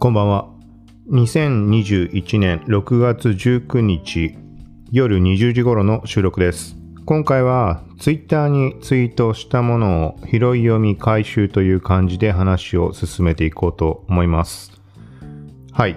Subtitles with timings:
[0.00, 0.48] こんばんは。
[1.10, 4.38] 2021年6月19日
[4.92, 6.76] 夜20時頃の収録です。
[7.04, 14.70] 今回は Twitter にツイートしたものを拾い読み回収という感じで話を進めていこうと思います。
[15.72, 15.96] はい。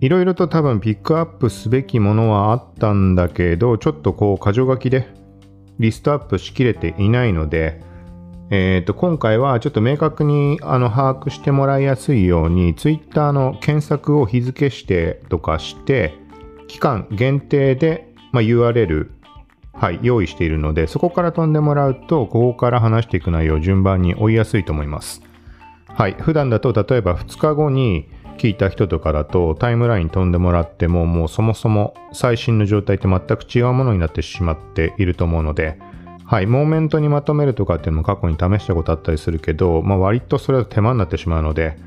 [0.00, 5.06] いろいろと多分ピックアップすべきものはあったんだけど、ちょっとこう箇条書きで
[5.78, 7.82] リストアップしきれていないので、
[8.50, 16.14] えー、と今回はちょっと明確にあの把握してもらいやすいように Twitter の検索を日付してとかして
[16.66, 19.10] 期間限定で、まあ、URL、
[19.74, 25.22] はい、用意しているのでそこから飛んでもらうとここから話していく内容を順番に追いやすいと思います。
[25.88, 35.78] はい、普段だと例えば2日後に聞いた人とかだとタイムライン飛んでもらってももうそもそも最新の状態って全く違うものになってしまっていると思うので
[36.28, 41.78] はい、モーメントにまとめるとかっていうのも過去に試したことあったりするけど、まあ、割とそれは手間になってしまうので、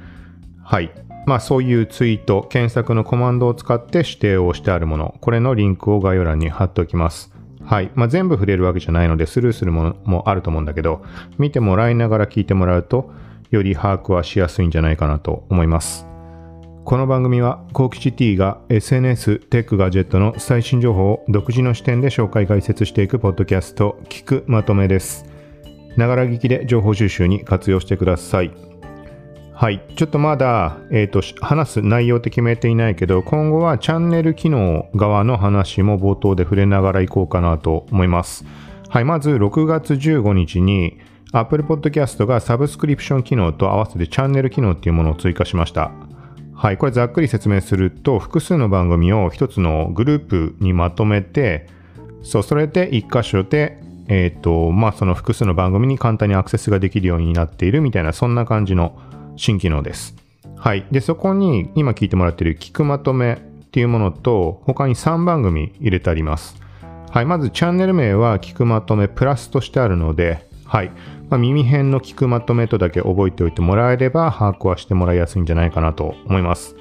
[0.63, 0.91] はい、
[1.27, 7.31] まあ、そういうツイート、検索のコマンドを使って指定をしてあるもの、これのリンクを概要欄に貼っておきます。
[7.63, 7.91] はい。
[7.93, 11.03] まあ、全部触れるわけじゃないので、スルーするものもあると思うんだけど、
[11.37, 13.11] 見てもらいながら聞いてもらうと、
[13.51, 16.10] より把握はしやすいんじゃないかなと思います。
[16.83, 25.25] この番組は、コーキチ T が SNS、テック、ガジェットの最新情報を独自の視点で紹介解説していくポッドキャスト、聞くまとめです。
[25.95, 28.51] ながら聞きで情報収集に活用してください。
[29.53, 29.79] はい。
[29.95, 38.43] ちょっとまだ、え、ー、と、話す内容って決めていないけど、今後はチャンネル機能側の話も冒頭で触れながらいこうかなと思います。
[38.89, 39.05] はい。
[39.05, 40.97] まず、6月15日に、
[41.31, 45.91] Apple Podcast がサブスクリプション機能と合わせてチャンネル機能っていうものを追加しました。
[46.61, 51.65] はい、これざっくり説明すると、複数の番組を一つのグループにまとめて、
[52.21, 58.95] そう、それで一箇所で、え、ー、と、まあ、その複数の番組に簡単にアクセスができるようになっているみたいな、そんな感じの
[59.37, 60.15] 新機能です。
[60.55, 60.85] はい。
[60.91, 63.37] で、そこに今聞いてもらっている聞くまとめっ
[63.71, 66.61] ていうものと、他に3番組入れてあります。
[67.09, 67.25] はい。
[67.25, 70.91] まずチャンネル名は聞くまとめプラスとしてあるので、はい。
[71.31, 76.75] まあ、耳辺の聞くまとめとだけ覚えておいてもらえれば把握はしてもらいやすいんじゃないかなと思います。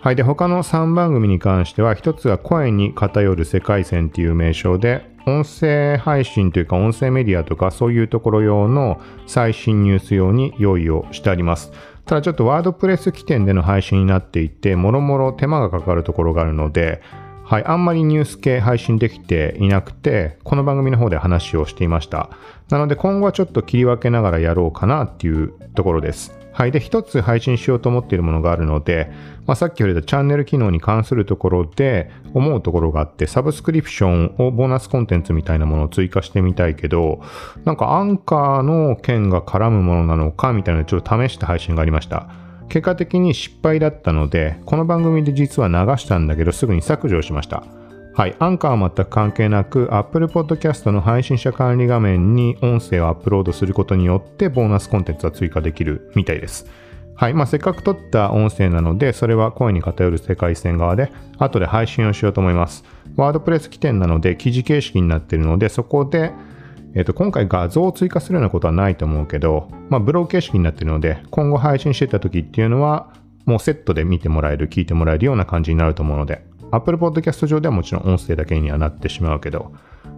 [0.00, 0.16] はい。
[0.16, 11.70] で、他の3番組に関しては、一つは声に偏る世界線っていう名称で、音声配信というか音声メディアとかそういうところ用の最新ニュース用に用意をしてあります。
[12.04, 17.00] ただちょっとワードプレス起点での配信になっていて、もろもろ手間がかかるところがあるので、
[17.52, 22.30] はい、あんまりニュース系配信できていなくて、この番組の方で話をしていました。
[22.70, 26.34] なので今後はちょっと切り分けながらやろうかなっていうところです。
[26.54, 26.72] はい。
[26.72, 29.12] で、一つ配信しようと思っているものがあるので、
[29.44, 37.20] まあ、さっき言われたチャンネル機能に関するところで思うところがあって、サブスクリプションをボーナスコンテンツみたいなものを追加してみたいけど、
[37.66, 42.28] なんかアンカーの件が絡むものなのかみたいなのをちょっと試した配信がありました。
[42.68, 47.64] 結果的に失敗だったので、この番組で実は流したんだけど、すぐに削除しました。
[48.14, 48.36] はい。
[48.38, 56.66] アンカーは全く関係なく、Apple Podcast の配信者管理画面に音声をアップロードすることによって、ボーナスコンテンツは追加できるみたいです。
[57.14, 57.34] はい。
[57.34, 62.84] まあ、せっかく撮った音声なので、それは声に偏る世界線側で、後で配信をしようと思います。
[63.16, 66.32] ワードプレス起点なので、記事形式になっているので、そこで、
[66.94, 73.14] えっ、と、今回画像を追加するようなことはないと思うけど、まあ、ブログ形式になっているので、今後配信してた時っていうのは、
[73.46, 79.72] もうセットで見てもらえる、聞いてもらえるような感じになると思うので、Apple Podcast 上ではもちろん音声だけにはなってしまうけど、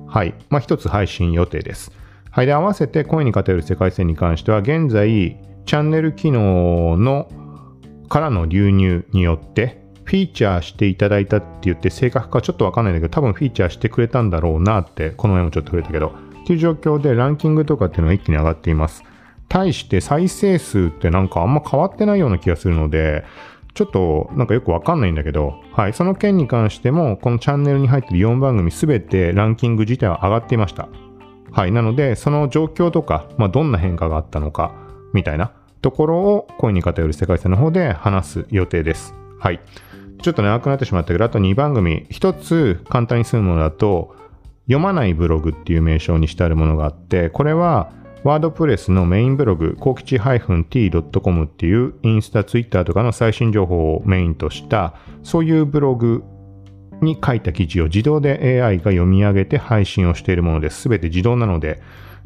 [0.06, 0.34] はい。
[0.50, 1.92] まあ、一つ配信予定です。
[2.30, 2.46] はい。
[2.46, 7.28] で、合わせて声に偏る世界線に関しては、現在、チャンネル機能の
[8.08, 16.12] からの流入によって、フィーチャーしていただいたって言って正確かちょっとわかんないんだけど、多分フィーチャーしてくれたんだろうなって、この前もちょっと触れたけど、
[16.44, 19.02] っていう状況でランキングとかっていうのが一気に上がっています。
[19.48, 23.24] 対して再生数ってなんかあんま変わってないような気がするので、
[23.72, 30.88] ちょっとなんかよくわかんないんだけど、はい、その件に関しても、このチャンネルに入っている4番組すべてランキング自体は上がっていました。
[31.50, 34.74] はい、なので、その状況とか、まあ、どんな変化があったのか、
[35.12, 35.52] みたいな
[35.82, 39.14] ところを声に偏る世界線の方で話す予定です。
[39.38, 39.60] はい。
[40.22, 44.16] ちょっと長くなってしまったけど、あと2番組、1つ簡単に済むものだと、
[44.66, 47.92] 読まないブログっていう名称にしてあるものがあって、これは
[48.24, 56.24] ワードプレスのメインブログ、コキチ -t.com っていうインスタ、ツイッターとかの最新情報をメインとした、そういうブログ
[57.02, 60.82] に書いた記事を自動で AI が読み上げて配信をしているものです。
[60.82, 61.82] すべて自動なので、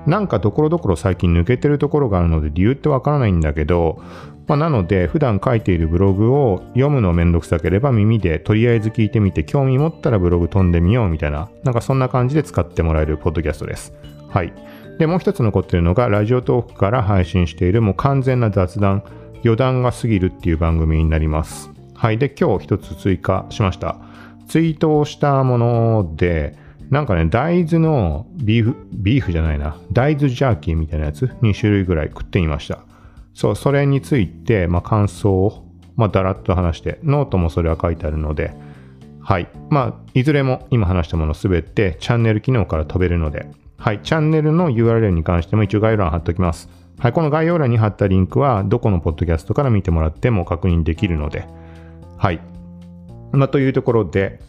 [0.08, 4.02] なんかところどころ最近抜けてるところがあるので理由ってわからないんだけど、
[4.46, 13.92] まあ、なので普段書いているブログを読むのめんどくさければ耳でとりあえず聞いてみて興味持ったらブログ飛んでみようみたいな、なんかそんな感じで使ってもらえるポッドキャストです。
[14.30, 14.52] はい。
[14.98, 19.04] で、もう一つ残ってるのがラジオトークから配信しているもう完全な雑談
[19.44, 21.70] 余談が過ぎるっていう番組になります。
[21.94, 22.16] はい。
[22.16, 23.98] で、今日一つ追加しました。
[24.48, 26.56] ツイートをしたもので、
[26.90, 32.80] なんかね、大豆のビーフ、ビーフじゃないな、大豆ジャーキーみたいなやつ？2種類ぐらい食ってみました。
[33.34, 35.64] そう、それについて、まあ、感想を、
[35.96, 38.52] まあ、だらっと話して、ノートもそれは書いてあるので、
[39.20, 39.48] はい。
[39.68, 43.46] まあ、いずれも今話したものすべてチャンネル機能から飛べるので、
[43.76, 44.00] はい。
[44.02, 46.68] チャンネルの URL に関しても一応概要欄貼っておきます。
[46.98, 47.12] はい。
[47.12, 51.46] この概要欄に貼ったリンクは、どこのポッドキャストから見てもらっても確認できるので、
[52.16, 52.40] はい。
[53.32, 54.40] まあ、というところで、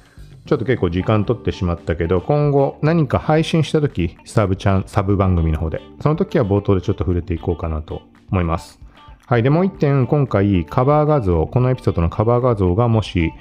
[0.49, 8.01] ちょっと結構時間取ってしまったけど、今後何か配信した時、サブチャン、サブ番組の方で、その時は冒頭でちょっと触れていこうかなと
[8.31, 8.79] 思います。
[9.27, 9.43] はい。
[9.43, 13.31] で、もう一点、今回カバー画像、このエピソードのカバー画像がもし、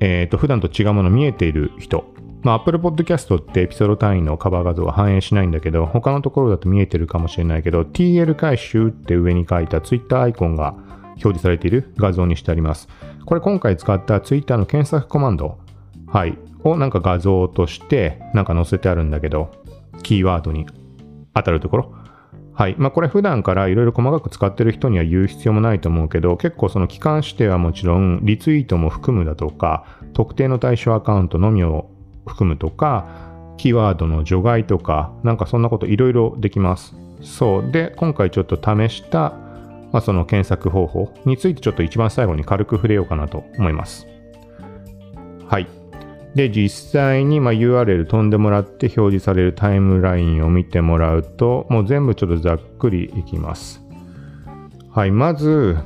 [0.00, 10.76] えっ、ー、と、普段と違うもの見えている人、まあ、Apple Podcast ってエピソード単位のカバー画像は反映しないんだけど、他のところだと見えてるかもしれないけど、TL 回収って上に書いた Twitter アイコンが
[11.08, 12.88] 表示されている画像にしてあります。
[13.26, 15.58] これ今回使った Twitter の検索コマンド、
[16.10, 19.50] はい、をなんか画像としてなんか載せてあるんだけど、
[20.02, 20.66] キーワードに
[21.34, 21.94] 当たるところ。
[22.52, 22.74] はい。
[22.78, 31.90] まあこれ普段からいろいろ細かく使ってる人には言う必要もないと思うけど、結構その機関指定はもちろん、リツイートも含むだとか、特定の対象アカウントのみを
[32.26, 33.06] 含むとか、
[33.56, 36.94] キーワードの除外とか、なんかそんなこといろいろできます。
[37.22, 37.70] そう。
[37.70, 39.34] で、今回ちょっと試した、
[39.92, 44.06] まあ、その検索方法についてちょっと一番最後に軽く触れようかなと思います。
[45.46, 45.79] はい。
[46.34, 53.82] で、実際にま URL 飛んでもらって表示されるタイムラインを見てもらうと、もう全部ちょっとざっくりいきます。
[54.90, 55.76] はい、まず、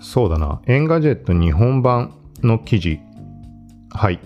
[0.00, 3.00] そうだな、 Engadget 日本版の記事。
[3.90, 4.20] はい。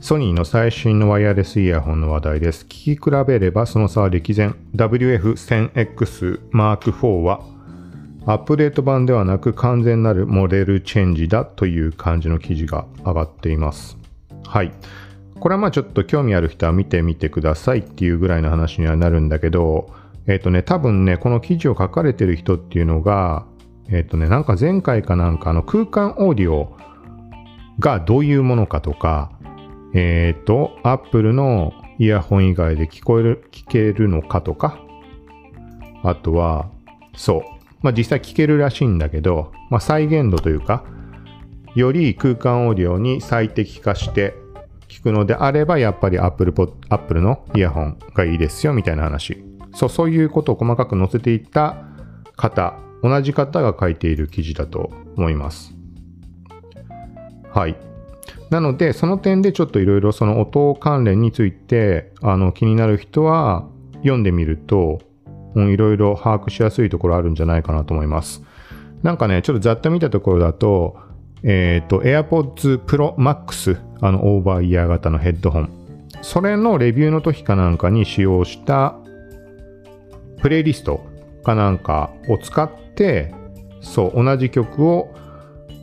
[0.00, 2.64] ソニーの最新のワイヤレスイヤホンの話題です。
[2.64, 4.54] 聞き比べればその差は歴然。
[4.76, 7.40] WF1000X Mark IV は
[8.28, 13.96] アップデート版ではなく完全なるモデルチェンジだという感じの記事が上がっています。
[14.44, 14.72] はい。
[15.38, 19.94] これはまあちょっと興味ある人は見てみてくださいっていうぐらいの話にはなるんだけど、
[20.26, 23.46] えっ、ー、とね、多分ね、この記事を書かれてる人っていうのが、
[23.88, 26.76] えっ、ー、とね、なんか前回かなんかあの空間オーディオ
[27.78, 29.30] がどういうものかとか、
[29.94, 34.80] えっ、ー、と、Apple のイヤホン以外で聞こえる、聞けるのかとか、
[36.02, 36.68] あとは、
[37.14, 40.84] そう、まあ実際聞けるらしいんだけど、まあ再現度というか、
[41.74, 44.34] より空間オーディオに最適化して
[44.88, 46.54] 聞くのであれば、やっぱり Apple,
[46.88, 49.44] Apple のイヤホンがいいですよみたいな話。
[49.74, 51.76] そう、そういうことを細かく載せていった
[52.36, 55.74] 方、同じ方が書いている記事だと思います。
[57.52, 57.76] はい。
[58.50, 63.68] なので、その点でちょっといろいろその音関連についてあの気になる人は
[63.98, 65.00] 読んでみると、
[65.56, 68.42] いろいろ把握しやすいところあるんじゃないかなと思います。
[69.02, 70.96] なんかね、ちょっとざっと見たところだと、
[71.42, 75.70] えっ、ー、と、AirPods Pro Max、あのオーバーイヤー型のヘッドホン。
[76.22, 78.96] それのレビューの時かなんかに使用した
[80.40, 81.04] プレイリスト
[81.44, 83.34] かなんかを使って、
[83.80, 85.14] そう、同じ曲を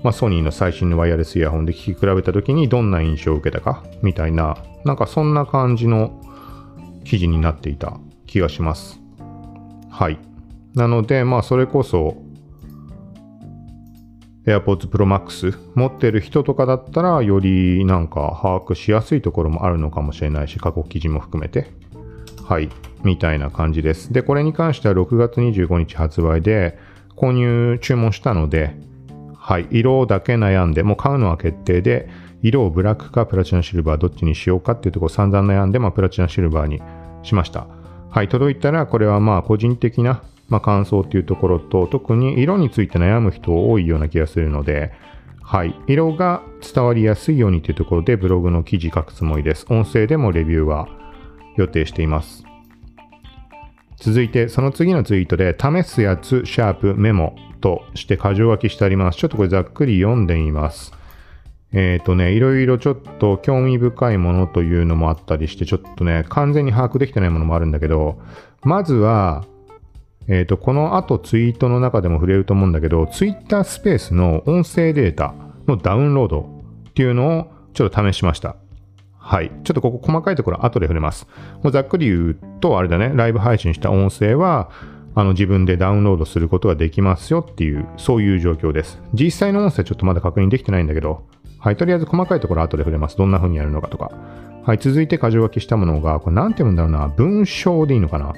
[0.04, 6.22] まあ、ソニーの最新のワイヤレスイヤホンで聴き比べた時にどんな印象を受けたかみたいな、なんかそんな感じの
[7.06, 7.98] 記事になっていた
[8.28, 9.03] 気がします。
[9.94, 10.18] はい。
[10.74, 12.18] なので、まあそれこそ
[14.48, 21.68] AirPods Pro Max 持ってる人とかだったらよりなんか把握しやすいところもあるのかもしれないし、過去記事も含めて。
[22.44, 22.70] はい。
[23.04, 24.12] みたいな感じです。
[24.12, 26.80] で、これに関しては6月25日発売で
[27.16, 28.76] 購入注文したので、
[29.38, 32.10] はい、色だけ悩んで、もう買うのは決定で、
[32.42, 36.82] 色をブラックかプラチナシルバーどっちにしようかっていうところ散々悩んで、まあ、プラチナシルバーに
[37.22, 37.83] しました。
[38.14, 44.94] はい、届いたらこれはまあ個人的な、まあ、感想っていうところと、特に色について悩む人多いような気がするので、
[45.42, 49.66] はい、色が伝わりやすいようにというところでブログの記事書くつもりです。
[49.68, 50.88] 音声でもレビューは
[51.58, 52.44] 予定しています。
[53.98, 59.18] 続いて、その次のツイートで、試すやつ、シャープ、メモとして箇条書きしてあります。
[59.18, 60.94] ちょっとこれざっくり読んでみます。
[61.74, 68.20] えっ、ー、とね、いろいろちょっと興味深いものというのもあったりして、ちょっとね、完全に把握できてないものもあるんだけど、
[68.64, 69.44] まずは、
[70.28, 75.34] えっ、ー、と、この後ツイートの中でも触れると思うんだけど、ツイッタースペースの音声データ
[75.68, 78.56] のダウンロードっていうのをちょっと試しました。
[79.18, 79.50] はい。
[79.64, 81.28] ちょっとここ細かいところ後で触れます。
[81.64, 84.70] もうざっくり言うと、あれだね、ライブ配信した音声は、
[85.16, 89.02] あの自分でダウンロードすることができますよっていう、そういう状況です。
[89.14, 91.24] 実際の音声ちょっとまだ確認できてないんだけど、
[91.64, 93.16] はい、とりあえず細かいところ後で触れます。
[93.16, 94.12] どんな風にやるのかとか。
[94.66, 98.34] はい、続いて箇条書きしたものが、これなんて言うんだろうな、文章でいいのかな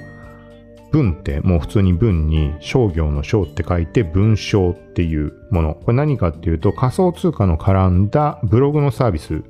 [0.92, 5.74] 文ってもう普通に文に商業の商って書いて文章っていうもの。
[5.74, 9.42] これ何かっていうと仮想通貨の絡んだブログのサービスっ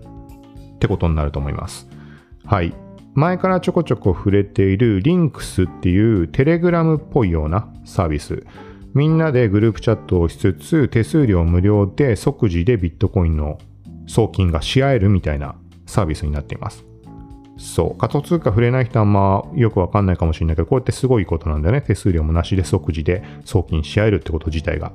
[0.78, 1.87] てことになると思います。
[2.47, 2.75] はい。
[3.12, 8.45] 前からちょこちょこ触れているリンクスっていうテレグラムっぽいようなサービス。
[8.97, 13.59] みんなでグループチャットをしつつ手数料無料で即時でビットコインの
[14.07, 16.83] 送金がし合えるみたいなサービスになっています。
[17.59, 17.99] そう。
[17.99, 21.83] 仮想通貨触れない人はあんまよくわかんないかもしれないけど、こうやってすごいことなんだよね。
[21.83, 24.93] 手数料もなしで即時で送金し合えるってこと自体が。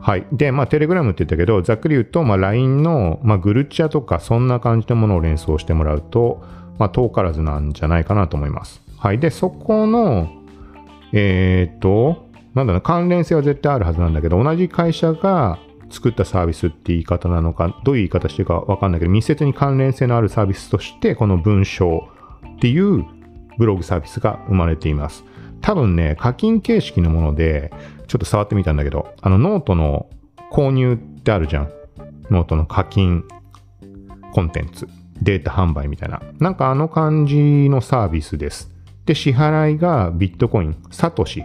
[0.00, 0.26] はい。
[0.32, 6.42] で、まあ、テレグラムって言ったけど、ざっくり言うと、まあ、LINE の、まあ、グルチャとか、そんな感じのものを連想してもらうと、
[6.78, 8.80] まあ、遠からずなんじゃないかなと思います。
[8.96, 9.18] はい。
[9.18, 10.30] で、そこの、
[11.12, 12.27] えっ、と、
[12.58, 15.58] なんだろう、関連性は絶対あるはずなんだけど、同じ会社が
[15.90, 22.08] 作ったサービスって言い方なのか、どういう言い方してるかわかんないけど、密接に関連性のあるサービスとして、この文章
[22.56, 23.04] っていう
[23.58, 25.24] ブログサービスが生まれています。
[25.60, 27.72] 多分ね、課金形式のもので、
[28.08, 30.08] ちょっと触ってみたんだけど、あのノートの
[30.50, 31.70] 購入ってあるじゃん。
[32.30, 33.24] ノートの課金
[34.32, 34.88] コンテンツ、
[35.22, 36.20] データ販売みたいな。
[36.40, 38.70] なんかあの感じのサービスです。
[39.06, 41.44] で、支払いがビットコイン、サトシ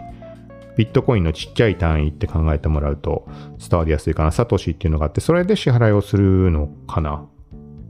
[0.76, 3.28] ビットコインのちっちゃい単位って考えてもらうと
[3.58, 4.30] 伝わりやすいかな。
[4.30, 7.26] サトシっていうのがあって、それで支払いをするのかな？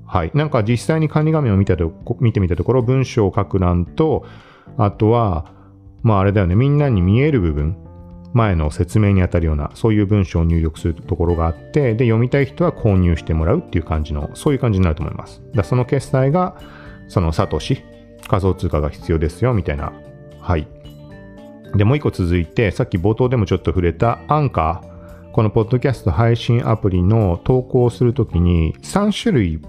[0.06, 0.30] はい。
[0.34, 4.26] なんか実際に管理画面を見たと見てみたところ、文章を書く欄と、
[4.76, 5.52] あとは、
[6.02, 7.76] まああれだよね、みんなに見える部分、
[8.34, 15.42] 前の説明にあたるような、そういう文章を入力するところがあって、で、読みたい人は購入してもらうっていう感じの、そういう感じになると思います。
[15.54, 16.60] だその決済が、
[17.08, 17.82] そのサトシ、
[18.28, 19.92] 仮想通貨が必要ですよ、みたいな、
[20.40, 20.68] はい、
[21.76, 25.32] で、もう一個続いて、さっき冒頭でもちょっと触れたアンカー。
[25.32, 29.60] このポッドキャスト配信アプリの投稿をするときに3種類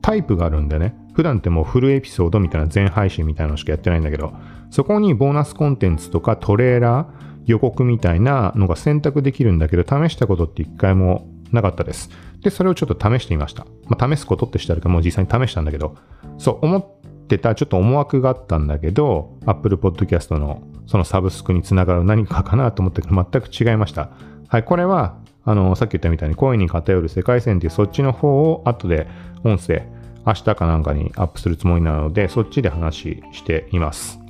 [0.00, 0.96] タイプがあるんでね。
[1.14, 4.32] 普段ってもうフルエピソードみたいな全配信みたいなのしかやってないんだけど、
[4.70, 7.06] そこにボーナスコンテンツとかトレーラー、
[7.44, 12.10] 予告みたいなのが選択できるんだけど、試したことって一回もなかったです。
[12.40, 13.66] で、それをちょっと試してみました。
[13.86, 15.96] まあ、試すことってしたらもう実際に試したんだけど、
[16.38, 24.10] そう思ってたちょっと思惑があったんだけど、Apple Podcast のそのサブスクにつながる何かかなと思ったけど、全く違いました。
[24.46, 29.06] はい、これは、あの、さっき言ったみたいに声に偏る世界線っていうそっちの方を後で
[29.42, 29.88] 音声、
[30.26, 34.20] 明日かなんかにアップするつもりなので、そっちで話しています。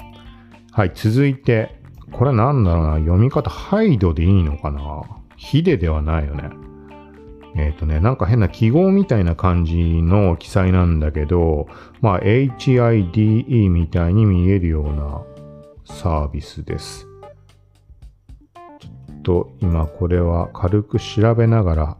[0.71, 1.81] はい、続いて、
[2.13, 5.03] これなんだろうな、読み方、ハイドでいいのかな？
[5.35, 6.45] ヒデではないよね。
[7.57, 11.67] えっ、ー、とね、なんか変な記号みたいな感じの記載なんだけど、
[12.01, 15.23] まあ、HIDE みたいに見えるような
[15.85, 17.07] サービスです。
[18.81, 21.97] ちょっと今これは軽く調べながら、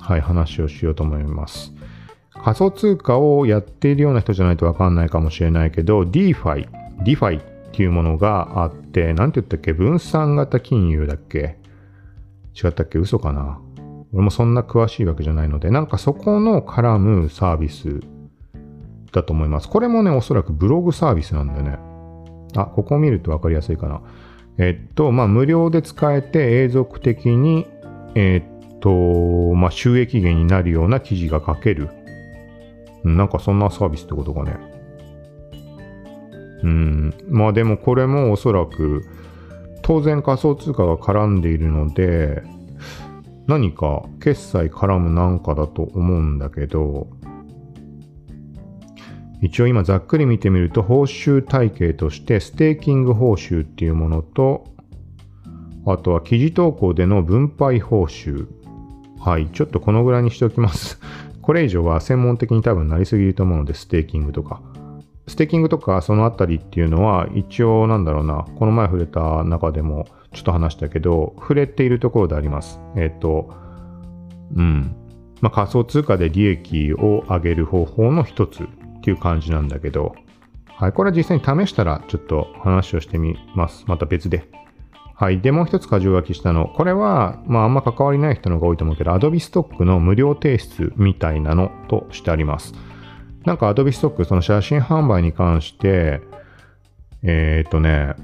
[0.00, 1.72] はい、話をしようと思います。
[2.32, 6.68] 仮想通貨をやっているような人じゃないとわかんないかもしれないけど、DeFi、
[7.04, 9.72] DeFi っていうものがあって、なんて言ったっけ？
[9.72, 11.58] 分散型金融だっけ？
[12.54, 12.98] 違ったっけ？
[12.98, 13.60] 嘘かな？
[14.12, 18.00] 俺もそんな詳しいわけじゃないので、なんかそこの絡むサービス
[19.12, 19.68] だと思います。
[19.68, 21.78] これもね、おそらくブログサービスなんでね。
[22.54, 24.00] あ、ここを見ると分かりやすいかな。
[24.58, 27.66] えっと、まあ、無料で使えて永続的に、
[28.14, 31.88] えっと、まあ、収益源になるような記事が書ける。
[33.04, 34.56] なんかそんなサービスってことかね。
[36.62, 37.14] うん。
[37.28, 39.04] まあでもこれもおそらく、
[39.82, 42.42] 当然仮想通貨が絡んでいるので、
[43.46, 47.06] 何か決済絡むなんかだと思うんだけど、
[49.40, 54.64] 一応今ざっくり見てみると報酬体系としてステーキング報酬っていうものと
[55.86, 58.46] あとは記事投稿での分配報酬。
[59.20, 61.00] はいちょっとこのぐらいにしておきます。
[61.42, 64.60] これ以上は専門的に多分なりすぎると思うのでステーキングとか。
[65.26, 72.80] ステーキングとかそのあたりっていうのは一応なんだろうなこの前触れた中でもちょっと話したけど触れているところであります。
[72.96, 73.50] えっ、と
[74.54, 74.94] うん。
[75.40, 78.66] まあ、仮想通貨で利益を上げる方法の一つ。
[79.08, 80.14] っていう感じなんだけど、
[80.66, 83.84] はい、これは実際に試したらちょっと話をしてみます。
[83.86, 84.44] また別で。
[85.14, 85.40] はい。
[85.40, 86.68] で、もう一つ箇条書きしたの。
[86.68, 92.74] これは、まあ、あんま関わりない人の方が多いと思うけど、Adobe Stock の無料提出みたいなのとしてあります。
[93.44, 96.20] なんか Adobe Stock、その写真販売に関して、
[97.22, 98.14] えっ、とね、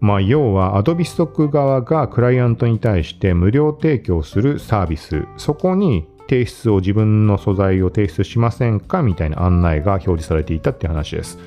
[0.00, 11.38] まあ、要は Adobe Stock 側がクライアントに対して無料提供するサービス、そこに提出を自分の素材を提出しませんかみたいな案内が表示されていたっていう話です。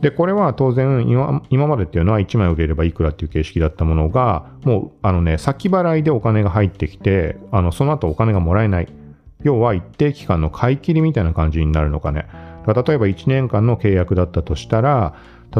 [0.00, 8.88] で、これは当然今、今までっていうのは1枚売れればいくらっていう形式だったものが、もう、あのね、先払いでお金が入ってきて、あの、その後お金がもらえない。
[9.42, 12.26] 要は一定期間の買い切りみたいな感じになるのかね。
[12.66, 15.16] 例えば1年間の契約だったとしたら、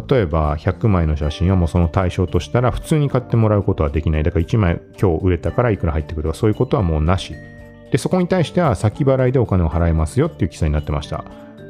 [0.09, 4.23] 例えば100枚の写真をもうその対象としたら普通に買ってもらうことはできない。
[4.23, 7.35] だから1枚今日売れたからいくら入ってくるとかそういうことはもうなし。
[7.91, 11.25] で、そこに対しては先払いでお金を払いますよっていう記載になってました。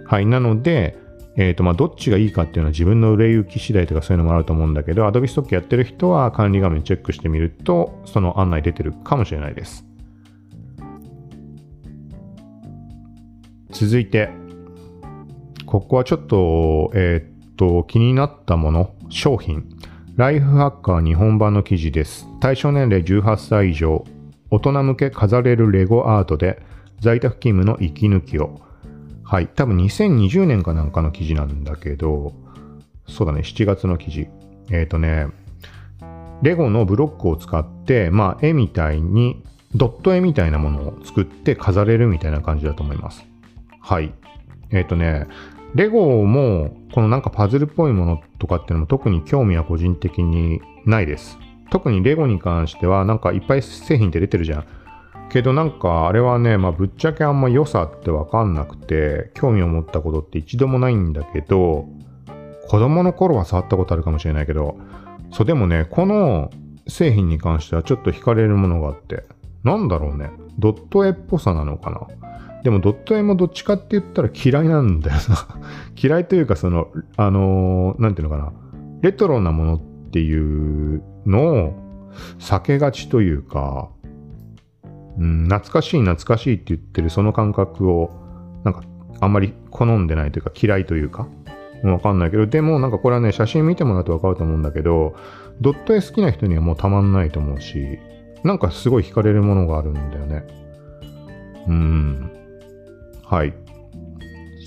[0.06, 0.26] はい。
[0.26, 0.98] なので、
[1.36, 9.84] えっ、ー、と、まあ、どっちがいいかっていうのは自分の売れ行き次第とかそういうのもあると思うんだけど、Adobe Stock やってる人は管理画面チェックしてみると、その案内出てるかもしれないです。
[13.70, 14.30] 続いて、
[15.64, 19.64] ここはちょっと、えー、っと、気になったもの、商品。
[20.16, 22.26] ライフハッカー日本版の記事です。
[22.40, 24.04] 対象年齢18歳以上、
[24.50, 26.62] 大人向け飾れるレゴアートで
[27.00, 28.60] 在宅勤務の息抜きを。
[29.24, 29.46] はい。
[29.46, 32.34] 多分2020年かなんかの記事なんだけど、
[33.08, 34.28] そうだね、7月の記事。
[34.70, 35.28] えっ、ー、とね、
[36.42, 39.42] レゴのブロックを使って、まあ、絵みたいに、
[39.74, 43.24] ドット絵みたいなものを作って飾れるみたいな感じだと思います。
[43.80, 44.12] はい。
[44.70, 45.26] えっ、ー、とね、
[45.74, 51.38] レゴも、このなんかパズルっぽいものとかっていうのも特に興味は個人的にないです。
[51.70, 54.64] 特にレゴに関しては、なんかいっぱい製品って出てるじゃん。
[55.30, 61.86] けどなんかあれはね、まあぶっちゃけあんま良さってわかんなくて、興味を持ったことって一度もないんだけど、
[62.68, 64.78] 子供の頃は触ったことあるかもしれないけど、
[65.32, 66.50] そうでもね、この
[66.88, 69.24] 製品に関してはちょっと惹かれるものがあって、
[69.62, 72.00] なんだろうね、ドット絵っぽさなのかな。
[72.62, 75.48] でもドット絵もどっちかって言ったら嫌いなんだよな
[75.96, 78.52] 嫌いというかその、あのー、なんていうのかな、
[79.00, 81.74] レトロなものっていうの
[82.38, 83.90] 避けがちというか、
[85.18, 88.10] うん、懐かしい懐かしいって言ってるその感覚を、
[88.64, 88.82] なんか
[89.20, 91.28] あんまり好んでないというか嫌いというか、
[91.82, 95.14] わかんないけど、でもなんかこれはね、写真見てもらうとわかると思うんだけど、
[95.60, 97.98] ドット絵好きな人にはもうたまんないと思うし、
[98.44, 100.44] なんかすごい惹かれるものがあるんだよね。
[101.68, 102.30] うん。
[103.24, 103.54] はい。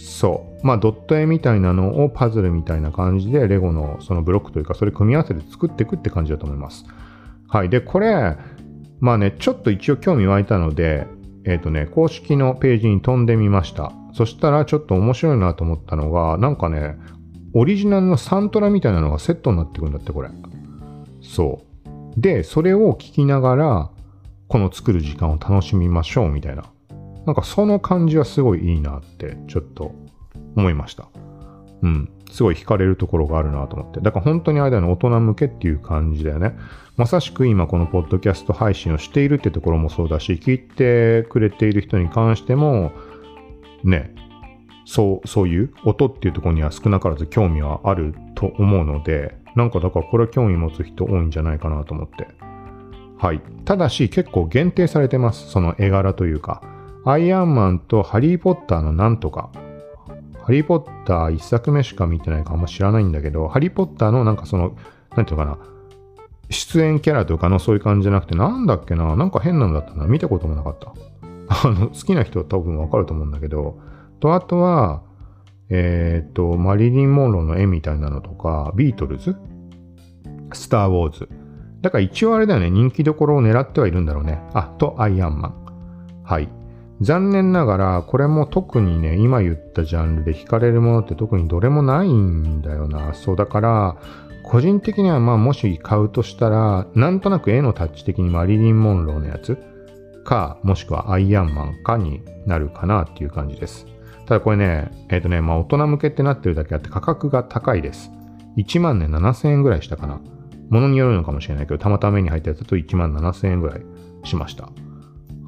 [0.04, 0.68] そう。
[0.68, 6.86] まあ、ドット絵みたいなのをパズルみたいな感じで、レゴのそのブロックというか、それ組み合わせて作っていくって感じだと思います。
[7.48, 7.70] はい。
[7.70, 8.36] で、これ、
[9.00, 11.08] まあね、ちょっと一応興味湧いたので、
[11.46, 13.94] えっ、ー、とね、公式のページに飛んでみました。
[14.14, 16.98] そしたらちょっと面白いなと思ったのが、なんかね、
[17.54, 20.30] オリジナルのサントラみたいなのがセットになってくるんだって、これ。
[21.22, 21.62] そ
[22.18, 22.22] う。
[22.22, 23.90] で、それを聞きながら、
[24.48, 26.64] この作る時間を楽しみましょうみたいな。
[27.26, 29.94] なんかその感じはすごいいいなって、ちょっと
[30.56, 31.08] 思いました。
[31.82, 32.10] うん。
[32.32, 34.00] すごい惹かれるところがあるなと思って。
[34.00, 36.56] だから本当にあれだよね、大人向けっていう感じだよね。
[36.98, 42.92] まさしく今このポッドキャスト配信をしているってところもそうだし、聞いてくれている人に関しても、
[43.84, 44.16] ね、
[44.86, 52.28] そう、そういう音っていうところには少なからず興味はあると思うので、なんかだからこれは興味持つ人多いんじゃないかなと思って。
[53.18, 53.42] はい。
[53.66, 55.50] ただし結構限定されてます。
[55.50, 56.62] その絵柄というか。
[57.06, 59.50] アイアンマンとハリー・ポッターのなんとか。
[60.44, 64.76] ハリー・ポッター一作目しか見てないかあんま知らないんだけど、ハリー・ポッターのなんかその、
[65.16, 65.58] なんていうのかな、
[66.50, 70.06] 出演キャラとかのそういう感じじゃなくて、なんだっけな、なんか変なんだったな。
[70.06, 70.94] 見たこともなかった。
[71.48, 73.80] あの、好きな人は多分わかると思うんだけど、
[74.20, 75.04] と、あとは、
[75.70, 79.36] えっ、と、マリリン・モンローの絵みたいなのとか、ビートルズ？
[80.52, 81.30] スター・ウォーズ。
[81.82, 84.42] だから一応あれだよね、人気どころを狙ってはいるんだろうね。
[84.54, 86.24] あ、と、アイアンマン。
[86.24, 86.50] はい。
[87.04, 93.14] 残念ながら、これも特にね、今言ったジャンルで惹かれるものって特にどれもないんだよな。
[93.14, 93.98] そう、だから、
[94.44, 99.58] 個人的にはまあもし買うとしたら、なんとなく絵のタッチ的にマリリン・モンローのやつ
[100.24, 103.86] か、もしくはアイアンマンかになるかなっていう感じです。
[104.26, 108.12] ただこれね、えっ、ー、とね、まあ大人向けってなってるだけあって価格が高いです。
[108.58, 110.22] 1万ね、7000円ぐらいしたかな。
[110.70, 113.82] ものによるのかもしれないけど、たまたま目に入ったやつだと1万7000円ぐらい
[114.24, 114.70] しました。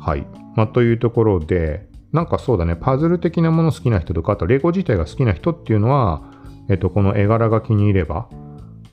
[0.06, 0.28] はい。
[0.56, 6.22] まあというところで、なんかそうだね、パズル的なもの好きな人とか、あとレゴ自体が好きな人っていうのは、
[6.70, 8.30] えっ、と、この絵柄が気に入れば、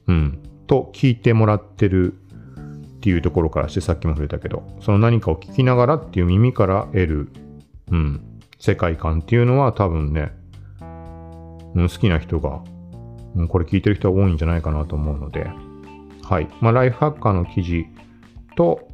[0.07, 7.33] うん、と聞いてもらってるっていうところからしてさっきも触れたけど、その何かを聞きながらっていう耳から得る、
[7.91, 10.33] うん、世界観っていうのは多分ね、
[11.75, 12.63] うん、好きな人が、
[13.37, 15.51] うん、これ聞いてる人は多いんじゃないかなと思うので、
[16.23, 16.49] はい。
[16.63, 17.85] まあ、ライフハッカーの記事
[18.57, 18.89] と、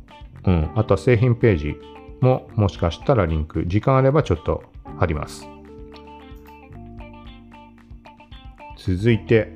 [0.45, 1.77] うん、あとは製品ページ
[2.21, 4.65] ももしかしたらリンク、時間あればちょっと
[4.99, 5.47] 貼ります。
[8.77, 9.53] 続いて、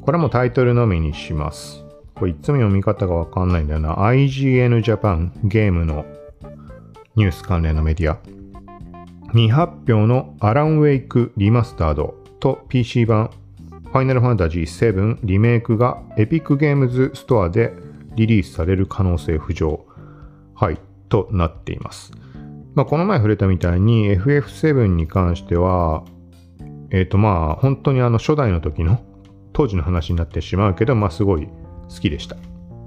[0.00, 1.84] これもタイトルのみにします。
[2.14, 3.96] これいつも読み方がわかんないんだよな。
[3.96, 6.04] IGN Japan ゲームの
[7.16, 8.18] ニュース関連のメディア。
[9.28, 13.30] 未発表のアランウェイクリマスタードと PC 版
[13.94, 17.72] ファイナルファンタジー7リメイクがエピックゲームズストアで
[18.16, 19.86] リリースされる可能性浮上。
[20.54, 22.12] はい、となっています。
[22.74, 26.04] まあ、この前触れたみたいに FF7 に関しては、
[26.90, 29.00] えっ、ー、とまあ、本当にあの初代の時の
[29.52, 32.36] 当時の話になってしまうけど、まあすごい好きでした。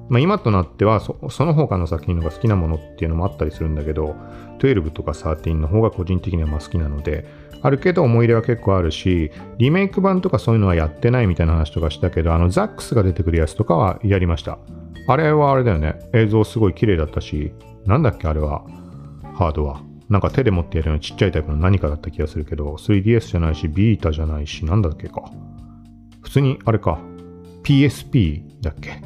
[0.10, 4.16] まあ、今となってはその他の作品のが好きなものっていうのもあったりするんだけど、
[4.60, 7.26] 12とか13の方が個人的にはまあ好きなので、
[7.62, 14.60] あるけど思い入れは結構あるし、リメイク版とかそういうのはやってないみたいな話とかしたけど、あのザックスが出てくるやつとかはやりました。
[15.08, 15.98] あれはあれだよね。
[16.14, 17.54] 映像すごい綺麗だったし、
[17.86, 18.66] なんだっけあれは？
[19.36, 19.82] ハードは。
[20.10, 25.24] なんか手で持ってやるようなちっちゃいタイプの何かだった気がするけど、3DS じゃないし、ビータじゃないし、なんだっけか。
[26.22, 27.00] 普通に、あれか。
[27.64, 29.02] PSP だっけ？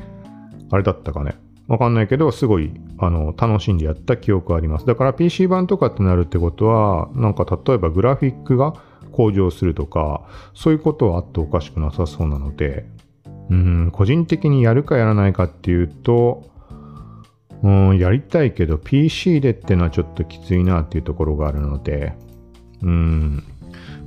[0.71, 1.35] あれだったかね。
[1.67, 4.85] わかんないけど、すごい、あの、楽しんでやった記憶あります。
[4.85, 8.73] だから PC 版とかってなるってことは、なんか例えばグラフィックが
[9.11, 12.85] 向上するとか、そういうことはあっておかしくなさそうなので、
[13.51, 16.49] うん、個人的にやるかやらないかっていうと、
[17.61, 22.13] うん、やりたいけど PC でってのはちょっときついなっていうところがあるので、
[22.81, 23.43] うん、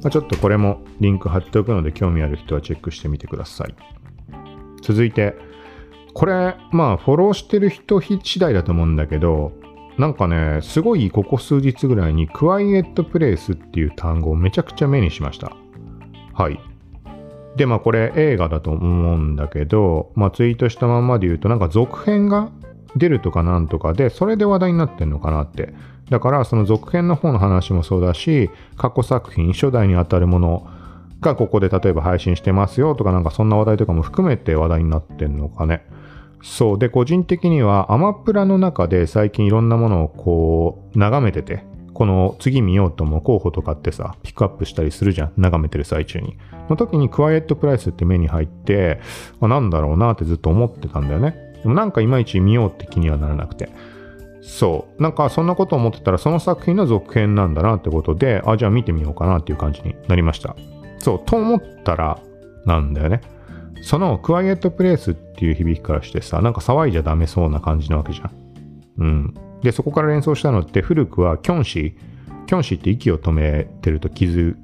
[0.02, 3.74] まあ、ちょっとこれもリンク貼っておくので興味ある人はチェックしてみてください。
[4.83, 5.35] 続いて、
[6.14, 9.52] これ、まあ、フォローしてる人次第だと思うんだけど、
[9.98, 15.57] なんかね、すごいここ数日ぐらいに、クワイエットプレイスっていう単語をめちゃくちゃ目にしました。
[16.33, 16.59] はい。
[17.57, 22.51] で、まあこれ映画だと思うんだけど、まあツイートしたまんまで言うと、なんか続編が
[22.97, 25.75] 出るとかなんとかで、それで話題になってんのかなって。
[26.11, 30.67] だからその続編の方の話もそうだし、過去作品、初代にあたるもの
[31.21, 35.87] がここで例えば配信してますよとかなんかそんな話題とかも含めて話題になってんのかね。
[36.43, 36.79] そう。
[36.79, 45.33] で、個人的にはアマプラの中で最近いろんなものをこう、眺めてて、この次見ようと思う候補とかってさ、ピックアップしたりするじゃん。
[45.37, 46.37] 眺めてる最中に。
[46.68, 49.00] の時にクワイエットプライスって目に入って、
[49.40, 51.37] あ、なんだろうなってずっと思ってたんだよね。
[51.62, 53.70] でもなんかいまいち見ようって気にはならなくて。
[54.42, 55.02] そう。
[55.02, 60.57] なんかそんなこと思ってたらその作品の続編なんだなってことで、あ、じゃあ見てみようかなっていう感じになりました。
[60.98, 61.20] そう。
[61.24, 62.18] と思ったら、
[62.66, 63.20] なんだよね。
[63.83, 68.30] そのクワイエットプレイスっていう響きからしてさ、なんか騒いじゃダメそうな感じなわけじゃん。
[68.98, 69.35] うん。
[69.64, 74.57] で、そこから連想したのって古くはキョンシー、キョンシーって息を止めてると気づ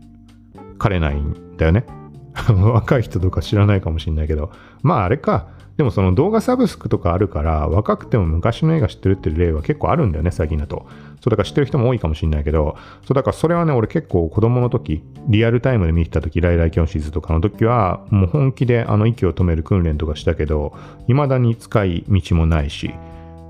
[0.76, 1.86] かれないんだよね。
[2.46, 4.52] 若い人とか知らないかもしんないけど。
[4.82, 5.48] まああれか。
[5.78, 10.86] でもその動画サブスクとかあるから若くても昔の映画知ってるっていう例は結構あるんだよね、最近だと。
[11.22, 20.74] そうだから知ってる人も多いかもしれないけど、そうだからそれはね、俺結構子供の時、リアルタイムで見てた時、ライライキョンシーズとかの時は、もう本気であの息を止める訓練とかしたけど、
[21.06, 22.92] 未だに使い道もないし、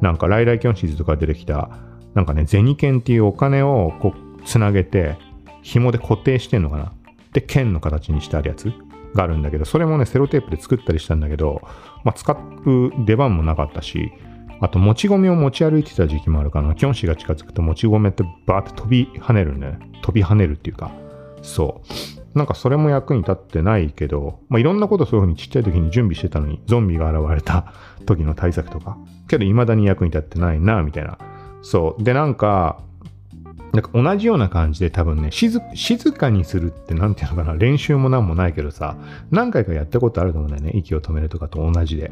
[0.00, 1.70] なんかライライキョンシーズとか出てきた、
[2.14, 5.16] なんかね、銭券っていうお金をこう、つなげて、
[5.62, 6.92] 紐で固定してんのかな。
[7.32, 8.72] で、剣の形にしてあるやつ
[9.14, 11.60] があるんだけど、それもね、セロテープで作ったりしたんだけど、
[12.04, 14.12] まあ、使う出番もなかったし、
[14.60, 16.74] あと、もち米を持ち歩いてた時期もあるかな。
[16.74, 19.90] キョンシーが近づくと、もち米ってバーって飛び跳ねるんだよね。
[20.02, 20.90] 飛び跳ねるっていうか、
[21.42, 22.19] そう。
[22.34, 27.72] なんかそれも役に立ってないけど、まあ、いろんなことそういうふうにちっちゃい時に準備してたのに、ゾンビが現れた
[28.06, 28.96] 時の対策とか。
[29.28, 31.18] けど、未だに役に立ってないな、みたいな。
[31.62, 32.02] そう。
[32.02, 32.80] で、なんか、
[33.72, 35.60] なんか同じような感じで多分ね、静
[36.12, 38.96] かにするって何ていうのかな、練習も何もないけどさ、
[39.30, 40.72] 何回かやったことあると思うんだよね。
[40.74, 42.10] 息を止めるとかと同じで。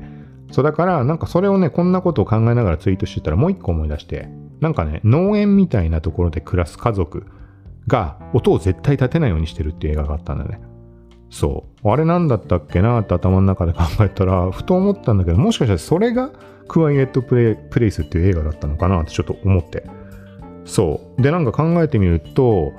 [0.50, 4.28] そうだから、なんかそれをね、こんなことを考えながらツイートしてたらもう一個思い出して、
[4.60, 7.26] なんかね、農園みたいなところで暮らす家族
[7.88, 10.60] が音を絶対立てないようにしてるっていう映画があったんだね。
[11.30, 11.90] そう。
[11.90, 13.00] あれなんだったっけな？
[13.00, 16.30] って頭の中で考えたら、ふと思ったんだけど、もしかしたらそれが
[16.68, 19.84] クワイエットプレイプレイスっていう映画だったのかなってちょっと思って。
[20.64, 21.22] そう。
[21.22, 22.72] で、なんか考えてみると、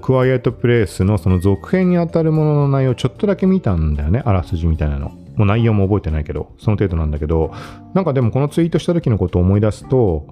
[0.00, 4.22] クワイエットプレイスのその続編にあたるものの内容ちょっとだけ見たんだよね。
[4.24, 5.08] あらすじみたいなの。
[5.36, 7.52] もう内容も覚えてないけど、その程度なんだけど、
[7.92, 10.28] なんかでもこのツイートした時のことを思い出すと、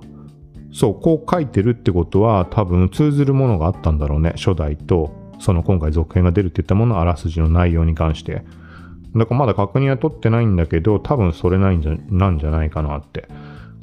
[0.73, 4.33] そう、こう書いてるってことは多分通ずるものがあったんだろうね。
[4.37, 8.45] 初代と、その今回続編が出るって言ったものあらすじの内容に関して。
[9.15, 13.29] だからまだ確認は取ってないんだけど、多分それないんじゃなんじゃないかなって。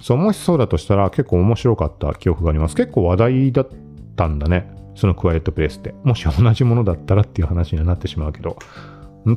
[0.01, 2.75] そう、もしそうだとしたら結構面白かった記憶があります。
[2.75, 3.67] 結構話題だっ
[4.15, 4.73] たんだね。
[4.95, 5.93] そのクワイエットプレイスって。
[6.03, 8.57] もし同じものだったらっていう話にはなってしまうけど。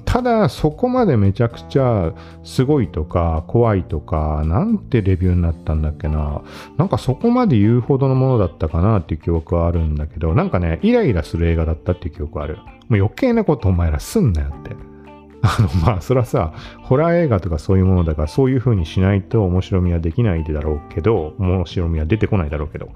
[0.04, 2.14] ただ、そこまでめちゃくちゃ
[2.44, 6.42] すごいとか怖いとか、なんてレビューになったんだっけな。
[6.78, 12.56] なんかそこまで言うほどのものだったかなっていう記憶はあるんだけど、なんかね、イライラする映画だったっていう記憶はある。
[12.56, 14.76] もう余計なことお前らすんなよって。
[15.42, 22.90] あの、まあ、それはさ、ホラー映画とかそういうものだから、そういう風にしないと面白みはできないだろうけど、面白みは出てこないだろうけど、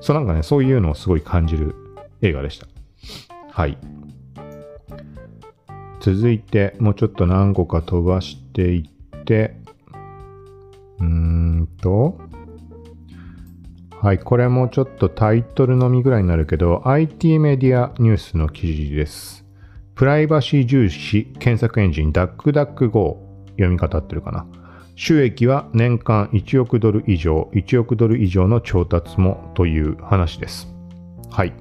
[0.00, 1.74] そうなんかね、そういうのをすごい感じる
[2.22, 2.66] 映画でした。
[3.50, 3.76] はい。
[6.00, 9.56] 続いて、もうちょっと何個か飛ばしていって、
[10.98, 12.18] うーんと、
[14.02, 19.44] はい、これもちょっとタイトルのみぐらいになるけど、IT メディアニュースの記事です。
[19.94, 23.16] プライバシー重視検索エンジン DuckDuckGo
[23.50, 24.46] 読み方ってるかな。
[24.96, 30.74] 収益は年間1億ドル以上、1億ドル以上の調達もという話です。
[31.30, 31.52] はい。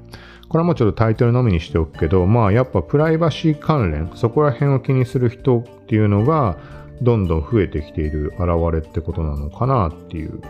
[0.50, 6.58] これはもうちょっとタイトルのみにしておくけど、まあやっぱプライバシー関連、そこら辺を気にする人っていうのが
[7.02, 10.42] どんどん増えてきている現れってことなのかなっていう。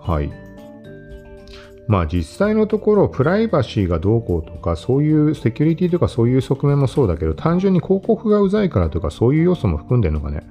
[0.00, 0.44] はい。
[1.86, 10.46] まあ実際のところプライバシーがどうこうとかそういうセキュリティとかそういう側面もそうだけど単純に広告がうざいからとかそういう要素も含んでるのがね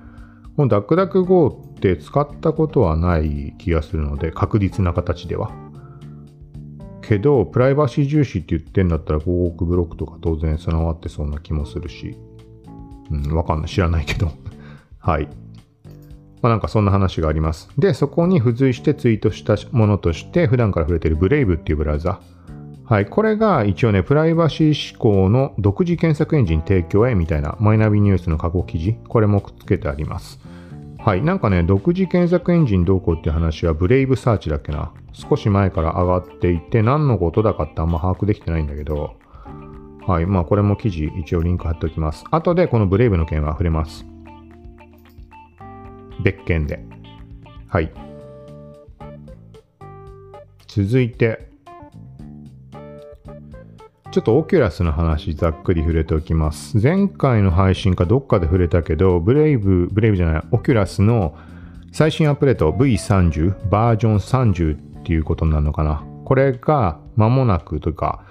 [0.58, 5.52] もうダックダック GO って使ったことはない気がするので確実な形では
[7.04, 12.18] けどプライバシー重視って言ってんだったら広告ブロックとか当然備わってそうな気もするし
[13.12, 14.32] うんわかんない知らないけど
[15.00, 15.28] はい
[16.42, 17.70] まあ、なんかそんな話があります。
[17.78, 22.20] で、そこに付随してツイートしたものとして、普段から触れているブレイブっていうブラウザ。
[22.84, 30.38] はい、これが一応ね、プライバシー志向の独自検索エンジン提供へみたいなマイナビニュースの過去記事、これもくっつけてあります。
[31.06, 34.94] はい、なんかね、独自検索エンジンどうこうって話は Brave Search だっけな。
[35.12, 39.16] 少し前から上がっていて、何のことだかってあんま把握できてないんだけど、
[40.08, 42.24] はい、まあこれも記事一応リンク貼っておきます。
[42.32, 44.06] 後でこの Brave の件は触れます。
[46.24, 46.86] 別件で。
[47.68, 47.92] はい。
[50.68, 51.50] 続いて、
[54.14, 56.78] ちょっと Oculus の話ざっくり触れておきます。
[56.78, 61.36] 前回の配信かどっかで触れたけど、 Brave、Brave じゃない、 Oculus の
[61.92, 66.04] 最新アップデート V30、バージョン30っていうことになるのかな。
[66.26, 68.24] これが間もなくというか、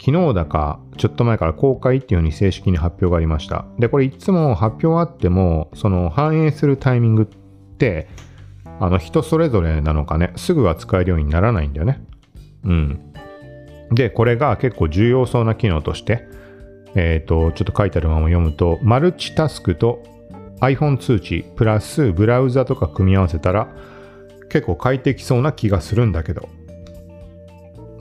[0.00, 3.66] 昨日だかちょっと前から公開っていうふうに正式に発表がありました。
[3.78, 7.26] で、これいつも発表あっても、その反映するタイミングっ
[7.76, 8.08] て、
[8.80, 12.02] あの人それぞれなのかね、すぐは使えるようにならないんだよね。
[12.64, 13.12] うん。
[13.90, 16.26] で、これが結構重要そうな機能として、
[16.94, 20.02] えっ、ー、と、ちょっと書いてあるまま読むと、マルチタスクと
[20.60, 23.68] iPhone 通知プラスブラウザとか組み合わせたら
[24.48, 26.48] 結構快適そうな気がするんだけど。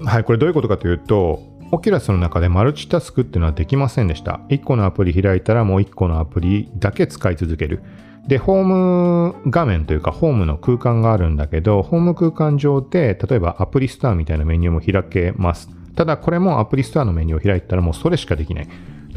[0.05, 4.39] はい、これどういうことかというと、オキュラスの中でマルチタスクっていうのはできませんでした。
[4.49, 7.81] 1個のアプリ開いたらもう1個のアプリだけ使い続ける。
[8.27, 15.69] で、ホーム画面というかホームの空間があるんだけど、ホーム空間上で例えばアプリストアみたいなメニューも開けます。
[15.95, 18.67] ただこれもアプリストアのメニューを開いたらもうそれしかできない。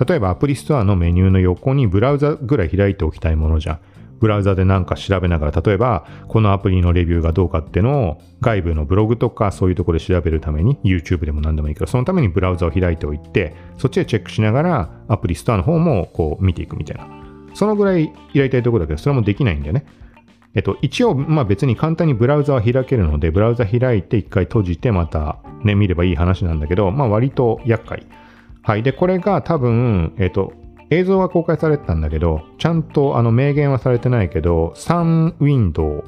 [0.06, 3.80] 例えばアプリストアのメニューの横にブラウザぐらい開いておきたいものじゃん。
[4.20, 17.17] ブラウザでなんか調べながら、例えば、このアプリのレビューがどうかっていうのを、外部のブログとかそういうところで調べるために、YouTube でも何でもいいけど、そのためにブラウザを開いておいて、そっちでチェックしながら、アプリストアの方もこう見ていくみたいな。
[17.58, 19.84] そのぐらいやりたいところだけど、それもできないんだよね。
[20.54, 28.06] えっと、一応、まあ別に簡単にブラウザは開けるので、ブラウザ開いて一回閉じてまたね、見ればいい話なんだけど、まあ割と厄介。
[28.62, 28.84] はい。
[28.84, 30.52] で、これが多分、えっと、
[30.90, 36.04] 映像は公開されてたんだけど、ちゃんとあの明言はされてないけど、3ウィンドウ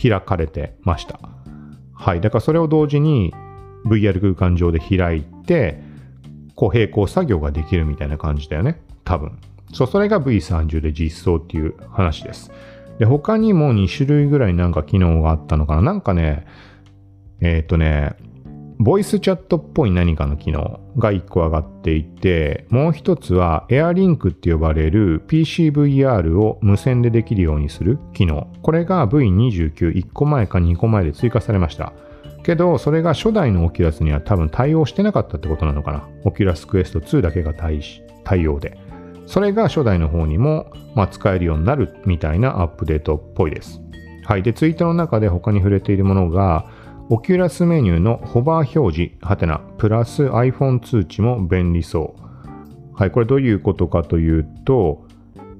[0.00, 1.18] 開かれてました。
[1.94, 2.20] はい。
[2.20, 3.34] だからそれを同時に
[3.86, 5.82] VR 空間上で開いて、
[6.54, 8.80] こう並行作業ができるみたいな感じだよね。
[9.02, 9.36] 多分。
[9.72, 12.50] そう、それが V30 で実装っていう話です。
[12.98, 15.82] で、他にも2種類ぐらいなんか機能があったのかな。
[15.82, 16.46] なんかね、
[17.40, 18.16] えっ、ー、とね、
[18.78, 28.52] ボイスチャットっぽい何かの機能が1個上がっていて、もう1つは AirLink って呼ばれる PCVR を無線でできるようにする機能。
[28.62, 31.94] これが V29、1個前か2個前で追加されました。
[32.42, 36.06] けど、それが初代の Oculus には多分対応してなかったってことなのかな。
[36.24, 37.80] Oculus Quest 2だけが対
[38.46, 38.78] 応で。
[39.26, 43.80] それが初代の方にも、まあ、使えるようになるみたいなアップデートっぽいです。
[44.24, 44.42] はい。
[44.42, 46.70] で、ツイートの中で他に触れているものが、
[47.08, 52.26] オキュラスメニューのホバー表示、はてな、プラス iPhone 通知も便利そう。
[52.94, 55.06] はい、これどういうことかというと、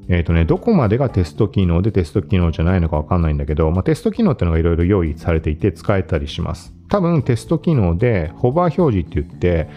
[0.09, 6.74] えっ、ー、とね、どこまでがテスト機能でテスト機能じゃないのかわかんないんだけど、まあ、テスト機能っていうのがいろいろ用意されていて使えたりします。
[6.88, 9.68] 多分テスト機能でホバー表示って言って、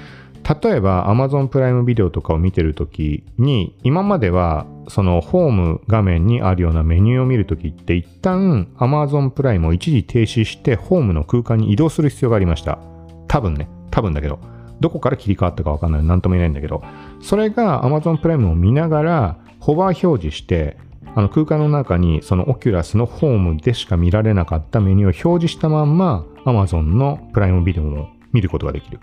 [0.50, 12.80] 例えば Amazon プライムビデオとかを見てるときに、今まではそのホーム画面にあるようなメニューを見るときって一旦 Amazon プライムを一時停止してホームの空間に移動する必要がありました。
[13.28, 14.40] 多分ね、多分だけど、
[14.80, 16.04] どこから切り替わったかわかんない。
[16.04, 16.82] なんとも言えないんだけど、
[17.22, 20.78] それが Amazon プライムを見ながらホバー表示して、
[21.14, 29.00] あの空間の中にその Oculus のホームでしか見られなかったメニューを表示したまんま Amazon のプライムビデオを見ることができる。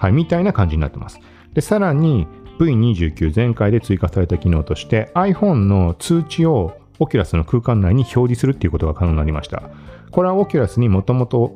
[0.00, 1.20] はい、みたいな感じになってます。
[1.52, 2.26] で、さらに
[2.58, 9.62] V29 前回で追加された機能として iPhone の通知を Oculus の空間内に表示するっていうことが可能になりました。
[10.10, 11.54] これは Oculus にもともと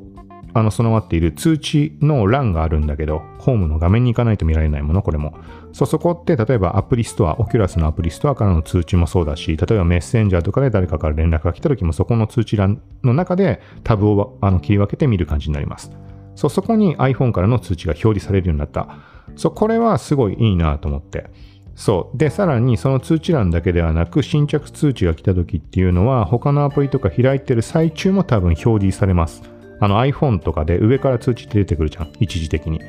[0.53, 5.39] あの備わっている通知の欄があるんだけど、ホームの画面に行かないと見られないもの、これも。
[5.73, 15.91] そう、そこって例えばアプリストア、 Oculus のアプリストアからの通知もそうだし、例えばメッセンジャーとかで誰かから連絡が来た時もそこの通知欄の中でタブをあの切り分けて見る感じになります。
[16.35, 18.89] そ、そこに iPhone からの通知が表示されるようになった。
[19.37, 21.31] そ、これはすごいいいなと思って。
[21.75, 22.19] そう。
[22.19, 29.43] で、さらにその通知欄だけではなく、新着通知が来た時っていうのは、他のアプリとか開いてる最中も多分表示されます。
[29.81, 32.13] あの iPhone とかで上から通知って出てくるじゃん。
[32.21, 32.81] 一時的に。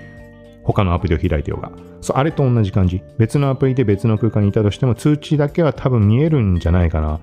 [0.63, 1.71] 他のアプリを開いてようが。
[2.01, 3.01] そう、あれと同じ感じ。
[3.17, 7.19] 別のアプリで別の空間にいたとしても、通知だけは多分見えるんじゃないかな。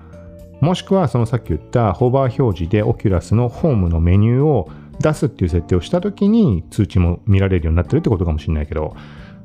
[0.61, 8.95] もしくは、そのさっき言ったホバー表示で Oculus のホームのメニューを出すっていう設定をしたときに通知も見られるようになってるってことかもしれないけど、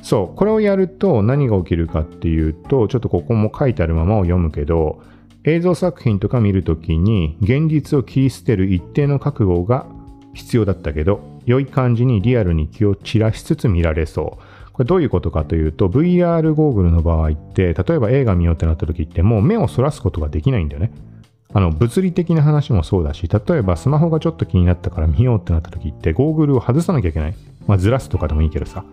[0.03, 5.03] そう、これをやると何が起きるかっていうと、ちょっとここも書いてあるままを読むけど、
[5.45, 9.87] 映像作品とか見るときに現実を切り捨てる一定の覚悟が
[10.35, 14.73] 必要だったけど、良い感じにリアルに気を散らしつつ見られそう。
[14.73, 20.93] これどういうことかというと、VR ゴーグルの場合って、例えば映画見ようってなった時ってもう目をそらすことができないんだよね。
[21.55, 27.35] あの、物理的な話もそうだし、例えばスマホがちょっと気になったから見ようってなった時って、ゴーグルを外さなきゃいけない。
[27.67, 28.85] まあ、ずらすとかでもいいけどさ。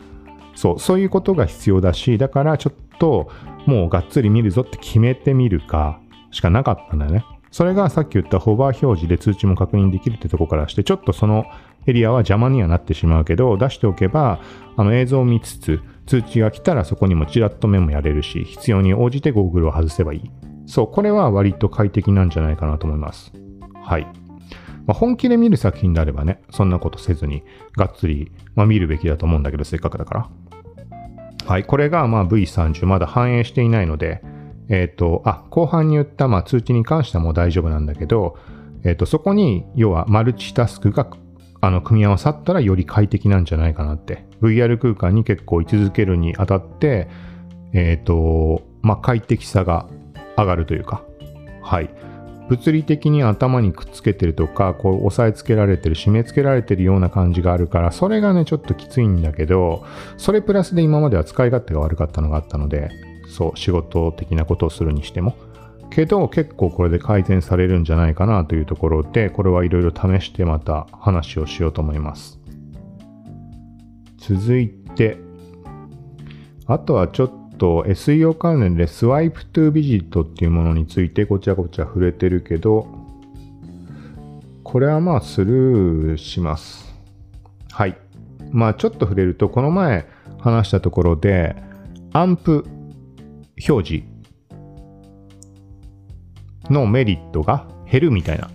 [0.56, 3.30] そう、そういうことが必要だし、だからちょっと
[3.66, 6.00] もうがっつり見るぞって決めてみるか
[6.32, 7.26] しかなかったんだよね。
[7.52, 11.46] それがさっき言ったホバー表示で通知も確認できるってとこからして、ちょっとその
[11.88, 14.40] エリアは邪魔にはなってしまうけど、出しておけば、
[14.76, 20.32] あの映像を見つつ、通知が来たらそこにもちらっと目もやれるし、必要に応じてゴーグルを外せばいい。
[20.66, 23.32] そう、これは割と快適なんじゃないかなと思います。
[23.84, 24.08] はい。
[24.86, 27.44] まあ、本気で見る作品であればね、そんなことせずに、
[27.76, 30.30] がっつり、まあ、見るべきだと思うんだけど、せっかくだから。
[31.46, 31.64] はい。
[31.64, 34.24] これがまあ V30 まだ反映していないので、
[34.68, 38.38] えっ、ー、と、あ、後半に言ったまあ通知に関してはもう大丈夫なんだけど、
[38.84, 41.08] えっ、ー、と、そこに、要はマルチタスクが、
[41.62, 44.26] あの、組み合わさったらより快適なんじゃないかなって。
[44.42, 47.10] VR 空間に結構居続けるにあたって、
[47.74, 49.88] えっ、ー、と、まあ、快適さが
[50.38, 51.04] 上がるというか、
[51.62, 51.90] はい。
[52.48, 59.84] 物理的に頭にくっつけてるとか、こう押さえつけられてる、締め付けられてるような感じがあるから、それがね、ちょっときついんだけど、
[60.18, 62.92] それプラスで今までは使い勝手が悪かったのがあったので、
[63.28, 65.36] そう、仕事的なことをするにしても。
[65.90, 72.40] けど、結構これで改善されるんじゃないかなというところで、これはいろいろ試してまた話をしようと思います。
[74.18, 75.18] 続いて、
[76.68, 82.88] あとはちょっとと SEO 関連でスワイプトゥビジットっていうものについてこちらこちら触れてるけど、
[84.64, 86.94] これはまあスルーします。
[87.72, 87.98] はい。
[88.52, 90.08] まあちょっと触れると、この前
[90.40, 91.56] 話したところで、
[92.14, 92.66] アンプ
[93.68, 94.06] 表示
[96.70, 98.50] のメリットが減るみたいな。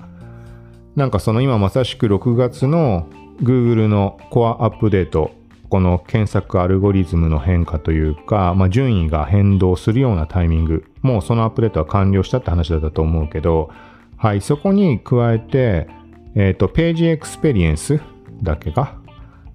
[0.96, 3.08] なんかその今まさしく6月の
[3.42, 5.30] Google のコアアップデート、
[5.70, 13.70] この検索アルゴリズムの変化というか、まあ、順位が変動するようなタイミング、もうそのアップデートは完了したって話だったと思うけど、
[14.16, 15.88] はい、そこに加えて、
[16.34, 18.00] え、ー、と、ページエクスペリエンス
[18.42, 19.00] だけが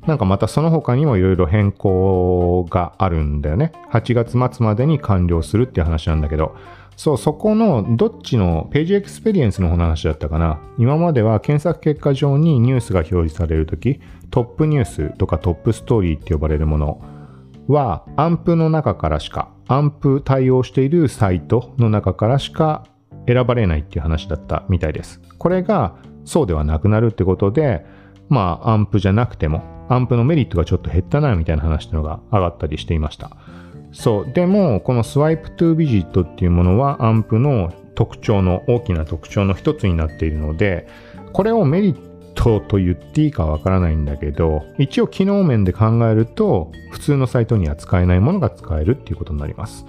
[0.08, 3.72] なんかまたその他にもいろいろ変更があるんだよね。
[3.92, 6.56] 8月末までに完了するっていう話なんだけど、
[6.96, 10.60] そう、そこのどっちのページエクスペリエンスの話だったかな。
[10.78, 14.00] 今までは検索結果上にニュースが表示されるとき、
[14.32, 17.02] トップニュースとかトップストーリーって呼ばれるもの
[17.68, 22.84] は、 AMP の中からしか、 AMP 対応しているサイトの中からしか
[23.28, 25.22] 選ばれないっていう話だったみたいです。
[25.38, 27.86] これがそうではなくなるってことで、
[28.30, 33.32] まあ、アンプじゃなくても、アンプのメリットがちょっと減ったなみたいな話っていうのが上がったりしていました。
[33.92, 34.32] そう。
[34.34, 40.88] でも、このスワイプトゥービジットっていうものはアンプの特徴の大きな特徴の一つになっているので、
[41.34, 49.86] これをメリットと言っていいかわからないんだけど、一応機能面で考えると、普通のサイトには使えないものが使えるっていうことになります。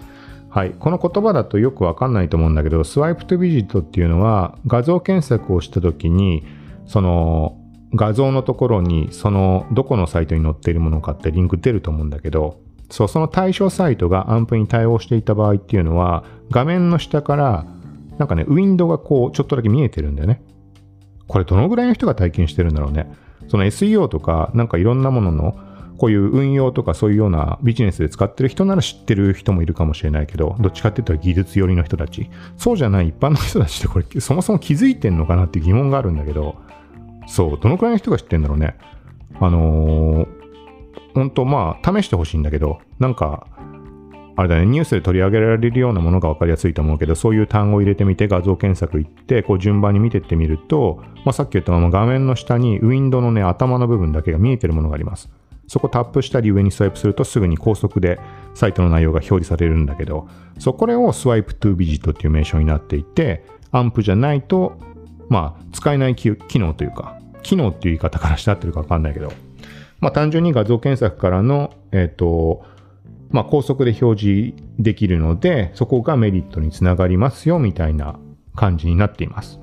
[0.48, 0.70] はい。
[0.70, 6.44] この言葉だとよくわかんないと思うんだけど、スワイプトゥビジットっていうのは画像検索をしたときに、
[6.86, 7.58] その
[7.94, 17.66] 画像のところにそのどこのサイトに載っているものかってリンク出ると思うんだけどそうその対象サイトがアンプに対応していた場合っていうのは画面の下から
[18.18, 20.42] なんかねウィンドウがこうちょっとだけ見えてるんだよね
[21.28, 23.10] これどのぐらいの人が体験してるんだろうね
[23.48, 25.58] その SEO とかなんかいろんなものの
[25.96, 32.28] こういう運用とかそういうようなビジネスで使ってる人なら知ってる人もいるかもしれないけど、どっちかって言ったら技術寄りの人たち。
[32.56, 36.56] そうじゃない一般の人たちってこれそもそも気づいてんのかなって疑問があるんだけど、
[37.26, 38.76] そう、どのくらいの人が知ってんだろうね。
[39.40, 40.28] あのー、
[41.14, 43.46] 本当まあ、試してほしいんだけど、なんか、
[44.36, 55.30] あれだね、ニュースで取り上げられるようなものが分かりやすいと思うけど、そういう単語を入れてみて画像検索行って、こう順番に見てってみると、まあ、さっき言ったまま画面の下にウィンドウのね、頭の部分だけが見えてるものがあります。
[55.68, 58.20] そこタップしたり上にスワイプするとすぐに高速で
[58.54, 60.28] サイトの内容が表示されるんだけど、
[60.58, 64.78] そこれをスワイプトゥービジットっていう名称になっていて、アンプじゃないと、
[65.28, 69.32] まあ、使えない機能というか、機能っていう言い方からして合ってるかわかんないけど、
[70.00, 72.64] まあ、単純に画像検索からの、えっ、ー、と、
[73.30, 78.18] まあ、高速で表示できるので、そこがメリットにつながりますよみたいな
[78.54, 79.60] 感じになっています。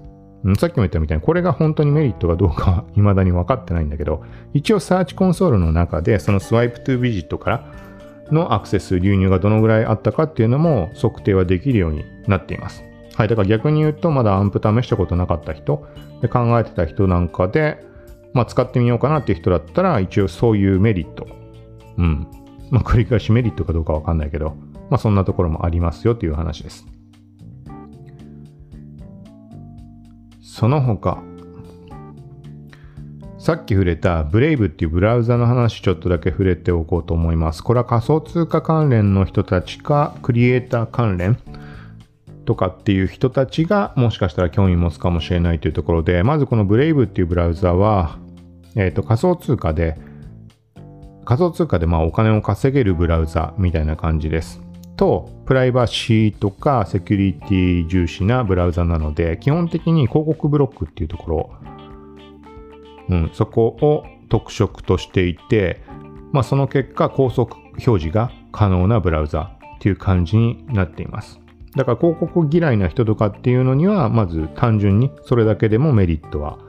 [0.57, 7.71] さっきも言ったみたいに、これが本当にメリットかどうかは 未だに分かってないんだけど、一応サーチコンソールの中で、そのスワイプトゥービジットから
[8.31, 12.83] のアクセス、流入がどのぐらいあったかっていうのも測定はできるようになっています。
[13.15, 15.87] はい、だから逆に言うと、まだアンプ試したことなかった人、
[16.21, 17.85] で考えてた人なんかで、
[18.33, 21.27] まあ、使ってみようかなっていう人だったら、一応そういうメリット、
[21.97, 22.27] うん、
[22.73, 24.55] まあ、繰り返しメリットかどうかわかんないけど、
[24.89, 26.87] まあ、そんなところもありますよという話です。
[30.41, 31.21] その他、
[33.37, 37.63] さっき触れたブレイブっていうブラウザの話ちょっとだけ触れておこうと思います。
[37.63, 41.37] これは仮想通貨関連の人たちか、クリエイター関連
[42.45, 48.17] とかっていう人たちがもしかしたら興味持つかもしれないというところで、まずこのブレイブっていうブラウザは、
[48.75, 49.95] えっ、ー、と仮想通貨で
[51.25, 54.61] 仮想通貨でまあお金を稼げるブラウザみたいな感じです。
[54.95, 61.49] と、プライバシーとかセキュリティ重視なブラウザなので、基本的に広告ブロックっていうところ、
[63.09, 65.81] うん、そこを特色としていて、
[66.31, 71.39] まあ、その結果、高速表示が可能なブラウザっていう感じになっています。
[71.75, 76.59] だから広告嫌いな人とかっていうのには、まず単純にそれだけでもメリットは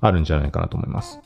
[0.00, 1.20] あるんじゃないかなと思います。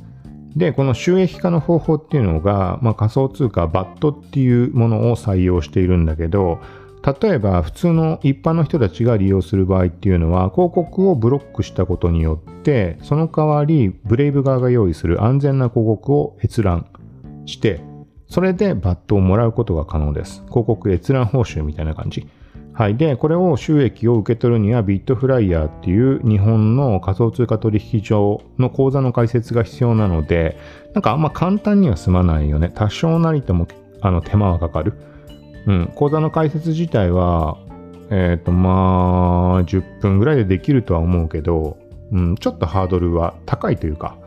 [0.56, 6.60] で、この収益化の方法っていうのが、まあ、仮想通貨バットっていうものを採用しているんだけど、
[7.20, 16.88] 例えば普通の一般の人たちが利用する場合っていうのは広告をブロックしたことによってその代わりブレイブ側が用意する安全な広告を閲覧
[17.44, 17.80] して
[18.28, 20.42] それでバットをもらうことが可能です。
[20.48, 22.26] 広告閲覧報酬みたいな感じ。
[22.76, 22.96] はい。
[22.96, 30.58] で、これを収益を受け取るにはビットフライヤーっていう日本の仮想通貨取引所の口座の開設が必要なので、
[30.92, 32.70] なんかあんま簡単には済まないよね。
[32.74, 33.66] 多少なりとも
[34.02, 34.92] あの手間はかかる。
[35.66, 35.92] うん。
[35.94, 37.56] 口座の開設自体は、
[38.10, 41.78] えっ、ー、と、まあ、10分ぐらいでできるとは思うけど、
[42.12, 44.18] うん、ちょっとハードルは高いというか、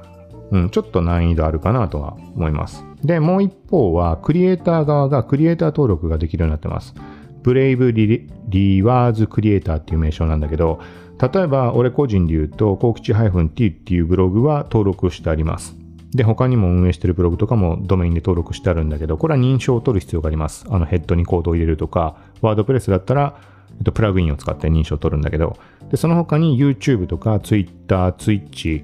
[0.50, 2.84] うん、ちょっと難易度あるかなとは思います。
[3.04, 6.96] で、もう一方は、クリエイター側がクリエイター登録ができるようになってます。
[7.44, 10.80] ブレイブリリワーズクリエイターっていう名称なんだけど、
[11.22, 15.76] 例えば俺個人で言うと、幸吉 -t っていうブログは登録してあります。
[16.14, 20.66] で、他にも運営してるブログとかもドメインで登録してあるんだけど、これは認証を取る必要があります。
[20.70, 23.36] あのヘッドにコードを入れるとか、ワードプレスだったら、
[23.78, 25.58] えっと、プラグインを使って認証を取るんだけど、
[25.92, 28.84] で、その他に YouTube とか Twitter、Twitch、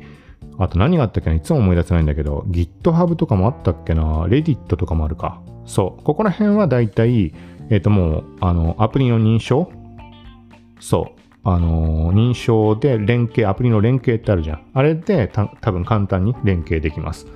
[0.58, 5.42] あと何があったっけないつも思い出せないんだけど、GitHub とかもあったっけな ?Reddit とかもあるか。
[5.66, 6.04] そう。
[6.04, 7.34] ここら辺はだいたい
[7.70, 9.72] えっ、ー、ともう、あの、アプリの認証？
[10.80, 11.22] そう。
[11.48, 14.66] あの認証で連携、アプリの連携ってあるじゃん。
[14.74, 17.28] あれでた多分簡単に連携できます。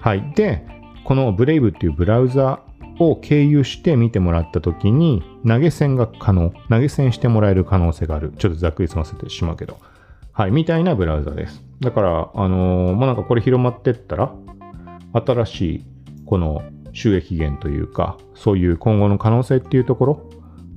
[0.00, 0.32] はい。
[0.36, 0.64] で、
[1.04, 2.60] この Brave っていうブラウザ
[3.00, 6.52] を経由して見てもらったときに投げ銭が可能。
[6.70, 8.32] 投げ銭してもらえる可能性がある。
[8.38, 9.78] ちょっとざっくり済ませてしまうけど。
[10.32, 10.52] はい。
[10.52, 11.64] みたいなブラウザです。
[11.80, 14.32] だから、あのー、まあ、なんかこれ広まってったら、
[15.12, 15.84] 新しい
[16.24, 16.62] この
[16.96, 20.30] 収益源というか、そういう今後の可能性っていうところ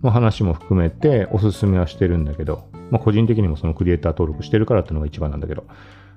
[0.04, 5.64] の話も含めておすすめはしてるんだけど、まあ、個人的にもそのクリエイター登録してるからっていうのが一番なんだけど、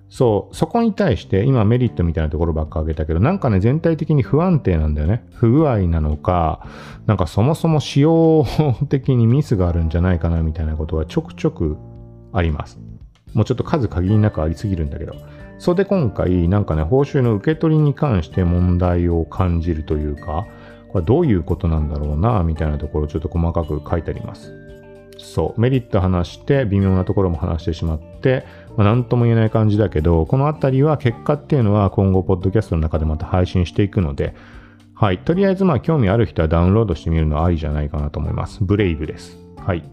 [0.09, 5.25] そう、そこに対して今メリットみたいなところばっか挙げたけど、なんかね、全体的に不安定なんだよね。
[5.35, 6.67] 不具合なのか、
[7.07, 8.45] なんかそもそも仕様
[8.91, 11.77] 的にミスがあるんじゃないかなみたいなことはちょくちょく
[12.33, 12.81] あります。
[13.35, 15.15] もうちょっと数限りなくありすぎるんだけど。
[15.63, 20.45] それで今回、なんかね、報酬の受け取りに関して問題を感じるというか、
[20.89, 24.53] これどういうことなんだろうな、みたいなところをちょっと細かく書いてあります。
[25.19, 28.45] そう、メリット話して、微妙なところも話してしまって、
[28.77, 34.35] まあ、なんとも言えない感じだけど、このあたりは結果っていうのは今後、ポッドキャストの中でまた配信していくので、
[34.95, 35.19] はい。
[35.19, 38.65] とりあえず、まあ、興味ある人はダウンロードしてみるのはありじゃないかなと思います。
[38.65, 39.39] ブレイブです。
[39.65, 39.85] はい。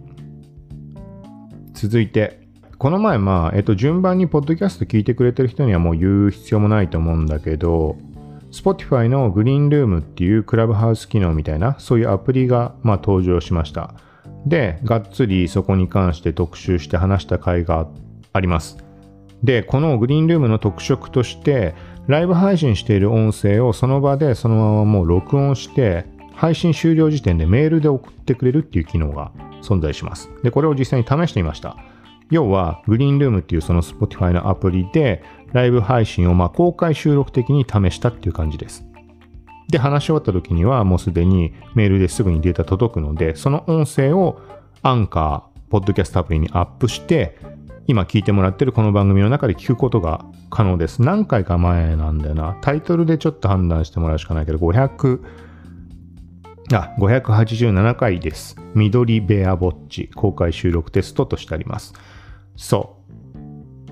[1.73, 2.38] 続いて、
[2.79, 7.97] この前、まあ、えっと、順番にポッドキャスト聞いてくれてる人にはもう言う必要もないと思うんだけど、
[8.53, 13.95] Spotify のグリーンルームっていうクラブハウス機能みたいな、そういうアプリが、まあ、登場しました。
[14.45, 17.89] で、がっつりそこに関して特集して話した回が
[18.31, 18.77] あります。
[19.43, 21.75] で、このグリーンルームの特色として、
[22.07, 30.29] ライブ配信している音声をその場でそのままもう録音して配信終了時点でメールで送ってくれるっていう機能が存在します。
[30.43, 31.75] で、これを実際に試してみました。
[32.29, 38.85] 要は、グリーンルームっていうその Spotify のアプリで、ライブ配信をま公開収録的に試したっていう感じです。
[39.69, 44.41] で、話し終わった時にはもうすでにメールですぐにデータ届くので、その音声を
[44.81, 47.37] アンカー、ポッドキャストアプリにアップして、
[47.87, 51.01] 今聞いてもらってるこの番組の中で聞くことが可能です。
[51.01, 52.57] 何回か前なんだよな。
[52.61, 55.19] タイトルでちょっと判断してもらうしかないけど、500、
[56.71, 58.55] あ、587回です。
[58.75, 61.93] 緑ベアボッチ公開収録テストとしてあります。
[62.59, 62.97] そ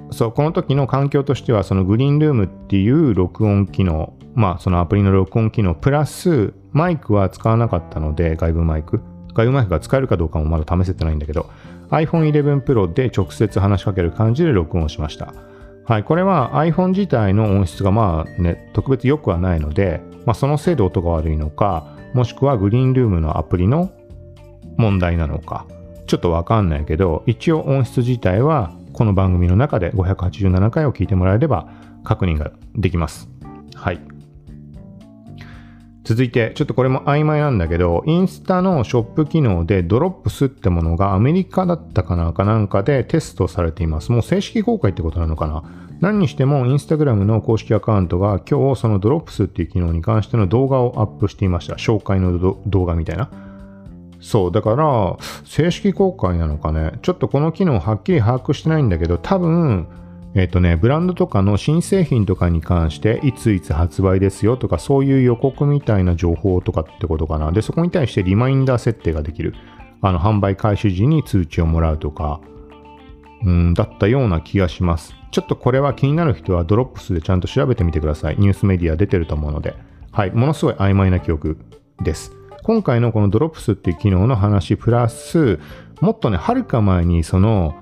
[0.09, 0.13] う。
[0.13, 9.01] そう、この時の環境としては、そのグリーンルームっていう録音機能、まあそのアプリの録音機能、プラスマイクは使わなかったので、外部マイク。
[9.33, 11.49] 外部マイクが使えるかどうかもまだ試せてないんだけど、
[11.91, 15.33] iPhone 11 Pro で直接話しかける感じで録音しました。
[15.85, 23.91] はい、これは iPhone 自体の音質がまあね、特別良くはないので、まあ、そのせいで音が悪いのか、もしくはグリーンルームのアプリの
[24.75, 25.65] 問題なのか、
[26.07, 31.69] ちょっとわかんないけど、一応音質自体はこの番組の中で587回を聞いてもらえれば
[32.03, 33.29] 確認ができます。
[33.75, 33.99] はい。
[36.03, 44.13] 続いて、ちょっとこれも曖昧なんだけど、インスタのショップ機能でドロップスってものがアメリカだったかなかなんかでテストされています。
[44.13, 45.63] もう正式公開ってことなのかな？
[45.99, 51.75] 何にしてもインスタグラムの公式アカウントが今日そのドロップスっていう機能に関しての動画をアップしていました。
[51.75, 53.29] 紹介の動画みたいな。
[54.27, 55.15] そう、だから、
[55.45, 56.99] 正式公開なのかね。
[57.01, 59.87] ちょっとこの機能はっきり把握してないんだけど、多分、
[60.35, 67.53] えっ、とね、ブランドとかの新製品とかに関して、いついつ発売ですよとか、そういう予告みたいな情報とかってことかな。
[67.53, 69.53] で、そこに対してリマインダー設定ができる。
[70.01, 72.41] あの、販売開始時に通知をもらうとか、
[73.45, 75.15] うん、だったような気がします。
[75.31, 78.35] ちょっとこれは気になる人はドロップスでちゃんと調べてみてください。
[78.37, 79.73] ニュースメディア出てると思うので。
[80.11, 81.57] はい、ものすごい曖昧な記憶
[82.03, 82.36] です。
[82.67, 85.57] 今回のこのドロップスっていう機能の話プラス、
[86.01, 87.75] もっとね、はるか前にその、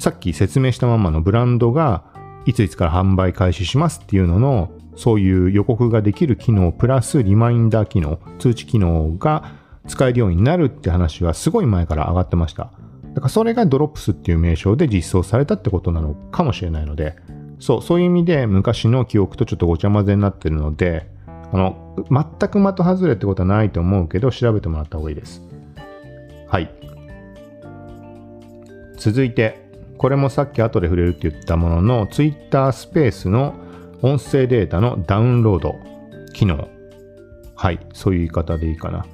[0.00, 2.02] さっき説明したままのブランドが
[2.44, 9.52] いついつから販売開始しますっていうののそういう予告ができる機能プラスリマインダー機能通知機能が
[9.86, 12.72] 使えるようになるって話はすごい前から上がってました。
[13.14, 17.14] だからそれがドロップスっていう名称で実装されたってことなのかもしれないので
[17.60, 21.08] そうそういう意味で昔の記憶とちょっとごちゃ混ぜになってるので
[21.52, 25.42] あの全く的外れってことはないと思うけど調べてもらった方がいいです
[26.48, 26.70] はい
[28.96, 29.64] 続いて
[29.98, 33.54] これもさっき後で触れるって言ったものの Twitter スペースの
[34.02, 35.76] 音声データのダウンロード
[36.34, 36.68] 機能。
[37.54, 39.06] はい、そういう言い方でいいかな。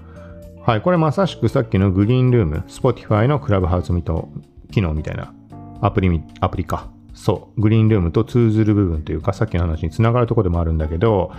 [0.62, 4.28] はい、これまさしくさっきのグリーンルーム、Spotify のクラブハウスミト
[4.72, 5.32] 機能みたいな
[5.80, 6.88] アプリ、アプリか。
[7.14, 11.30] そう、グリーンルームと通ずる部分というか、さっきの話につながるところでもあるんだけど、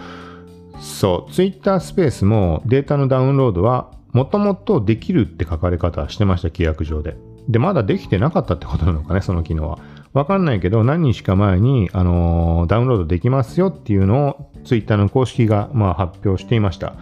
[0.79, 7.15] そう、Twitter スペースもデータのダウンロードはもともとできるって書かれ方してました、規約上で。
[7.47, 9.79] で、まだできてなかったってことなのかね、その機能は。
[10.13, 16.95] わかんないけど、何日か前に、あのー、ダウンロードできますよっていうのを、ツイッターの公式が、まあ、発表していました。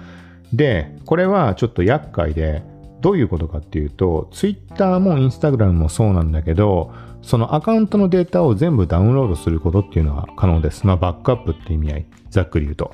[0.54, 2.64] で、これはちょっと厄介で、
[3.02, 6.92] どういうことかっていうと、ツイッターもインスタグラムもそうなんだけど、
[7.22, 10.86] そのアカウントのデータを全部ダウンロードすることっていうのは可能です。
[10.86, 12.92] まあ、バックアップって意味合い、ざっくり言うと。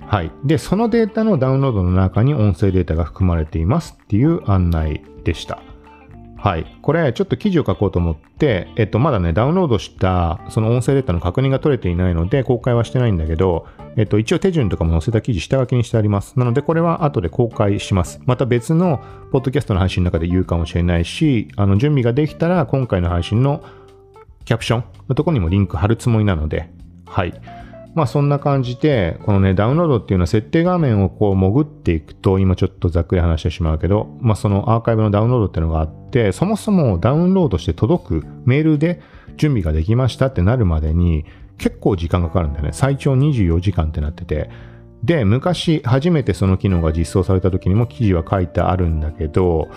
[0.00, 0.32] はい。
[0.44, 5.60] で、そのデータのダウンロードの中に音声データが含まれていますっていう案内でした。
[6.44, 6.66] はい。
[6.82, 13.66] これ、ちょっと記事を書こうと思って、えっと、まだね、ダウンロードしたその音声データの確認が取れていないので、公開はしてないんだけど、
[13.96, 16.38] えっと、一応手順とかも載せた記事下書きにしてあります。
[16.38, 18.20] なので、これは後で公開します。
[18.26, 19.00] また別の
[19.32, 23.64] ポッドキャストの配信の中で言うかもしれないし、あの、準備ができたら、今回の配信の
[24.44, 26.68] キャプションのところにもリンク貼るつもりなので、
[27.06, 27.32] はい。
[27.94, 39.00] まあそんな感じで、このね、ダウンロードっていうのは設定画面をこう潜っていくと、今ちょっとざっくり話してしまうけど、まあそのアーカイブのダウンロードっていうのがあって、そもそもダウンロードして届くメールで
[39.36, 41.24] 準備ができましたってなるまでに
[41.58, 42.70] 結構時間がかかるんだよね。
[42.72, 44.50] 最長24時間ってなってて。
[45.04, 49.68] で、昔初めてその機能が実装された時にも記事は書いてあるんだけど、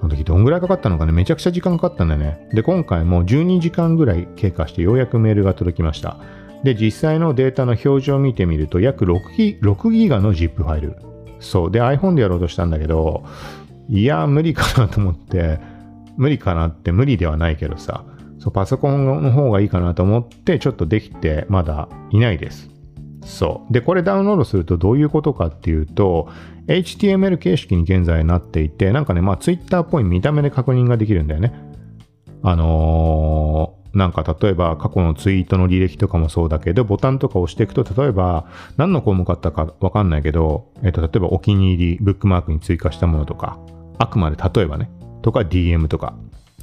[0.00, 1.12] その時どんぐらいかかったのかね？
[1.12, 2.48] めちゃくちゃ時間かかったんだよね。
[2.52, 6.18] で、今回も12時間ぐらい経過してようやくメールが届きました。
[6.64, 10.96] で、実際のデータの表示を見てみると、約6ギ ,6 ギガの ZIP ファイル。
[11.38, 11.70] そう。
[11.70, 13.22] で、iPhone でやろうとしたんだけど、
[13.88, 15.60] いや、無理かなと思って、
[16.16, 18.04] 無理かなって無理ではないけどさ、
[18.38, 22.70] そうパソコンの方がいいかなと思って、ちょっとできてまだいないです。
[23.22, 23.72] そう。
[23.72, 26.28] で、これダウンロードするとどういうことかっていうと、
[26.66, 31.52] HTML 形式に現在なっていて、なんかね、まあ Twitter っぽい見た目で確認ができるんだよね。
[32.42, 43.58] あのーなんか例えば過去のツイートの履歴とかもそうだけど、ボタンとか押していくと、例えば何の項目あったかわかんないけど、えっ、と、例えばお気に入り、ブックマークに追加したものとか、
[43.98, 44.90] あくまで例えばね、
[45.22, 46.14] とか DM とか、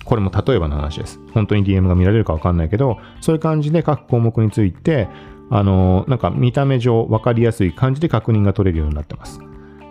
[0.04, 1.20] これも例えばの話です。
[1.34, 5.08] 本当に DM が見られるかわかんないけど、そういう感じで各項目について、
[5.50, 9.40] あの、なんか見た目上分かりやすい感じで確認が取れるようになってます。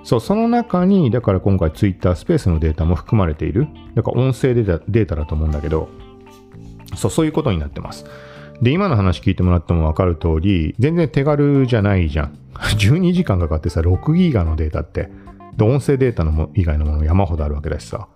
[0.03, 3.69] そう、その中に、だから今回 Twitter スペースのデータも含まれている。
[3.95, 5.89] だから音声データデータだと思うんだけど、
[6.97, 8.05] そう、そういうことになってます。
[8.63, 12.39] で、今の話聞いてもらっても分かる通り、全然手軽じゃないじゃん。
[12.77, 15.11] 12時間かかってさ、6ギガのデータって、
[15.57, 18.09] で音声データのも以外のもの山ほどあるわけだしさ。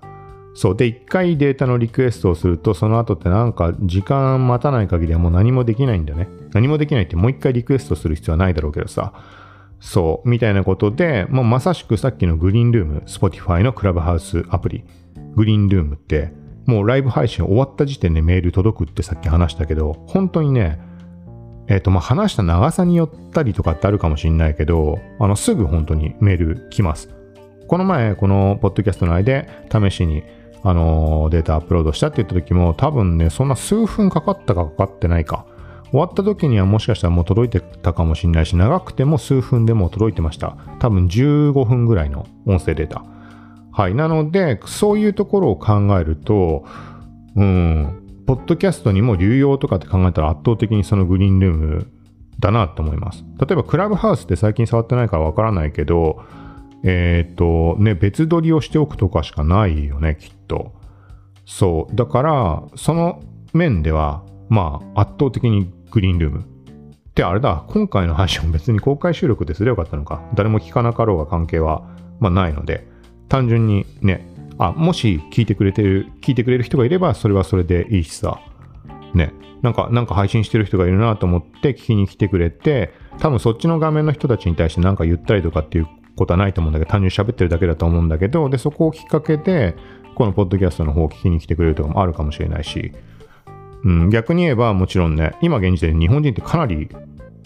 [0.55, 0.77] そう。
[0.77, 6.29] で、1回データのリクエストをすると、その後ってなんか時間待たない限りはもう何もできないんだよね。
[6.53, 9.13] 何もできないってもう1回リクエストする必要はないだろうけどさ。
[9.81, 10.29] そう。
[10.29, 14.85] みたいなことで、もうまさしくさっきのグリーンルーム、Spotify のクラブハウスアプリ、
[15.35, 16.33] グリーンルームって、
[16.67, 20.81] もうライブ配信終わった時点でメール届くってさっき話したけど、本当にね、
[21.67, 27.09] えっ、ー、と、まあ、話した長さによったりとかってあるかもしんないけど、あの、すぐ本当にメール来ます。
[27.69, 30.23] この前、このポッドキャスト内で試しに、
[30.63, 35.47] あの、データアップロードしたって言った時も、多分ね、そんな数分かかったかかかってないか。
[35.91, 40.57] 終わった時にはもしかしたらもう届いてたかもしれないし、長くても数分でも届いてました。
[40.81, 43.05] 多分15分ぐらいの音声データ。
[43.77, 43.95] はい。
[43.97, 46.65] なので、そういうところを考えると、
[47.35, 51.87] うん、ポッドキャストにも流用とかって考えたら圧倒的にそのグリーンルーム
[52.39, 53.25] だなと思います。
[53.41, 56.23] 例えば、クラブハウスって最近触ってないからわからないけど、
[56.85, 60.73] えっ、ー、と、ね、別撮りをしておくとかしかないよね、きっと。
[61.45, 61.97] そう。
[61.97, 66.45] だから、その面では、まあ、圧倒的にグリーンルーム。
[67.17, 70.23] で、あれだ、今回の配信も別に公開収録ですればよかったのか。
[70.35, 71.83] 誰も聞かなかろうが関係は、
[72.21, 72.94] まあ、ないので、
[73.29, 74.27] 単純にね、
[74.59, 78.41] あ、もし聞いてくれてる、聞いてくれる人がいれば、それはそれでいいしさ。
[79.15, 79.33] ね。
[79.63, 89.75] なんか、なんか配信してる人がいるなと思って聞きに来てくれて、多分そっちの画面の人たちに対して何か言ったりとかっていうことはないと思うんだけど、単純に喋ってるだけだと思うんだけど、で、そこをきっかけで、
[90.15, 92.93] このポッドキャストの方を聞きに来てくれるとかもあるかもしれないし、
[93.85, 96.89] うん、逆に言えばもちろんね、今現時点で日本人ってかなり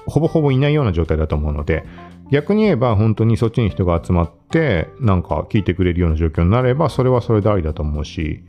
[0.06, 1.84] ほぼほぼいないような状態だと思うので、
[2.30, 8.44] 逆に言えば本当にそっちに人が集まってなんか聞いてくれるような状況になればそれはそれでありだと思うし、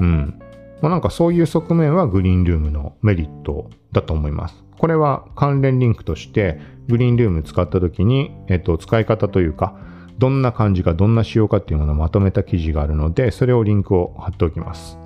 [0.00, 0.40] うん。
[0.80, 4.64] まあ、なんかそういう側面はグリーンルームのメリットだと思います。
[4.78, 9.76] これは関連リンクとしてグリーンルーム使った時に、えっと、使い方というか、
[10.18, 14.98] どんな感じかどんな仕様かっていうものをまとめた記事があるので、それをリンクを貼っておきます。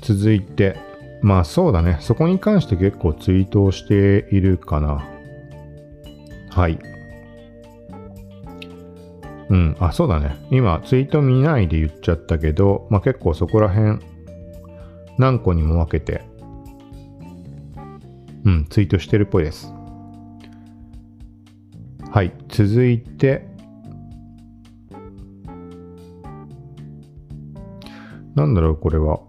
[0.00, 0.76] 続いて、
[1.22, 1.98] まあそうだね。
[2.00, 5.06] そこに関して結構ツイートをしているかな。
[6.50, 6.78] はい。
[9.50, 10.36] うん、あ、そうだね。
[10.50, 13.98] 今、ツイート見ないで言っちゃったけど、まあ結構そこら辺、
[15.18, 16.22] 何個にも分けて、
[18.44, 19.72] うん、ツイートしてるっぽいです。
[22.10, 23.46] はい、続いて、
[28.34, 29.20] なんだろう、これは。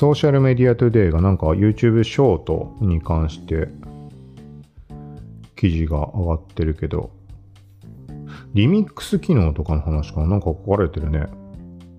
[0.00, 3.68] ソーシャルメディアトゥデイがなんか YouTube ショートに関して
[5.56, 7.10] 記事が上がってるけど、
[8.54, 10.26] リミックス機能とかの話かな？
[10.28, 11.26] なんか書かれてるね。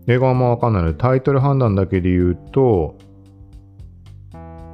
[0.08, 2.98] 映画はあんまわかんないので、タイトル判断だけで言うと、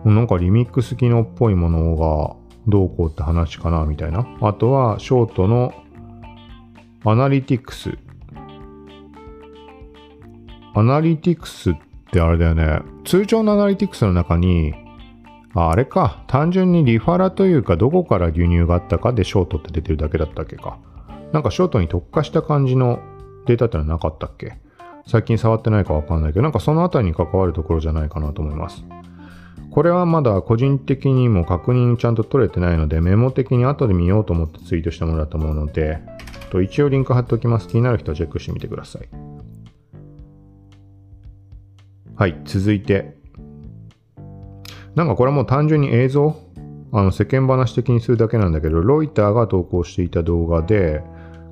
[0.06, 2.34] なんかリミックス機能っぽいものが
[2.66, 4.26] どうこうって話かなみたいな。
[4.40, 5.74] あとは、ショートの
[7.04, 7.98] アナリティクス。
[10.74, 11.76] アナリティクスっ
[12.08, 12.82] ってあれだよね。
[13.06, 14.74] 通常のアナリティクスの中に、
[15.54, 20.78] ああれか、単純にリファラというか、どこから流入があったかでショートって出てるだけだったっけか。
[21.34, 23.00] なんかショートに特化した感じの
[23.46, 24.58] データってのはなかったっけ？
[25.06, 28.84] 最近触ってないかわかんないけど、なんかそのあたりに関わるところじゃないかなと思います。
[29.72, 36.00] これはまだ個人的にも確認ちゃんと取れてないので、メモ的に後で見ようと思ってツイートしたものだと思うので、
[36.50, 37.68] と一応リンク貼っておきます。
[37.68, 39.08] 気になる人はチェックしてみてください。
[42.18, 43.16] はい、続いて。
[44.96, 46.36] なんかこれはもう単純に映像？
[46.92, 51.04] あの世間話的にするだけなんだけど、ロイターが投稿していた動画で、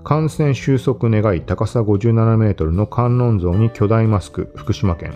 [0.04, 5.14] 感染収束願い高さ57メートルの観音像に巨大マスク、福島県。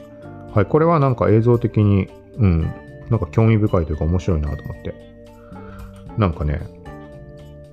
[0.54, 2.62] はい、これはなんか映像的に、うん、
[3.10, 4.94] なんか興味深いというか面白いなと思って。
[6.16, 6.62] なんかね、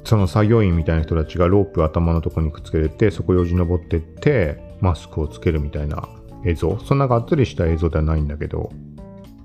[0.05, 6.09] その作業員みたいな人たちがロープ頭のとこにくっつけて、そこよじ登ってって、マスクをつけるみたいな
[6.45, 6.78] 映像。
[6.78, 8.70] そんながっつりした映像ではないんだけど、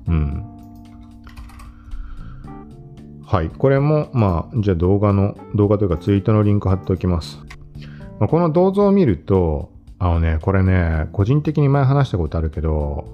[0.07, 0.45] うん。
[3.25, 3.49] はい。
[3.49, 7.39] これも、まあ、じゃあ動画の、動画というかツイートのリンク貼っておきます。
[8.19, 13.05] まあ、この銅像を見ると、あのね、これね、個人的に前話したことあるけど、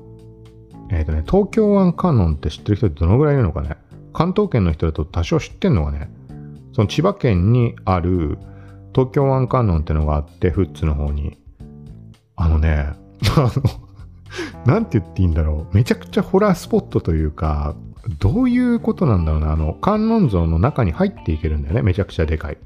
[0.89, 3.77] えっ、ー、とね、東京湾カノンって知ってる人ってどのぐらいいるのかね？
[4.13, 6.09] 関東圏の人だと多少知ってんのがね、
[6.73, 8.37] その千葉県にある
[8.95, 11.37] 東京湾カノンってのがあって、富津の方に。
[12.35, 12.93] あのね、
[13.35, 15.75] あの、なんて言っていいんだろう。
[15.75, 17.75] めちゃくちゃホラースポットというか、
[18.19, 19.51] どういうことなんだろうな。
[19.51, 21.81] あの、観音像の中に入っていけるんだよね。
[21.81, 22.57] めちゃくちゃでかい。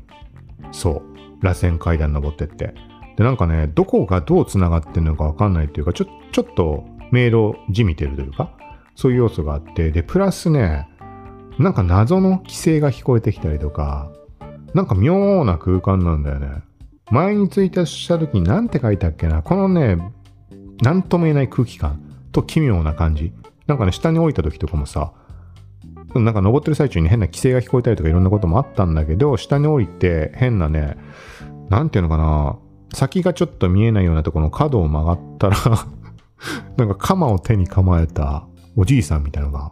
[0.71, 1.01] そう。
[1.41, 2.75] 螺旋階段登ってって。
[3.17, 8.55] で、なんかね、どこがどう繋がってんのかわかんないっていうか、ちょ、ちょっと迷路じみてるというか、
[8.95, 10.87] そういう要素があって、で、プラスね、
[11.57, 14.11] なんか謎の規制が聞こえてきたりとか、
[14.73, 16.47] なんか妙な空間なんだよね。
[17.09, 19.97] 前にツイートした時に何て書いたっけな、このね、
[20.81, 22.01] なんとも言えない空気感
[22.31, 23.33] と奇妙な感じ。
[23.67, 25.13] なんかね、下に降りた時とかもさ、
[26.15, 30.97] なんか登ってる最中に変な規制が聞こえたりとかいろんなこともあったんだけど、下に降りて変なね、
[31.69, 32.57] なんていうのかな、
[32.93, 35.57] 先がちょっと見えないようなところの角を曲がったら
[36.77, 39.71] なんか鎌を手に構えたおじいさんみたいなのが、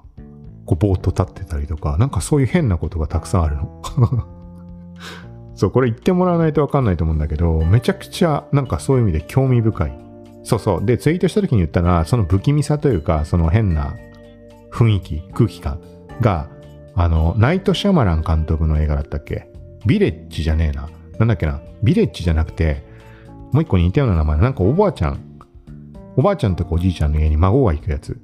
[0.66, 3.82] こうぼーっと立ってたりとか、なんかそういう変なことがたくさんあるの
[5.56, 10.09] そう、これ言ってもらわないとわかんないと思うんだけど、めちゃくちゃなんかそういう意味で興味深い。
[10.44, 10.86] そうそう。
[10.86, 13.96] で、ツイートした時に言ったのは、その不気味さというか、その変な
[14.72, 15.82] 雰囲気、空気感
[16.22, 16.50] が、
[16.96, 19.50] あの、ナイト・シャマラン監督の映画だったっけ？
[19.86, 20.90] ビレッジじゃねえな。
[21.18, 21.62] なんだっけな？
[21.84, 22.84] ビレッジじゃなくて、
[23.52, 24.38] もう一個似たような名前。
[24.40, 25.20] なんかおばあちゃん。
[26.16, 28.20] おばあちゃんとかおじいちゃんの家に孫が行くやつ。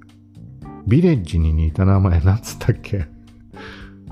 [0.87, 3.05] ビレッジに似た名前、なんつったっけ？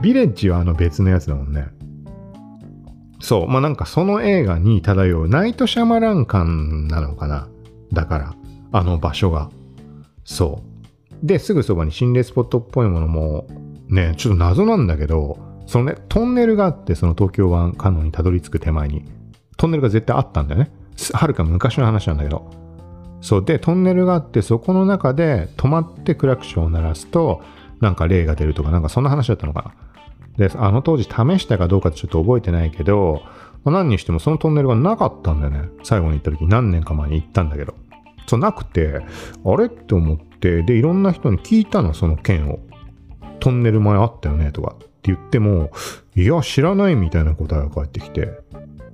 [0.01, 1.67] ビレッジはあの別のやつだもんね。
[3.19, 3.47] そう。
[3.47, 7.47] まあなんかその映画に漂うナイトシャマラン感なのかな。
[7.93, 8.35] だから、
[8.71, 9.49] あの場所が。
[10.25, 10.61] そ
[11.21, 11.25] う。
[11.25, 13.47] で、すぐそばに心霊スポットっぽいものも、
[13.87, 15.37] ね、ちょっと謎なんだけど、
[15.67, 19.05] そのね、トンネルがあって、その東京湾カノンにたどり着く手前に、
[19.57, 20.71] トンネルが絶対あったんだよね。
[21.13, 22.51] はるか昔の話なんだけど。
[23.21, 23.45] そう。
[23.45, 27.41] で、トンネルがあって、そこの中で止まってクラクションを鳴らすと、
[27.79, 29.73] なんか霊が出るとか、なんかそんな話だったのか
[30.37, 30.47] な。
[30.47, 33.21] で、あの当時試したかどうかちょっと覚えてないけど、
[33.63, 35.69] ま、何にしてもそのトンネルがなかったんだよね。
[35.83, 37.75] 最後に行った時何年か前に行ったんだけど。
[38.27, 39.01] そうなくて、
[39.45, 42.59] あれって思って、で、いろんな人に聞いたの、その件を。
[43.39, 45.69] トンネル前あったよねとかって言っても、
[46.15, 48.39] いや、知らないみたいな答えが返ってきて、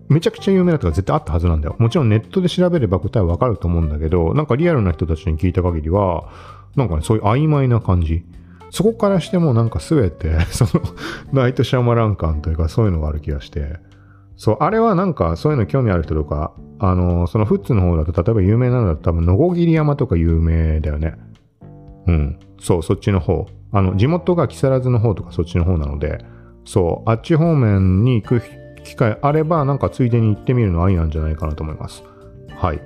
[0.07, 1.75] めちゃくちゃ有名なとか絶対あったはずなんだよ。
[1.77, 6.32] もちろんネットで調べれば答えわかると思うんだけど、なんかリアルな人たちに聞いた限りは、
[6.75, 8.25] なんかね、そういう曖昧な感じ。
[8.71, 10.84] そこからしてもなんか全て、その、
[11.32, 13.77] ナイトシャマラン感というかそういうのがある気がして、
[14.39, 21.15] そう、あれはなんかそういうの興味ある人とか、あの、そのフッツの方だと例えば有名なのだと多分、のこぎり山とか有名だよね。
[22.07, 22.39] うん。
[22.57, 23.47] そう、そっちの方。
[23.73, 26.19] あの、地元が木更津の方とかそっちの方なので、
[26.63, 28.41] そう、あっち方面に行く
[28.85, 32.05] 機会あれば、なんかついでに行ってみるのありなんじゃないかなと思います。
[32.55, 32.79] はい。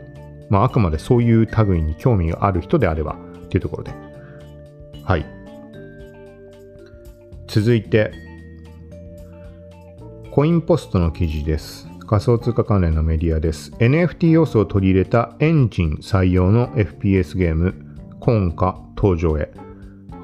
[0.49, 3.91] まあ、あくまでそういう類に興味がある人であればっていうところで。
[5.03, 5.25] はい。
[7.45, 8.11] 続いて、
[10.33, 11.87] コインポストの記事です。
[12.07, 13.71] 仮想通貨関連のメディアです。
[13.73, 17.75] NFT 要素を取り入れたエンジン採用の FPS ゲーム、
[18.19, 19.53] コンカ登場へ。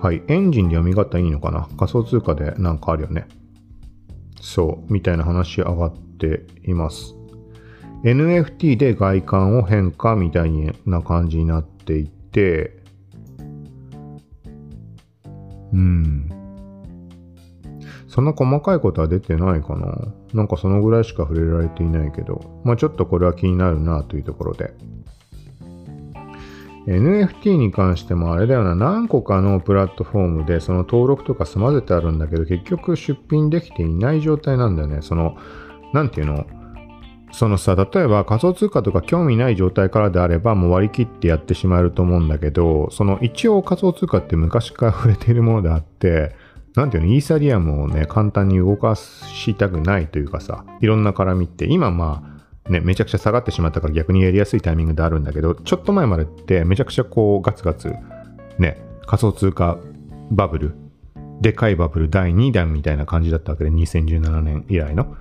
[0.02, 0.24] はい。
[0.28, 1.70] エンジンで読み方いいのかな？
[1.78, 3.28] 仮想通貨でなんかあるよね。
[4.42, 7.14] そう、みたいな話上がっています。
[8.04, 10.52] NFT で外観を変化みたい
[10.88, 12.82] な感じになっていて、
[15.72, 16.30] うん。
[18.10, 19.96] そんな細かいことは出てないかな。
[20.34, 24.74] なんかそのぐらいしか触れられていないけど、まあちょっとこれは気になるなというところで。
[26.88, 35.04] NFT に関してもあれだよな、何個かのプラットフォームでその登録とか済ませてあるんだけど、結局出品できていない状態なんだよね。
[35.04, 35.38] その、
[35.94, 36.48] なんていうの？
[37.32, 46.34] そのさ、例えば仮想通貨とか興味ない状態からであればもう割り切ってやってしまえると思うんだけど、その一応仮想通貨って昔から触れているものであって、
[46.80, 57.94] なんていうの、イーサリアムをね、簡単に動かしたくないというかさ、いろんな絡みって、今まあ、ね、めちゃくちゃ下がってしまったから逆にやりやすいタイミングであるんだけど、ちょっと前までってめちゃくちゃこうガツガツ、
[58.60, 59.78] ね、仮想通貨
[60.32, 60.76] バブル、
[61.42, 65.18] でかいバブル第2弾みたいな感じだったわけで、2017年以来の。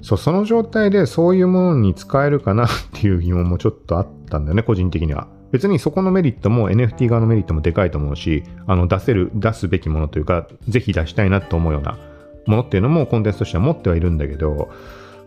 [0.00, 5.28] そう、その状態でそういうものに使えるかなっていう疑問もちょっとあったんだよね、個人的には。
[5.52, 11.98] 別にそこのメリットも NFT 側のメリットもでかいと思うし、あの出せる、出すべきものというか、ぜひ出したいなと思うような
[12.46, 14.70] ものっていうのもコンテンツとしては持ってはいるんだけど、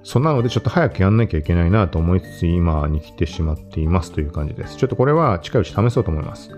[0.04, 4.78] そんなのでちょっと早くやんなきゃいけないなと思いつつ今に来てしまっていますという感じです。
[4.78, 6.52] ちょっとこれは近いうち試そうと思います。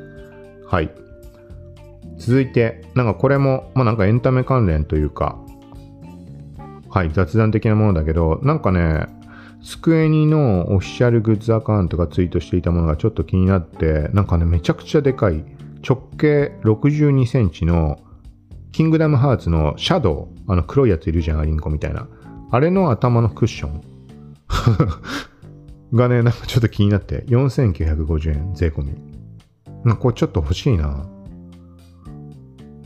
[0.65, 0.89] はい。
[2.17, 5.37] 続いて、なんかこれも、まあなんかエンタメ関連というか、
[6.89, 9.07] はい、雑談的なものだけど、なんかね、
[9.67, 15.43] 机にのオフィシャルグッズアカウントがツイートしていたものがちょっと気になって、なんかね、めちゃくちゃでかい、
[15.87, 17.99] 直径62センチの、
[18.71, 22.07] キングダムハーツのシャドウ、あの黒いやついるじゃん、アリンコみたいな。
[22.49, 23.81] あれの頭のクッション
[25.93, 28.93] がね、なんかちょっと気になって、4950円税込み。
[29.83, 31.05] なんかこれちょっと欲しいな。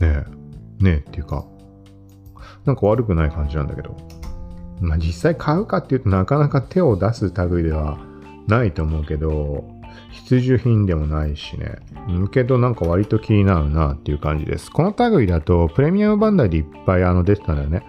[0.00, 0.24] え。
[0.82, 1.44] ねえっていうか、
[2.64, 3.96] なんか悪くない感じなんだけど。
[4.82, 7.98] まあ実際買うかっていうとなかなか手を出す類では
[8.48, 9.64] ないと思うけど、
[10.10, 11.78] 必需品でもないしね。
[12.30, 14.70] けどなんか割と気になるなっていう感じです。
[14.70, 17.82] この類だとプレミアムバンダイでいっぱいあの出てたんだよね。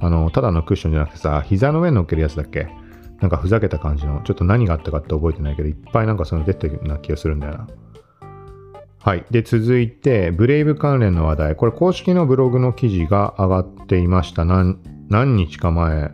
[0.00, 2.68] あの、ただのクッションじゃなくてさ、膝の上に乗っけるやつだっけ？
[3.20, 7.66] なんかふざけた感じの、ちょっと何があったかって覚えてないけど、いっぱいなんかその出てるような気がするんだよな。
[9.02, 9.26] はい。
[9.30, 11.56] で、続いて、ブレイブ関連の話題。
[11.56, 14.44] これ公式のブログの記事が上がっていました。
[14.46, 14.78] 何、
[15.08, 16.12] 何日か前。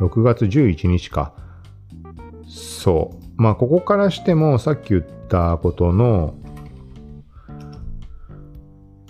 [0.00, 1.32] 6月11日か。
[2.46, 3.42] そう。
[3.42, 6.34] まあ、ここからしても、さっき言ったことの、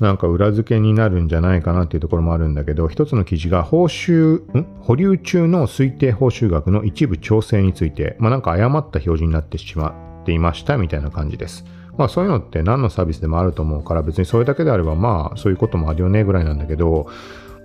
[0.01, 4.67] なんか裏付けになるんじゃないかなっていうところもあるんだけど、一つの記事が報酬、ん？
[4.81, 11.65] 保留中の推定報酬額の一部調整について、まあなんか誤った表示になってしまっていましたみたいな感じです。
[11.97, 17.09] まあそういうのって何のサービスでもあると思うから別にそれだけであればまあそういうこともあるよねぐらいなんだけど、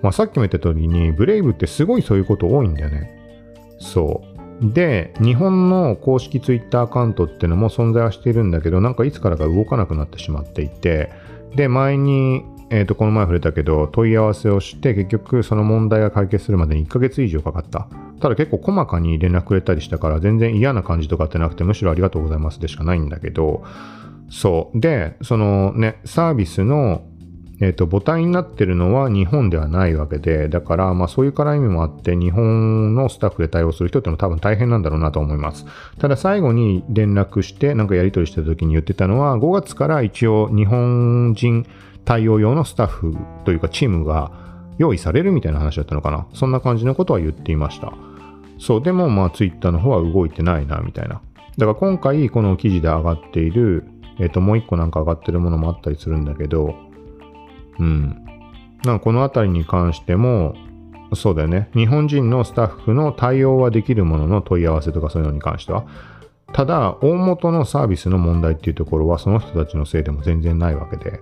[0.03, 3.17] まあさっきも言った通りにブレイブってすごいそういうこと多いんだよね。
[3.79, 4.21] そ
[4.61, 4.71] う。
[4.73, 11.09] で、日本の公式ツイッターアカウントっていうのも存在はしているんだけど、なんかいつからか動かなくなってしまっていて、
[11.55, 17.87] で、前に、えっ、ー、と、この前触れたけど、問い合わせをして、結局その問題が解決するまでに1ヶ月以上かかった。
[18.19, 23.63] ただ結構細かに連絡くれたりしたから、全然嫌な感じとかってなくて、むしろありがとうございますでしかないんだけど、
[24.29, 24.79] そう。
[24.79, 27.03] で、そのね、サービスの
[27.63, 35.65] え、ー、と、母体になってるのは日本ではないわけで、だから、まあそういう絡みもあって、日本のスタッフで対応する人ってのは多分大変なんだろうなと思います。
[35.97, 41.65] ただ最後に連絡して、なんかやり取りした時に言ってたのは、5月から一応日本人
[42.03, 44.31] 対応用のスタッフというかチームが
[44.77, 46.27] 用意されるみたいな話だったのかな。
[46.33, 47.93] そんな感じのことは言っていました。
[48.59, 51.21] そう、でもまあツイッターの方は動いてないな、みたいな。
[51.57, 53.85] だから今回この記事で上がっている、
[54.19, 56.75] えっ、ー、と、もう一個なんか上がってるものもあったりするんだけど、
[57.79, 58.25] うん。
[58.83, 60.55] なんこの辺りに関しても、
[61.15, 61.69] そうだよね。
[61.73, 65.85] 日本人のスタッフの対応はできるものの問い合わせとかそういうのに関しては。
[66.53, 71.21] ただ、大元のサービスの問題っていうところはその人たちのせいでも全然ないわけで、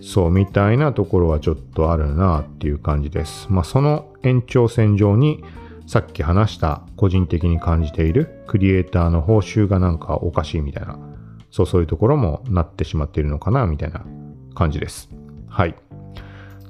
[0.00, 3.46] そうみたいなところはちょっとあるなっていう感じです。
[3.50, 5.44] まあ、その延長線上に、
[5.86, 10.98] さっき話した個人的に感じているクリエイターの報酬がなんかおかしいみたいな、
[11.50, 14.04] そうそういうところもなってしまっているのかなみたいな
[14.54, 15.10] 感じです。
[15.48, 15.74] はい。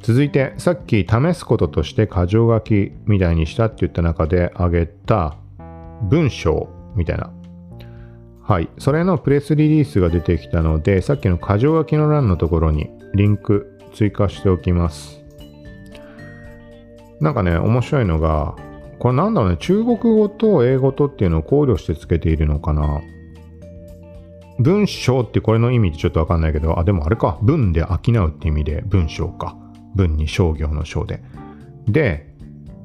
[0.03, 5.37] 続いて、さっき試すこととして箇条書きみたいにしたって言った中で挙げた
[6.03, 7.31] 文章みたいな。
[8.43, 8.69] はい。
[8.79, 15.23] それのプレスリリースが出てきたので、さっきの箇条書きの欄のところにリンク追加しておきます。
[17.21, 18.57] なんかね、面白いのが、
[18.99, 23.01] これなんだろうね、中国語と英語とっていうのを考慮してつけているのかな。
[24.59, 27.39] 文章ってこれの意味ってちょっとわかんないけど、あ、でもあれか。
[27.43, 29.57] 文で商うって意味で文章か。
[29.95, 31.23] 文に商業の章で。
[31.87, 32.33] で、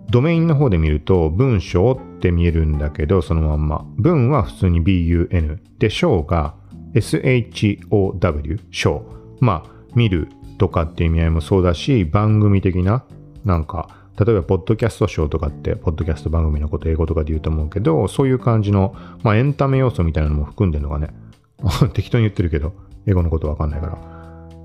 [0.09, 3.85] ドメインの方で見ると文章って見えるんだけど、そのまんま。
[3.97, 5.59] 文は普通に bun。
[5.79, 6.55] で、章が
[6.93, 9.05] show、章。
[9.39, 13.03] まあ、見るとかって意味合いもそうだし、番組的な、
[13.43, 13.89] なんか、
[14.19, 21.09] 例えば、ポッドキャストショーとかって、ポッドキャスト番組のこと英語とかで言うと思うけど、そういう感じの、まあ、エンタメ要素みたいなのも含んでるのがね、
[21.93, 22.73] 適当に言ってるけど、
[23.05, 23.97] 英語のことわかんないから。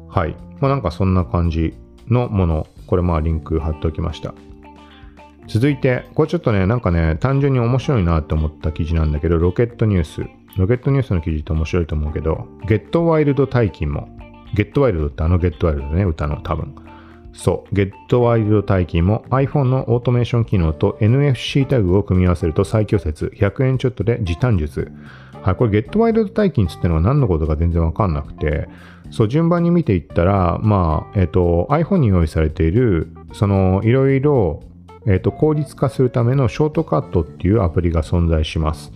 [0.08, 0.36] はい。
[0.60, 1.74] まあなんかそんな感じ
[2.08, 2.66] のもの。
[2.86, 4.34] これまあリンク貼っておきました。
[5.48, 10.22] 続いて、これちょっとね、なんかね、単純に面白いなって思った記事なんだけど、ロケットニュース。
[10.56, 14.08] ロケットニュースの記事って面白いと思うけど、ゲットワイルド大金も、
[14.54, 16.74] ゲットワイルドってあのゲットワイルドね、歌の多分。
[17.32, 24.92] そう、ゲットワイルド大金も iPhone のオートメーション機能と NFC タグを組み合わせると最強説、100円ちょっとで時短術。
[25.42, 28.68] はい、これゲットワイルド大金つってのは何のことか全然わかんなくて、
[29.10, 34.62] そう、順番に見ていったら、まあ、えっ、ー、と、iPhone に用意されている、その、いろいろ、
[35.06, 38.92] えっ、ー、と、効率化するためのショートカットっていうアプリが存在します。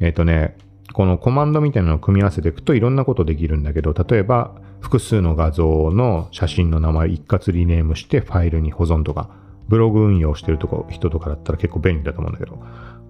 [0.00, 0.56] えっ、ー、とね、
[0.92, 9.30] このコマンドみたいなのを組み合わせていくといろんなことできるんだけど、例えば、複数の画像の写真の名前一括リネームしてファイルに保存とか、
[9.68, 12.58] ブログ運用してるとこ人とかだったら結構便利だと思うんだけど、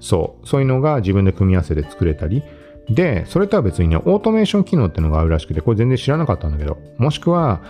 [0.01, 2.43] そう、そういうのが自分で組み合わせて作れたり、
[2.89, 7.63] で、それとは別にね、オートメーション機能っていうのがあるらしくて、これ全然知らなかったんだけど、もしくは、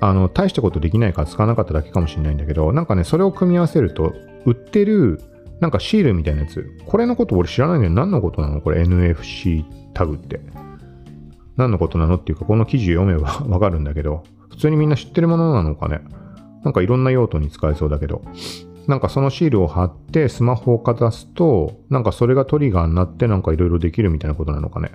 [0.00, 5.20] あの、大したことできないから使わなかっただけかもしれないんだけど、なんかね、それを組み合わせると、売ってる、
[5.60, 6.68] なんかシールみたいなやつ。
[6.86, 7.94] これのこと俺知らないんだよ。
[7.94, 8.60] 何のことなの？
[8.60, 10.40] これ NFC タグって。
[11.56, 16.00] 何のことなのっていうか、この記事読めば わかるんだけど、普通にみんな知ってるものなのかね？
[16.64, 18.22] なんかいろんな用途に使えそうだけど。
[18.88, 24.90] なんかそのシールを貼ってスマホをかざすと、なんかそれがトリガーになってなんかいろいろできるみたいなことなのかね。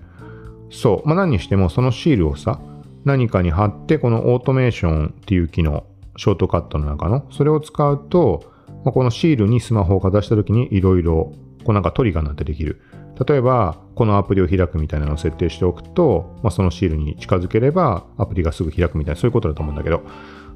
[0.69, 1.07] そう。
[1.07, 2.59] まあ何にしてもそのシールをさ、
[3.05, 5.85] 何かに貼ってこのオートメーションっていう機能、
[6.17, 8.51] ショートカットの中の、それを使うと、
[8.83, 11.31] まあ、このシールにスマホをかざした時にいろいろ、
[11.63, 12.81] こうなんかトリガーになんてできる。
[13.27, 20.03] 例えば、このアプリを開くみたいなのを設定しておくと、まあ、そのシールに近づければアプリがすぐ開くみたいな、そういうことだと思うんだけど、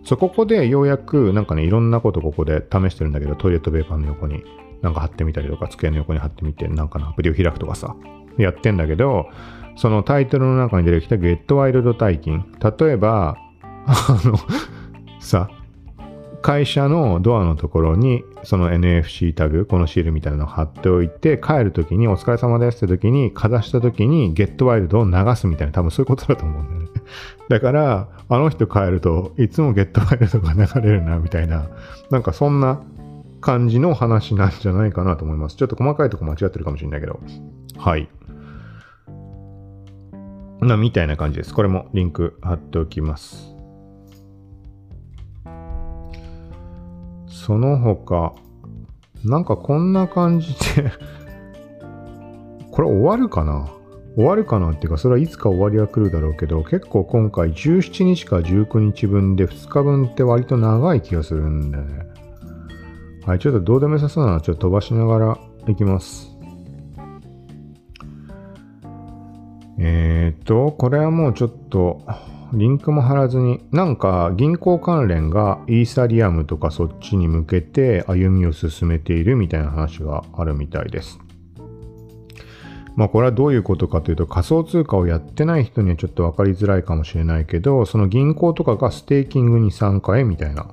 [0.04, 4.44] そここでようやくなんかね、いろんなことここで試してるんだけど、トイレットペーパーの横に
[4.82, 7.96] なんか貼ってみたりとか、机の横に貼ってみて、なんかのアプリを開くとかさ、
[8.38, 9.28] やってんだけど、
[9.76, 12.46] そのタイトルの中に出てきたゲットワイルド大金。
[12.80, 13.38] 例えば、
[13.86, 14.38] あの、
[15.20, 15.50] さ、
[16.42, 26.81] 会社のドアのところにその NFC タグ、このシールみたいなのを貼っておいて、帰るときにお疲れ様ですって時に、かざしたときにゲットワイルドを流すみたいな、多分そういうことだと思うんだよね。
[27.50, 31.70] だから、あの人帰るといつもゲットワイルドが流れるな、みたいな、
[32.10, 32.82] なんかそんな
[33.42, 35.56] 感じの話なんじゃないかなと思います。
[35.56, 37.20] ちょっと細かいとこ間違ってるかもしれないけど。
[37.78, 38.08] はい。
[40.62, 41.54] な、みたいな感じです。
[41.54, 43.56] これもリンク貼っておきます。
[47.28, 48.34] その他、
[49.26, 50.92] なんかこんな感じで
[52.72, 53.68] これ終わるかな？
[54.16, 62.06] 終わるかなっていうか、それはいつか終わりは来るだろうけど、結構今回17日か19日分で2日分って割と長い気がするんだよね。
[63.26, 65.38] はい、ちょっとどうでもよさそうなのちょっと飛ばしながら
[65.68, 66.36] いきます。
[69.78, 72.02] えー、っと、これはもうちょっと、
[72.54, 81.18] リンクも貼らずに、なんか銀行関連がイーサリアムとかそっちに向けて歩みを進めているみたいな話があるみたいです。
[82.96, 90.68] まあこれはどういうことかというと仮想通貨をやってない人にはちょっと分かりづらいかもしれないけど、その銀行とかがステーキングに参加へみたいな、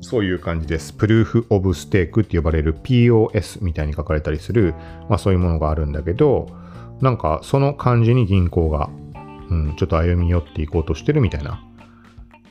[0.00, 0.92] そういう感じです。
[0.92, 4.74] プルーフ・オブ・ステークって呼ばれる POS みたいに書かれたりする、
[5.08, 6.46] まあそういうものがあるんだけど、
[7.00, 8.90] なんかその感じに銀行が
[9.50, 11.62] うん、ちょっと歩み寄っていこうとしてるみたいな。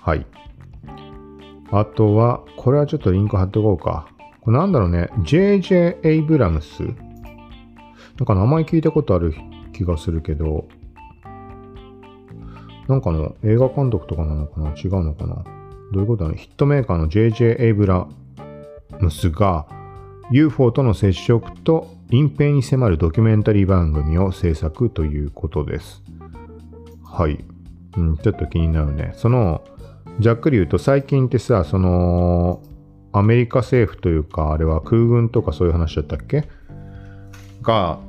[0.01, 0.25] はい。
[1.71, 4.07] あとは、これはちょっとリンク貼っておこうか。
[4.41, 5.09] これなんだろうね。
[5.19, 6.83] JJ エイブラムス
[8.19, 9.33] なんか名前聞いたことある
[9.73, 10.67] 気がするけど、
[12.87, 14.71] なんかの映画監督とかなのかな？
[14.71, 15.43] 違うのかな？
[15.93, 16.37] どういうことだろう？
[16.37, 18.07] ヒットメーカーの JJ エイブラ
[18.99, 19.67] ムスが
[20.31, 26.03] UFO との接触と隠蔽に迫るドキュメンタリー番組を制作ということです。
[27.03, 27.43] はい。
[27.97, 29.13] うん、ちょっと気になるね。
[29.15, 29.63] その、
[30.19, 32.61] ざっくり言うと最近ってさ、その、
[33.11, 36.47] アメリカ政府というか、あれは空軍とかそういう話だったっけ？
[37.61, 37.99] が、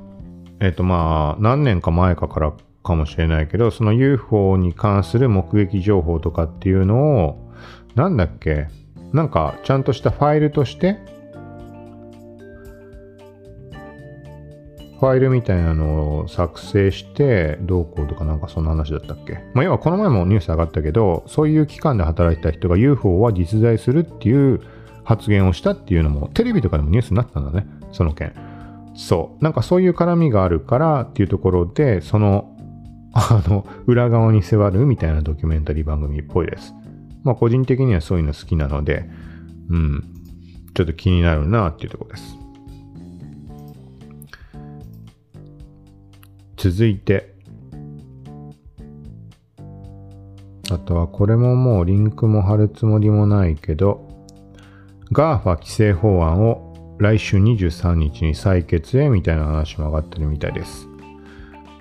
[0.61, 2.53] えっ、ー、とまあ、何年か前かから
[2.83, 7.53] かもしれないけど、その UFO に関する目撃情報とかっていうのを、
[7.95, 8.69] なんだっけ？
[9.13, 10.99] なんかちゃんとしたファイルとして
[15.01, 19.41] ファイルみたいなのを作成してどうこうとかなんかそんな話だったっけ？
[19.55, 24.61] まあ要はこの前もニュース上がったけどそういう機関で働いた人が UFO は実在するっていう
[25.03, 28.50] 発言をしたっていうのもテレビとかでもニュースになったんだねその件。
[28.95, 29.45] そう。
[29.45, 32.57] なんかそういう絡みがあるからっていうところでその
[33.13, 36.75] あの 裏側に迫るみたいなドキュメンタリー番組っぽいです。
[37.23, 39.09] まあ個人的にはそういうの好きなので
[39.69, 40.05] うん。
[40.75, 42.37] ちょっと気になるなっていうところです。
[46.57, 47.35] 続いて、
[50.71, 54.09] あとはこれももうリンクも貼るつもりもないけど、
[55.11, 56.70] GAFA 規制法案を
[57.01, 60.87] 来週23日に採決へみたいな話も上がってるみたいです。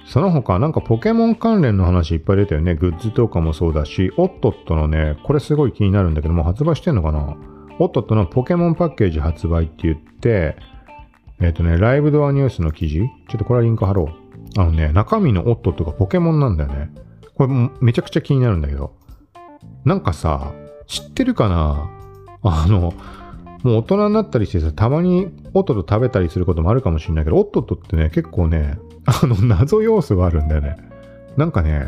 [0.08, 2.74] その他なんかポケモン関連の話いっぱい出たよね。
[2.74, 7.38] グッズとかもそうだし、オットットのね、これすごい気になるんだけども、発売してんのかな？
[7.78, 10.58] オットットのポケモンパッケージ発売って言って、
[11.42, 13.02] えっ、ー、とね、ライブドアニュースの記事？
[13.30, 14.10] ちょっとこれはリンク貼ろ
[14.58, 14.60] う。
[14.60, 16.92] あのね、中身のオットットかポケモンなんだよね。
[17.36, 18.96] これめちゃくちゃ気になるんだけど。
[19.86, 20.54] なんかさ、
[20.88, 21.92] 知ってるかな？
[22.42, 22.94] あの、
[23.64, 30.78] もう大人になったりしてさ、たまにオットット食べたりすることもあるかもしれないけど、オットットってね、結構ね、 あの、謎要素があるんだよね。
[31.36, 31.88] なんかね、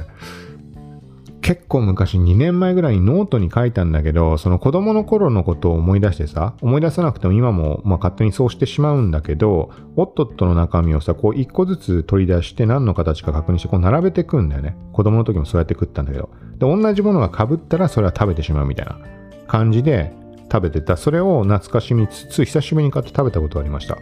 [1.42, 14.78] 結構昔2年前ぐらいにノートに書いたんだけど、その子供の頃のことを思い出してさ、思い出さなくても今もまあ勝手にそうしてしまうんだけど、オットットの中身をさ、こう一個ずつ取り出して何の形か確認してこう並べていくんだよね。
[14.94, 16.30] 子供の時もそうやって食ったんだけど。
[16.58, 19.00] で、同じものが被ったらそれは食べてしまうみたいな
[19.48, 20.14] 感じで
[20.52, 20.98] 食べてた。
[20.98, 23.98] それを懐かしみつつ、久しぶりに買って食べたことがありました。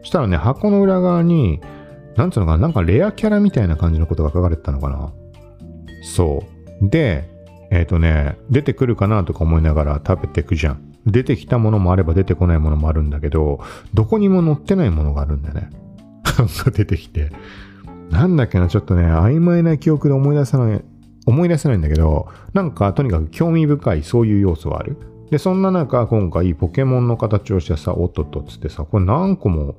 [0.00, 1.60] そしたらね、箱の裏側に、
[2.16, 5.12] なんつうのかな、なんかレアキャラみたいな感じのことが書かれてたのかな。
[6.02, 6.44] そ
[6.80, 6.88] う。
[6.88, 7.28] で、
[7.70, 10.92] えっ、ー、とね、出てくるかなとか思いながら食べてくじゃん。
[11.06, 13.60] 出てきたものもあれば出てこないものもあるんだけど、
[13.94, 15.70] どこにも載ってないものがあるんだよね。
[16.74, 17.30] 出てきて。
[18.10, 20.84] なんだっけな、ちょっとね、曖昧な記憶で思い出さない、
[21.26, 24.96] 思い出せないんだけど、なんかとにかく興味深いそういう要素はある。
[25.32, 29.76] で、そんな中、今回ポケモンの形をしてさ、おっとっとっつってさ、これ何個も、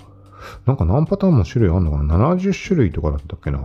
[0.65, 3.59] なんか何パターンも種類あんのかな ?70 種類とかだったっけな？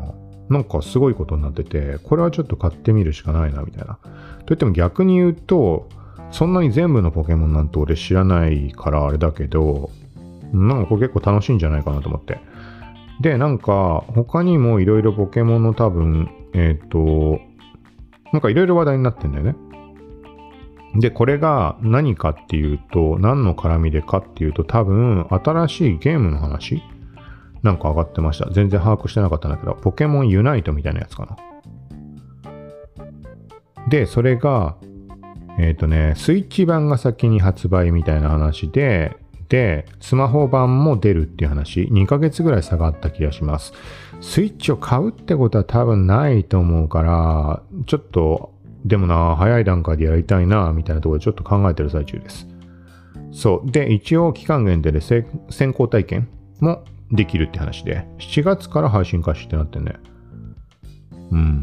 [0.51, 3.99] なんかすごいことになってて、これはちょっと買ってみるしかないな、みたいな。
[4.45, 5.89] といっても逆に言うと、
[6.31, 9.89] そんなに全部のポケモンなんて俺知らないからあれだけど、
[10.53, 12.39] なんかこれ結構楽しいんじゃないかなと思って。
[13.23, 17.41] で、なんか他にもいろいろポケモンの多分、えっ、ー、と、
[18.35, 19.57] なんかいろいろ話題になってんだよね。
[20.95, 26.83] で、これが何かっていうと、何の絡みでかっていうと、多分新しいゲームの話
[27.63, 28.51] なんか上がってました。
[28.51, 31.37] 全然把握してなかったんだけど、ポケモンユナイトみたいなやつかな。
[33.89, 34.77] で、それが、
[35.59, 39.17] えっ、ー、とね、スイッチ版が先に発売みたいな話で、
[39.49, 43.73] で、スマホ版も出るっていう話、2ヶ月ぐらい差がった気がします。
[44.21, 48.53] スイッチを買うってことは多分ないと思うから、ちょっと、
[48.85, 52.47] でもな、早い段階でやりたいな、みたいなところでちょっと考えてる最中です。
[53.33, 53.71] そう。
[53.71, 56.29] で、一応期間限定で先行体験
[56.61, 59.95] もできるって話で、7月から配信開始ってなってね。
[61.31, 61.63] うん。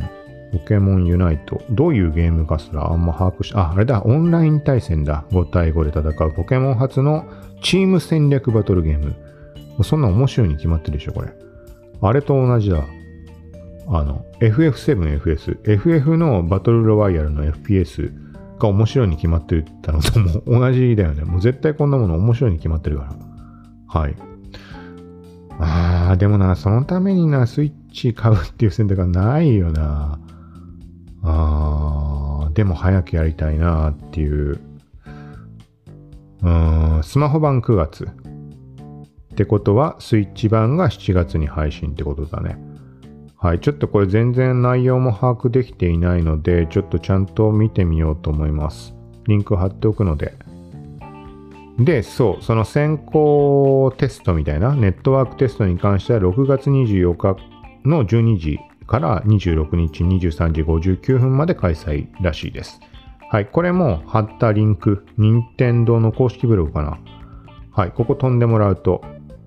[0.53, 1.61] ポケモンユナイト。
[1.71, 5.25] どういうゲームかすらあんま把握し、あ、あれだ、オンライン対戦だ。
[5.31, 7.25] 5対5で戦うポケモン初の
[7.61, 9.15] チーム戦略バトルゲーム。
[9.83, 11.29] そんな面白いに決まってるでしょ、これ。
[12.01, 12.85] あれと同じだ。
[13.87, 15.59] あの、FF7FS。
[15.63, 18.11] FF のバトルロワイヤルの FPS
[18.59, 21.23] が面白いに決まってたのとも 同じだよね。
[21.23, 23.15] もう絶対こんなもの面白いに決まってるから。
[23.87, 24.15] はい。
[25.59, 30.19] ああ、でもな、そのためにな、スイッチ買うっていう選択はないよな。
[31.23, 34.59] ああ、でも早くやりたいなっていう。
[36.43, 38.05] うん、スマホ版9月。
[38.05, 38.07] っ
[39.35, 42.57] てことは、スイッチ版が7月に配信ってことだね。
[43.45, 43.59] はい。
[43.59, 48.95] ちょっとこれ全然内容も把握できていないので、ちょっとちゃんと見てみようと思います。
[49.27, 50.33] リンク貼っておくので、
[51.77, 57.37] で、そう、その先行テストみたいな、ネットワークテストに関しては6月24日
[57.87, 62.79] の12時から26日23時59分まで開催らしいです。
[63.29, 66.97] はい、これも貼ったリンク、任天堂の公式ブログかな。
[67.69, 69.03] はい、ここ飛んでもらうと、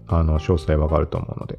[0.07, 1.59] あの、詳細わかると思うので。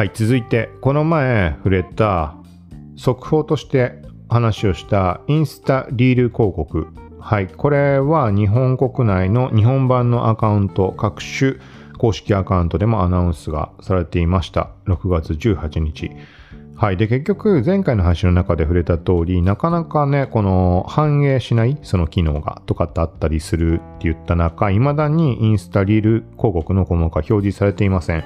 [0.00, 2.34] はい、続いて、この前触れた、
[2.96, 6.86] 速報として話をしたインスタリール広告
[7.18, 11.56] はい、これは日本国内の日本版のアカウント、各種
[11.98, 14.70] 公式アカウントでもアナウンスがされていました。
[14.86, 16.10] 6月18日。
[16.76, 16.96] はい。
[16.96, 28.24] で、結局、前回の配信の中で触れた通り、なかなかね、この反映しないその機能がとかってあったりするって言った中、未だにインスタリール広告の項目が表示されていません。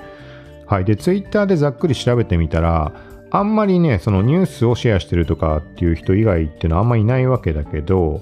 [0.66, 0.84] はい。
[0.84, 2.92] で、ツイッターでざっくり調べてみたら、
[3.30, 8.20] あんまりね、そのニュースをシェアしてるとかっていう人以外っていうのはあんまりいないわけだけど、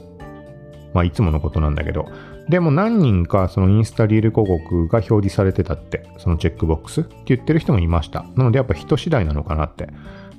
[0.94, 2.06] まあ、いつものことなんだけど、
[2.48, 8.24] でも何人かそのインスタリール広告が表示されてたって、そのチェックボックスって言ってる人もいました。
[8.36, 9.88] なのでやっぱ人次第なのかなって。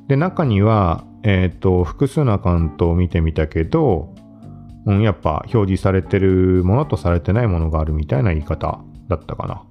[0.08, 4.14] で、中には、えっ、ー、と、複数のアカウントを見てみたけど、
[4.86, 9.64] うん、やっぱ表示されてるものとされてないものがあるみたいな言い方だったかな。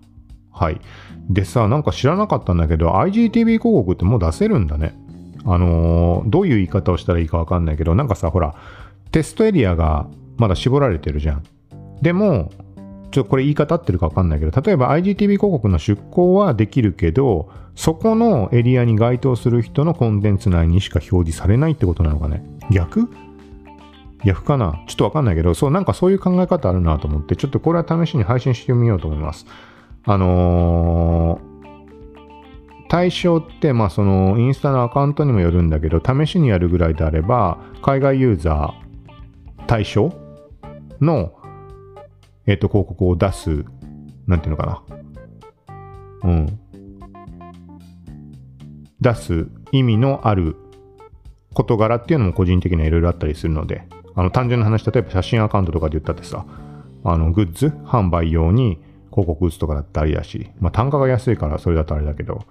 [0.51, 0.81] はい。
[1.29, 4.95] でさ、なんか知らなかったんだけど、IGTV 広告ってもう出せるんだね。
[5.45, 8.55] あのー、どういう言い方をしたらいいかわかんないけど、なんかさ、ほら、
[9.11, 10.07] テストエリアが
[10.37, 11.43] まだ絞られてるじゃん。
[12.01, 12.51] でも、
[13.11, 22.45] ちょっとこれ言い方合ってるか分かんないけど、例えば IGTV 広告の出稿はできるけど、そこのエリアに該当する人のコンテンツ内にしか表示されないってことなのかね。
[22.71, 23.09] 逆？
[24.25, 24.83] 逆かな？
[24.87, 29.47] ちょっとわかんないけど、そう、なんかそういう考え方あるなと思って、ちょっとこれは試しに配信してみようと思います。
[30.05, 40.13] あのー、対象って、まあそのインスタのアカウントにもよるんだけど、試しにやるぐらいであれば、海外ユーザー対象
[41.01, 41.33] の、
[42.47, 43.65] えっ、と、広告を出す、
[44.27, 46.31] なんていうのかな。
[46.31, 46.59] うん。
[49.01, 50.57] 出す意味のある
[51.55, 53.85] 事柄っていうのも個人的にはいろいろあったりするので、
[54.15, 56.45] あの、単純な話、例えば写真アカウントとかで言ったってさ、
[57.05, 58.79] あの、グッズ販売用に
[59.13, 62.43] 広告打つとかだったりだし、まあ、単価が安いからそれだとあれだけど、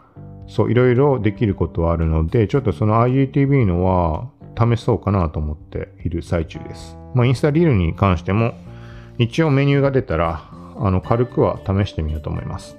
[0.48, 6.98] そう、いろいろできることはあるので、ちょっとその IGTV のは試そうかなと思っている最中です。
[7.14, 8.54] まあ、インスタリールに関しても、
[9.18, 12.78] 一応メニューが出たら、あの、軽くは試してみようと思います。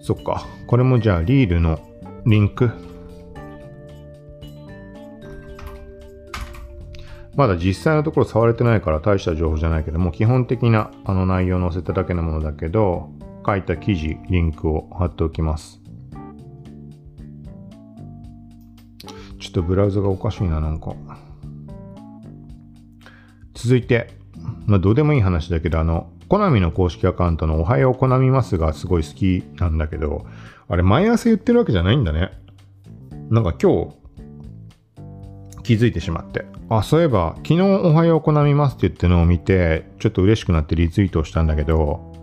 [0.00, 0.46] そっか。
[0.66, 1.78] これもじゃあ、リールの
[2.26, 2.70] リンク。
[7.36, 13.10] まだ実際のところ触れてないから大した情報じゃないけども、基本的なあの内容を載せただけのものだけど、
[13.44, 15.80] 書いた記事、リンクを貼っておきます。
[19.40, 20.94] ちょっとブラウザがおかしいな、なんか。
[23.54, 24.10] 続いて、
[24.66, 30.24] まあ、どうでもいい話だけど、あの、コナミの公式アカウントのおはようコナミますがすごい好きなんだけど、
[30.68, 32.30] あれ毎朝言ってるわけじゃないんだね。
[33.30, 34.03] なんか今日
[35.64, 36.44] 気づいてしまって。
[36.68, 42.14] あ、そういえば昨日おはようコナミますって言ってのを見て、ちょっと嬉しくなってリツイートをしたんだけど、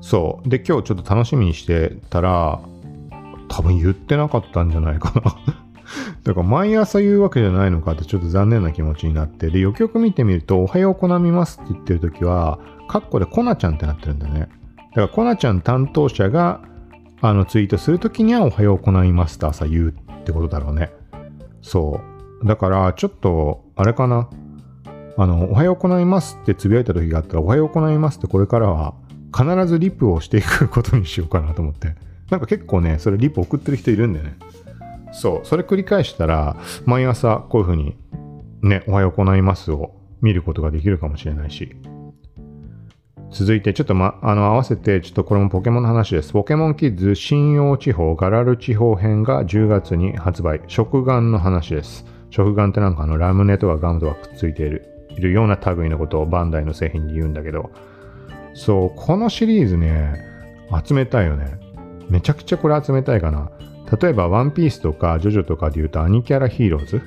[0.00, 0.48] そう。
[0.48, 2.60] で、今日ちょっと楽しみにしてたら、
[3.48, 5.22] 多分言ってなかったんじゃないかな
[6.22, 12.58] だから毎朝言うわけじゃないのかってちょっと残念な気持ちになって、で、よくよく見てみると、おはようコナミますって言ってる時は、
[12.88, 14.40] カッコでコナちゃんってなってるんだよね。
[14.40, 16.60] だからコナちゃん担当者が、
[17.20, 20.90] あの、ツイートするときにはおはようコナミますって朝言うってことだろうね。
[21.62, 22.07] そう。
[22.44, 24.28] だから、ちょっと、あれかな。
[25.16, 28.94] あの、おはようコナミますってつぶやいた時があったら、おはようコナミますってこれからは
[29.36, 31.96] 必ずリプをしていくことにしようかなと思って。
[32.30, 34.36] なんか結構ね、それリプ送ってる人いるんだよね。
[35.12, 35.46] そう。
[35.46, 37.96] それ繰り返したら、毎朝こういうふうに、
[38.62, 41.74] ね、おはようございますを見ることができるかもしれないし。
[43.30, 46.32] 続いて、ちょっとま、あの、合わせて、ちょっとこれもポケモンの話です。
[46.32, 50.62] ポケモンキッズ信用地方ガラル地方編が10月に発売。
[50.66, 52.06] 食玩の話です。
[52.30, 57.70] 食玩ってなんかあの、ラムネとかガムとかくっついている、いるような類のことをバンダイの製品に言うんだけど、
[58.54, 60.24] そう、このシリーズね、
[60.84, 61.58] 集めたいよね。
[62.08, 63.50] めちゃくちゃこれ集めたいかな。
[64.00, 67.00] 例えば、ワンピースとか、ジョジョとかで言うと、アニキャラヒーローズ？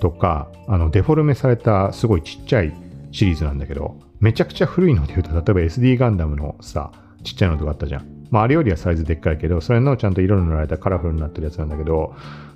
[0.00, 2.74] とか、あの、デフォルメされたすごいちっちゃい
[3.10, 6.92] シリーズなんだけど、めちゃくちゃ古いので言うと、例えば SD ガンダムのさ、
[7.22, 8.26] ちっちゃいのとかあったじゃん。
[8.30, 12.14] まあ、あれよりはサイズでっかいけど、それのちゃんと色の塗られたカラフルになってるやつなんだけど、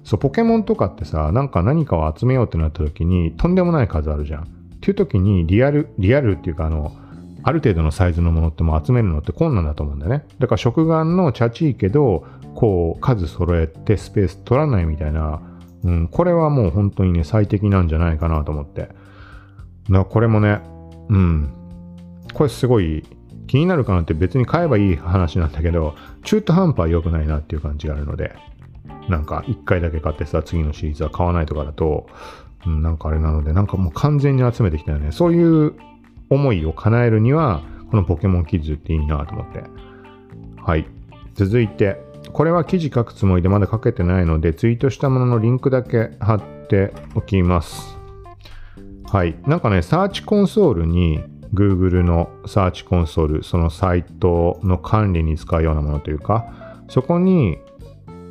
[0.08, 4.42] そう、ポケモンとかってさ、なんか何かを集めようってなった時に、とんでもない数あるじゃん。
[4.44, 4.46] っ
[4.80, 6.92] ていう時に、リアル、リアルっていうか、あの、
[7.42, 10.24] ある程度のサイズのものっても集めるのって困難だと思うんだよね。
[10.38, 12.24] だから食玩のチャチいけど、
[12.54, 15.42] こう数揃えてスペース取らないみたいな、
[15.84, 18.80] うん、これはもう本当にね、最適なんじゃないかなと思って。
[18.80, 18.94] だか
[19.90, 20.60] らこれもね、
[21.10, 21.50] うん、
[22.32, 23.04] これすごい
[23.46, 25.94] 気になるかなって別に買えばいい話なんだけど、
[26.24, 28.32] 中途半端は良くないなっていう感じがあるので、
[29.08, 32.06] なんか1回だけ買ってさ、次のシリーズは買わないとかだと、
[32.66, 35.12] うん、なんかあれなので、なんかもう完全に集めてきたよね。
[35.12, 35.74] そういう
[36.30, 39.64] 思いを叶えるには、このポケモンキッズっていいなと思って。
[40.62, 40.86] はい。
[41.34, 41.96] 続いて、
[42.32, 47.96] これは記事書くつもりでまだ書けてないので、ツイートしたもののリンクだけ貼っておきます。
[49.04, 49.36] はい。
[49.46, 51.20] なんかね、サーチコンソールに
[51.54, 57.58] Google のサーチコンソール、そのサイトの管理に使うようなものというか、そこに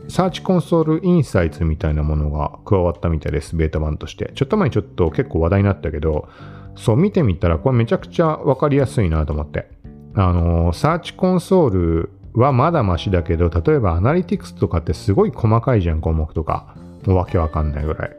[0.09, 4.31] サーチコンソールインサイツみたいなものが加わったみたいです、ベータ版として。
[4.35, 6.29] ちょっと前ちょっと結構話題になったけど、
[6.75, 9.67] そう見てみたらこれめちゃくちゃわかりやすいなと思って。
[10.15, 16.75] あの、サーチコンソールはまだマシだけど、例えばアナリティクスとかってすごい細かいじゃん、項目とか。
[17.05, 18.17] もうわけわかんないぐらい。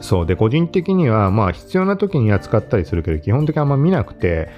[0.00, 0.26] そう。
[0.26, 4.48] で、個人的には、まあ必要な時に扱ったりするけど、基本的にあんま見なくて、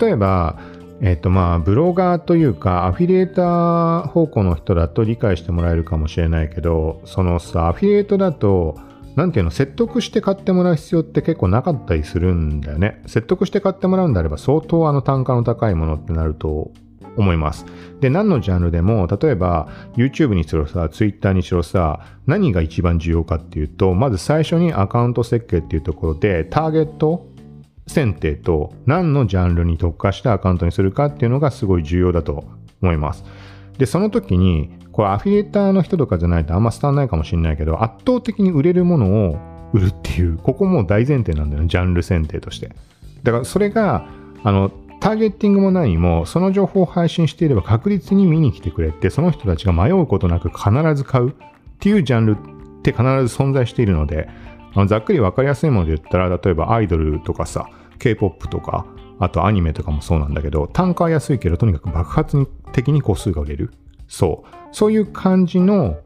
[0.00, 0.58] 例えば、
[1.00, 8.78] えっ、とまあ、ブロガーというか、アフィリエーター方向の人だと理解してもらえるかもしれないけど、そのさ、アフィリエイトだと、
[9.16, 13.02] なんていうの、説得して買ってもらう必要って結構なかったりするんだよね。
[13.06, 16.72] 説得して買ってもらうんであれば相当あの単価の高いものってなると
[17.16, 17.66] 思います。
[18.00, 27.26] で、何のジャンルでも、例えば YouTube にしろさ、Twitter にしろさ、何が一番重要かっていうと、まず最初にアカウント設計っていうところで、ターゲット
[27.86, 32.44] 選定と何のジャンルに特化したアカウントにするかっていうのがすごい重要だと
[32.82, 33.24] 思います。
[33.78, 39.38] で、その時に、これアフィリエーターの人とかじゃないとあんま伝わんないかもしれないけど、圧倒的に売れるものを
[39.72, 42.70] 売るっていう、ここも大前提なんだよね、ジャンル選定として。
[43.22, 44.06] だからそれが、
[44.44, 44.70] あの、
[45.00, 51.32] ターゲッティングも何も、その情報を配信していれば確実に見に来てくれて、その人たちが迷うことなく必ず買うっ
[51.80, 54.28] ていうジャンルって必ず存在しているので、
[54.86, 57.68] ざっくり分かりやすいもので言ったら、例えばアイドルとかさ、
[57.98, 58.86] K-POP とか、
[59.20, 63.72] あとアニメとかもそうなんだけど、単価は安いけど、とにかく爆発的に個数が売れる。
[64.08, 64.48] そう。
[64.72, 65.98] そういう感じの、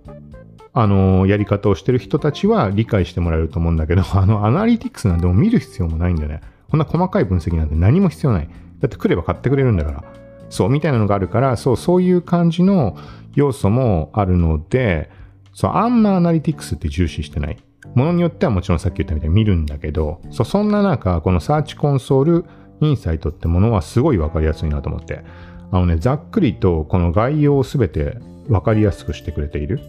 [0.74, 6.40] あの、やり方をしてる人たちは理解してもらえると思うんだけど、 あの、アナリティクスなんても見る必要もないんだよね。
[6.70, 8.49] こんな細かい分析なんて何も必要ない。
[8.81, 10.05] だって来れば買ってくれるんだから。
[10.51, 12.97] そう、みたいなのがあるから、そう、そういう感じの
[13.35, 15.11] 要素もあるので、
[15.53, 17.59] そう、あんまアナリティクスって重視してない。
[17.95, 22.45] ものによってはもちろんさっき言ったみたいに見るんだけど、そそんな中、このサーチコンソール
[22.81, 25.25] インサイトってものはすごいわかりやすいなと思って。
[25.71, 28.19] あのね、ざっくりとこの概要をすべて
[28.49, 29.81] わかりやすくしてくれている。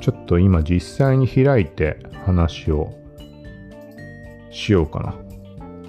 [0.00, 2.92] ちょっと今実際に開いて話を
[4.50, 5.14] しようかな。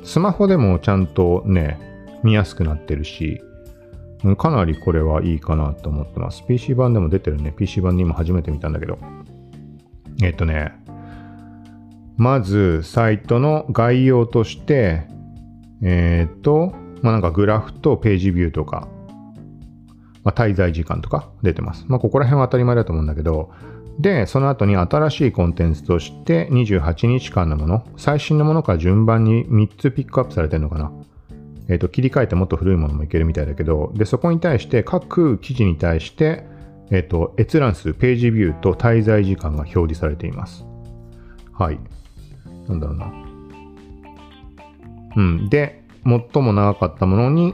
[0.04, 1.80] スマホでもちゃんとね、
[2.24, 3.42] 見やすくなってるし、
[4.38, 6.44] かなりこれはいいかなと思ってます。
[6.48, 7.54] PC 版でも出てるね。
[7.56, 8.98] PC 版で今初めて見たんだけど。
[10.24, 10.74] えっとね、
[12.18, 15.08] まずサイトの概要として、
[15.82, 18.88] えっ、と、まあ、なんかグラフとページビューとか、
[20.24, 21.86] まあ、滞在時間とか出てます。
[21.88, 23.52] まあ、ここら辺は当たり前だと思うんだけど、
[24.00, 30.92] で、その後に新しいコンテンツとして28日間のもの、最新のものから順番に3つピックアップされてるのかな。
[31.68, 36.46] えっ、ー、と、切り替えてもっと古いものもいけるみたいだけど、で、そこに対して各記事に対して、
[36.92, 40.66] えっ、ー、と、閲覧数、ページビューと滞在時間が表示されています。
[41.54, 41.80] はい。
[42.68, 43.14] なんだろうな。
[45.18, 45.50] うん。
[45.50, 47.54] で、最も長かったものに、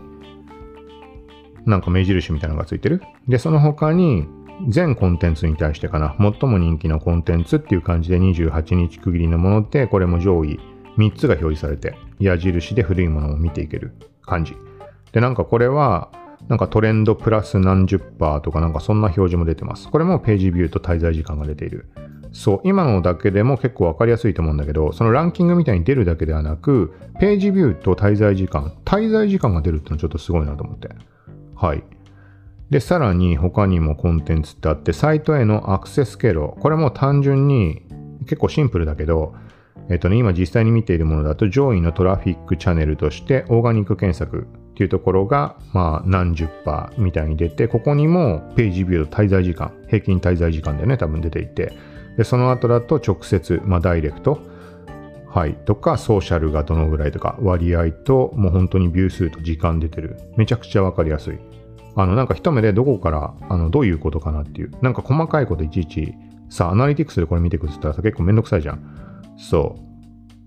[1.66, 3.02] なんか目印みたいなのがついてる。
[3.28, 4.26] で、その他に、
[4.70, 6.16] 全コンテンツに対してかな。
[6.20, 10.60] 最も人気のコンテンツっていう感じで28日区切りのもので、これも上位
[10.98, 14.56] 3つが表示されて、矢印で古いものを見ていける感じ。
[15.14, 16.12] で、なんかこれは、
[16.48, 19.90] なんかトレンドプラス何十パーとかなんかそんな表示も出てます。
[19.90, 21.88] これもページビューと滞在時間が出ている。
[22.32, 30.90] そう、今のだけでも結構わかりやすいと思うんだけど、そのランキングみたいに出るだけではなく、ページビューと滞在時間、滞在時間が出るってのはちょっとすごいなと思って。
[31.56, 31.84] はい。
[32.70, 36.54] で、さらに他にもコンテンツってあって、サイトへのアクセス経路。
[36.60, 37.82] これも単純に
[38.22, 39.36] 結構シンプルだけど、
[39.90, 51.74] えっとね、今実際に見ているものだと上位のトラフィックチャンネルとしてオーガニック検索っていうところが、まあ何十パーみたいに出て、ここにもページビューと滞在時間、平均滞在時間でね、多分出ていて、
[52.18, 54.40] で、その後だと直接、まあダイレクト、
[55.34, 60.18] はい、とか、ソーシャルがどのぐらいとか、割合と、もう本当にビュー数と時間出てる。
[60.36, 61.40] めちゃくちゃわかりやすい。
[61.96, 64.72] あの、なんか一目でどこから、あの、どういうことかなっていう。
[64.82, 66.14] なんか細かいこといちいち、
[66.50, 69.34] さ、アナリティクスでこれ見てくって言ったらさ、結構めんどくさいじゃん。
[69.38, 69.92] そう。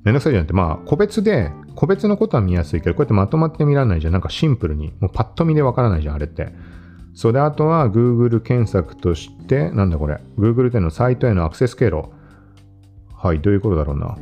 [0.04, 4.12] めんどくさいじゃなくて、まあ、個別で、個別のことは見やすいけど、こうやってまとまって見られないじゃん。
[4.12, 4.92] なんかシンプルに。
[5.00, 6.52] もうパッと見でわからないじゃん、あれって。
[7.14, 10.20] そうで、あとは Google 検索として、なんだこれ。
[10.36, 12.10] Google でのサイトへのアクセス経路。
[13.14, 14.16] はい、どういうことだろうな。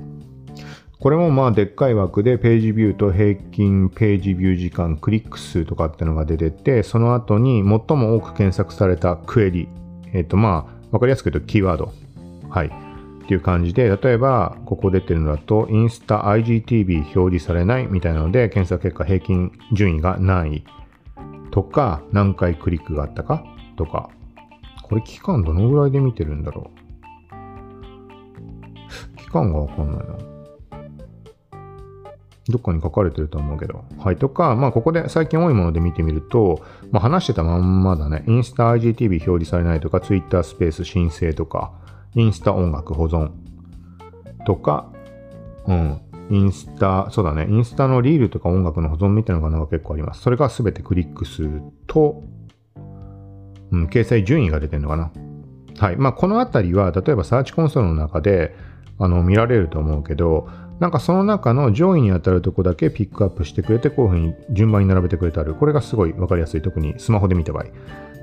[1.01, 9.69] これもまあでっかい枠でページビューと平均ページビュー時間、クリック数とかってのが出てて、その後に最も多く検索されたクエリ。
[10.13, 11.93] えっ、とまあ、わかりやすく言うとキーワード。
[12.51, 12.67] はい。
[12.67, 20.65] っていう感じで、例えば、ここ出てるのだと、インスタ IGTV 表示されないみたいなので、検索結果平均順位が何位
[21.53, 23.45] とか、何回クリックがあったか
[23.77, 24.11] とか、
[24.83, 26.71] これ期間どのぐらいで見てるんだろ
[29.15, 29.17] う？
[29.17, 30.19] 期間がわかんないな。
[32.49, 33.85] どっかに書かれてると思うけど。
[33.99, 34.17] はい。
[34.17, 36.61] とか、まあ、ここで最近多いもので見てみると、
[36.91, 38.25] まあ、話してたまんまだね。
[38.27, 41.73] インスタ IGTV 表示されないとか、Twitter スペース申請とか、
[42.15, 43.31] インスタ音楽保存
[44.45, 44.91] とか、
[45.67, 46.01] うん、
[46.33, 50.23] インスタ、そうだね、インスタのリールとか音楽の保存みたいなのが結構あります。
[50.23, 52.23] それがすべてクリック数と、
[53.71, 55.13] うん、掲載順位が出てるのかな。
[55.79, 55.97] はい。
[55.97, 58.55] まあ、このあたりは、例えばサーチコンソールの中で、
[58.99, 60.49] あの、見られると思うけど、
[60.81, 65.55] なんかその中の上位に当たるとこだけピックアップしてくれて、こういうふうに順番に並べてくれてある。
[65.55, 66.63] これがすごいわかりやすい。
[66.63, 67.65] 特にスマホで見た場合。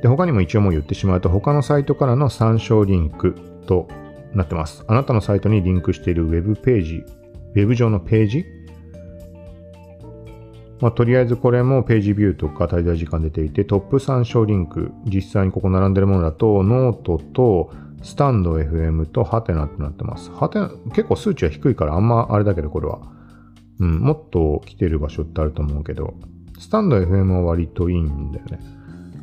[0.01, 3.35] で、他にも一応もう言ってしまうと、他のサイトからの参照リンク
[3.67, 3.87] と
[4.33, 4.83] なってます。
[4.87, 7.05] あなたのサイトにリンクしているウェブページ、
[7.55, 8.45] ウェブ上のページ？
[10.81, 17.71] まあ、とりあえずこれもページビューとか滞在時間出ていて、トップ参照リンク、実際にここ並んでるものだと、ノートと
[18.01, 20.31] スタンド FM とハテナってなってます。
[20.31, 22.99] はてな、結構数値は低いからあんまあれだけどこれは。
[23.81, 26.13] うん、もっと来てる場所ってあると思うけど、
[26.59, 28.59] スタンド FM は割といいんだよね。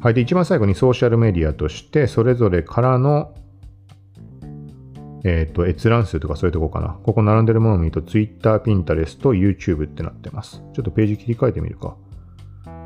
[0.00, 0.14] はい。
[0.14, 3.34] で、一番最後にソーシャルメディアとして、それぞれからの
[5.28, 7.00] えっ、ー、と、閲覧数とかそういうとこかな。
[7.02, 10.62] ここ並んでるものを見ると Twitter、Pinterest、YouTube ってなってます。
[10.72, 11.96] ちょっとページ切り替えてみるか。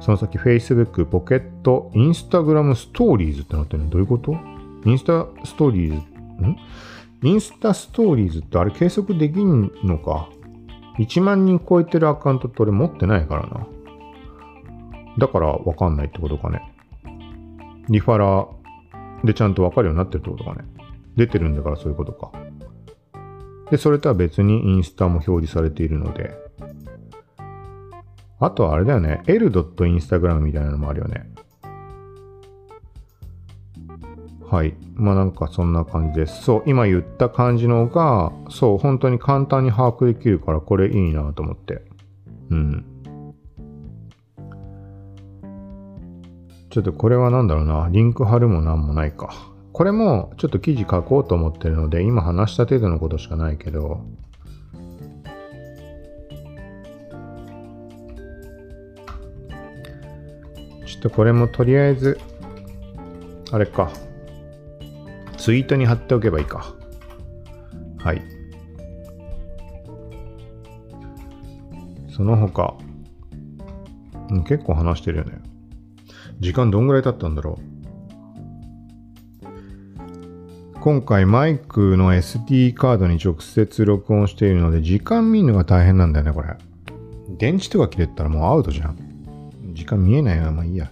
[0.01, 4.39] その先 Facebook、ポケット、Instagram ストーリーズってなってるのどういうこと？
[4.87, 6.01] インスタストーリー
[6.41, 6.57] ズ、ん？
[7.23, 10.31] インスタストーリーズってあれ計測できんのか
[10.99, 13.67] ?1 万人超えてるアカウントって俺持ってないからな。
[15.19, 16.73] だからわかんないってことかね。
[17.91, 20.65] リファラーでちゃんとわかるようになってるってことかね。
[21.17, 22.33] 出てるんだからそういうことか。
[23.71, 26.35] で、それとは別にインスタも表示されているので、
[28.41, 31.31] あとはあれだよね、l.instagram みたいなのもあるよね。
[34.51, 34.75] はい。
[34.95, 36.43] まあなんかそんな感じです。
[36.43, 41.83] そう、今言った感じのが、そう、本当に簡単に把握できるから、これいいなと思って。
[42.51, 42.85] うん。
[46.71, 47.89] ちょっとこれは何だろうな。
[47.93, 49.31] リンク貼るもなんもないか。
[49.73, 54.05] これもちょっと記事書こうと思ってるので、今話した程度のことしかないけど、
[60.87, 62.19] ちょっとこれもとりあえず、
[63.53, 63.91] あれか。
[65.39, 66.75] ツイートに貼っておけばいいか。
[67.99, 68.23] はい。
[72.15, 72.75] その他、
[74.47, 75.41] 結構話してるよね。
[76.41, 77.70] 時間どんぐらい経ったんだろう。
[80.81, 86.57] 今回マイクの SD カードに直接録音しているので時間見るのが大変なんだよね、これ。
[87.37, 88.97] 電池とか切れたらもうアウトじゃん。
[89.75, 90.51] 時間見えないよ。
[90.53, 90.91] まあいいや。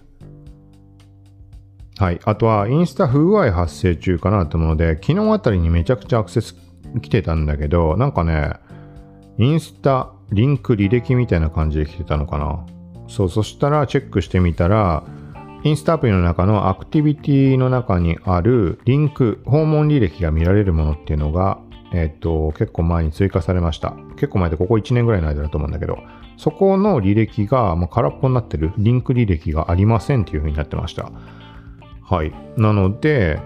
[1.97, 2.19] はい。
[2.23, 6.55] あとは、インスタ不具合発生中かなと思うので、昨日あたりにめちゃくちゃアクセス
[7.01, 8.53] 来てたんだけど、なんかね、
[9.39, 12.63] インスタリンク履歴みたいな感じで来てたのかな。
[13.07, 15.03] そう、そしたらチェックしてみたら、
[15.61, 21.59] インスタアプリの中のアクティビティの中にあるリンク、訪問履歴が見られるものっていうのが、
[21.93, 23.93] えっ、と、結構前に追加されました。
[24.15, 25.99] 結構前でここ1年ぐらいの間だと思うんだけど、
[26.37, 31.11] そこの履歴がもう空っぽになってる、リンク履歴がありませんっていう風になってました。
[32.03, 32.33] はい。
[32.55, 33.41] なので、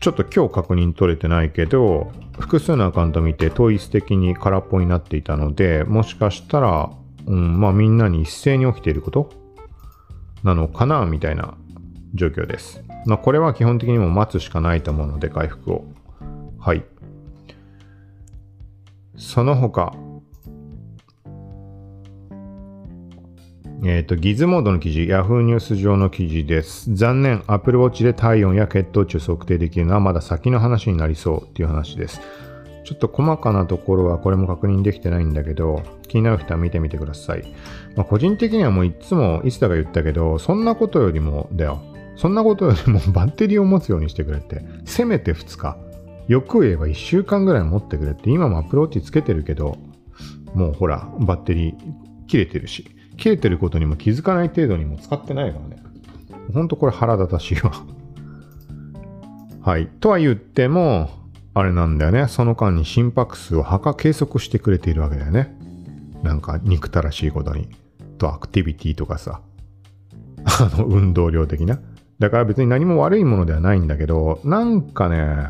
[0.00, 6.90] ちょっと今日確認取れてないけど、複数のアカウント見て統一的に空っぽになっていたので、もしかしたら、
[7.26, 9.43] うん、まあみんなに一斉に起きていること
[10.44, 11.56] なのかなみたいな
[12.14, 12.84] 状況です。
[13.06, 15.84] まあこれは基本的にも待つしかないと思うので、回復を。
[16.58, 16.84] はい。
[19.16, 19.92] その他、
[23.84, 26.94] えっ、と、ギズモードの記事、Yahoo ニュース上の記事です。
[26.94, 32.20] 残念、Apple Watch で体温や血糖値を測定できるのはまだ先の話になりそうっていう話です。
[32.84, 37.44] ちょっと細かなところはこれも確認できてないんだけど、気になる人は見てみてください。
[37.96, 41.80] まあ、個人的にはもういつも、いつだか言ったけど、そんなことよりも、だよ。
[42.16, 44.64] そんなことよりも バッテリーを持つようにしてくれって。
[44.84, 45.76] せめて2日。
[46.28, 48.30] よく言えば1週間ぐらい持ってくれって。
[48.30, 49.78] 今も Apple Watch つけてるけど、
[50.54, 51.74] もうほら、バッテリー
[52.26, 52.86] 切れてるし。
[53.16, 55.82] 切れてることにも気づかない程度にも使ってないからね。
[56.52, 57.72] ほんとこれ腹立たしいわ。
[59.62, 59.86] はい。
[59.86, 61.10] とは言っても、
[61.54, 62.26] あれなんだよね。
[62.28, 65.56] その間に心拍数を測計測してくれているわけだよね。
[66.22, 67.68] なんか憎たらしいことに。
[68.18, 69.40] とアクティビティとかさ。
[70.44, 71.78] あの、運動量的な。
[72.18, 75.48] だから別に何も悪いものではないんだけど、なんかね、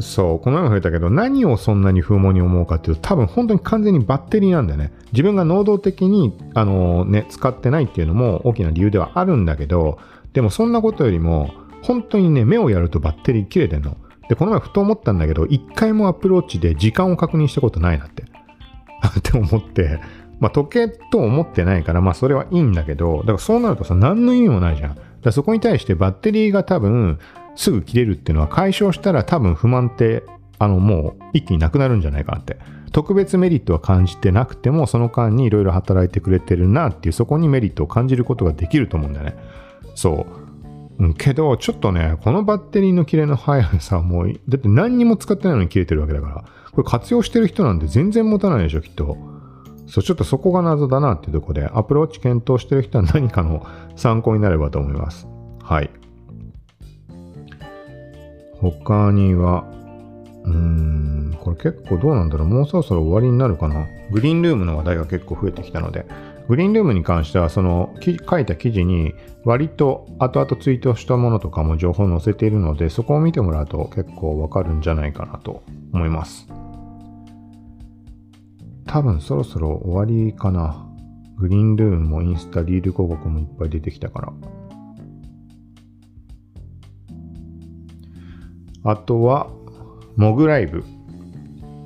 [0.00, 4.92] そう、この前も触れたけど、何をそんなに不毛に思うかっていうと、多分本当に完全にバッテリーなんだよね。
[5.12, 9.98] 自分が能動的に、あのね、使ってないっていうのも大きな理由ではあるんだけど、
[10.34, 11.50] でもそんなことよりも、
[11.82, 13.96] 本当にね、目をやるとバッテリー切れてんの。
[14.28, 18.24] で、この前ふと思ったんだけど、一回もアプローチで時間を確認したことないなって。
[19.18, 20.00] って思って、
[20.40, 24.96] まあ時計と思ってないから、まあそれはいいんだけど、だからそうなるとさ、何の意味もないじゃん。
[25.22, 27.18] だそこに対してバッテリーが多分、
[27.56, 30.22] すぐ切れるっていうのは解消したら多分不満って、
[30.60, 32.56] あのもう一気になくなるんじゃないかなって。
[32.92, 39.36] 特別メリットは感じてなくても、その間にいろいろ働いてくれてるなっていう、そこにメリットを感じることができると思うんだよね。
[39.94, 40.47] そう。
[40.98, 49.16] うん、けど、ちょっとね、このバッテリーの切れの速さはもう、だって何にも使ってないのに切れてるわけだから、これ活用してる人なんて全然持たないでしょ、きっと。
[49.86, 53.64] そう、ちょっとそこが謎だなっていうとこで、アプローチ検討してる人は何かの
[53.96, 55.28] 参考になればと思います。
[55.62, 55.90] はい。
[58.60, 59.64] 他には、
[60.44, 66.06] うーん、これ結構どうなんだろうもうそろそろ終わりになるかなグリーンルームの話題が結構増えてきたので、
[66.48, 69.12] グリーンルームに関しては、その書いた記事に
[69.44, 75.62] 割と後々ツイートしたものとかも情報載せているので、そこを見てもらうと結構わかるんじゃないかなと
[75.92, 76.48] 思います。
[78.86, 80.86] 多分そろそろ終わりかな。
[81.36, 84.32] グリーンルームもインスタリール広告もいっぱい出てきたから。
[88.84, 89.50] あとは、
[90.16, 90.82] モグライブ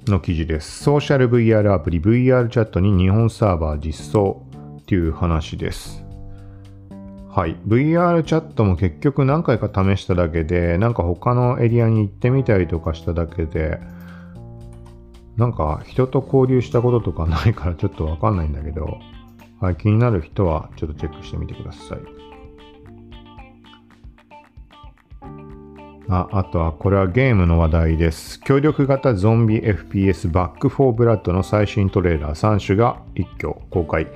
[0.06, 0.84] の記事です。
[0.84, 4.46] ソーシャル VR アプリ VR チャットに日本サーバー実装
[4.92, 6.04] ていう話です。
[7.30, 7.56] はい。
[7.66, 13.80] VR チャットも結局何回か試しただけで、なんか他のエリアに行ってみたりとかしただけで、
[15.38, 18.98] なんか人と交流したこととかないからちょっとわかんないんだけど、
[19.62, 21.98] はい、気になる人はちょっとチェックしてみてください。
[26.10, 28.38] ああとはこれはゲームの話題です。
[28.40, 34.06] 協力型ゾンビ FPS バックフォーブラッドの最新トレーラー3種が一挙公開。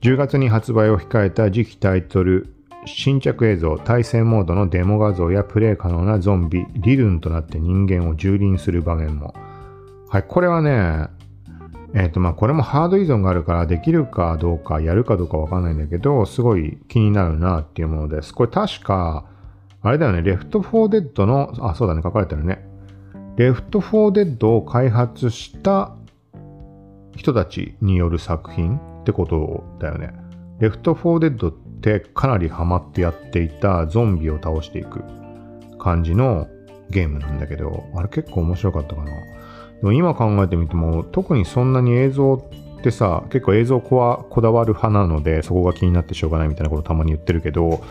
[0.00, 2.54] 10月に発売を控えた次期タイトル
[2.86, 9.34] 新着映像、対戦モードのデモ画像やプレイ可能なゾンビ、リルンとなって人間を蹂躙する場面も。
[10.08, 11.08] はい、これはね、
[11.92, 18.32] えっ、ー、とまあこれもハード依存があるからできるかどうかやるかどうかわかんないんだけど、すごい気になるなっていうものです。
[18.32, 19.26] これ確か、
[19.82, 22.66] あれだよね、レフト4デッドの、あ、そうだね、書かれてるね。
[23.36, 25.94] レフト4デッドを開発した
[27.14, 30.12] 人たちによる作品ってことだよね。
[30.60, 35.02] レフト4デッドってかなりハマってやっていたゾンビを倒していく
[35.78, 36.48] 感じの
[36.90, 39.10] ゲームなんだけど、あれ結構面白かったかな。
[39.10, 39.12] で
[39.82, 42.34] も今考えてみても、特にそんなに映像
[42.78, 47.82] ってさ、結構映像ここだわる派なので、そこが気になってしょうがないみたいなことたまに言ってるけど、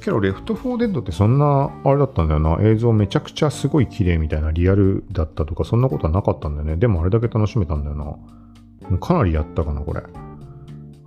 [0.00, 2.58] けど、レフト4デッドってそんな、あれだったんだよな。
[2.60, 6.76] 映像めちゃくちゃすごい綺麗みたいなリアルだったとか、そんなことはなかったんだよね。
[6.76, 7.96] でもあれだけ楽しめたんだよ
[8.90, 8.98] な。
[8.98, 10.02] かなりやったかな、これ。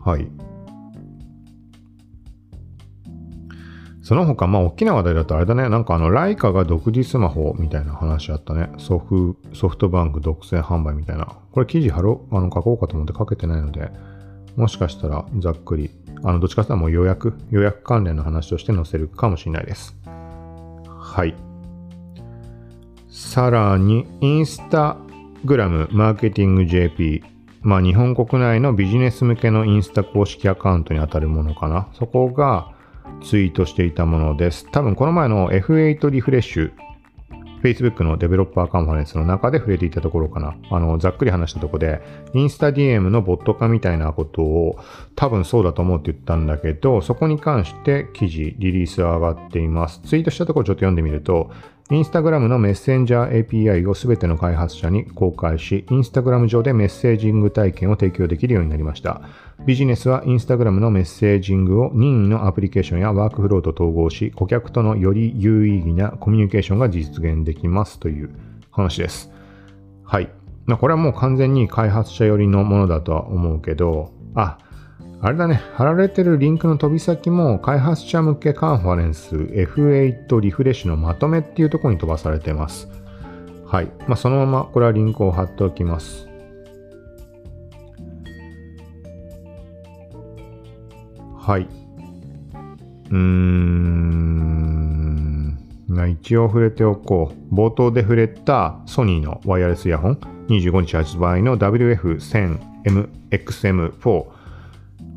[0.03, 0.27] はい。
[4.01, 5.69] その他、まあ、大きな話題だとあれだね。
[5.69, 8.69] なんかあの、ライカが独自スマホみたいな話あったね。
[8.77, 11.27] ソフソフトバンク独占販売みたいな。
[11.51, 13.91] これ記事貼ろう、あの、書こうかと思って書けてないので、
[14.55, 15.91] もしかしたらざっくり、
[16.23, 19.95] あの、どっちかというともう予約、予約関連の話として載せるかもしれないです。
[20.87, 21.35] はい。
[23.07, 24.97] さらに、インスタ
[25.45, 27.30] グラムマーケティング JP。
[27.61, 31.87] まあ、日本国内のビジネス向けのインスタ公式アカウントに当たるものかな。
[31.93, 32.73] そこが、
[33.23, 34.67] ツイートしていたものです。
[34.71, 36.71] 多分この前の F8 リフレッシュ、
[37.61, 40.55] Facebook のデベロッパーカンファレンスの中で触れていたところかな。
[40.71, 42.01] あの、ざっくり話したところで、
[42.33, 44.77] インスタ DM のボット化みたいなことを
[45.15, 50.01] 多分そうだと思うって言ったんだけど、そこに関して記事、リリースは上がっています。
[50.03, 51.51] ツイートしたところちょっと読んでみると、
[51.91, 59.21] インスタグラムのメッセンジャー API をすべての開発者に公開し、インスタグラム上でメッセージング体験を提供できるようになりました。
[59.65, 68.29] ビジネスはインスタグラムのメッセージングを任意のアプリケーションやワークフローと統合し、顧客とのより有意義なコミュニケーションが実現できますという
[68.71, 69.29] 話です。
[70.05, 70.29] はい。
[70.79, 74.59] これはもう完全に開発者寄りのものだとは思うけど、あ、
[75.23, 82.87] あれだね、貼られてるリンクの飛び先も開発者向けカンファレンス F8 リフレッシュのまとめっていうところに飛ばされてます。
[83.67, 83.91] はい。
[84.07, 86.27] まあ、そのままこれはリンクを貼っておきます。
[91.37, 91.67] はい。
[93.11, 94.01] うーん。
[96.09, 97.55] 一応触れておこう。
[97.55, 100.15] 冒頭で触れたソニーのワイヤレスイヤホン
[100.49, 104.40] 25日発売の WF1000MXM4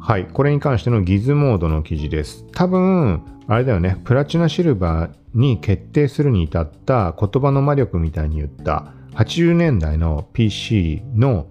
[0.06, 0.26] はい。
[0.26, 2.44] これに関してのギズモードの記事です。
[2.52, 4.02] 多分、あれだよね。
[4.05, 11.47] プラチナシルバーに決定するに至った言葉の魔力みたいに言った80年代の PC の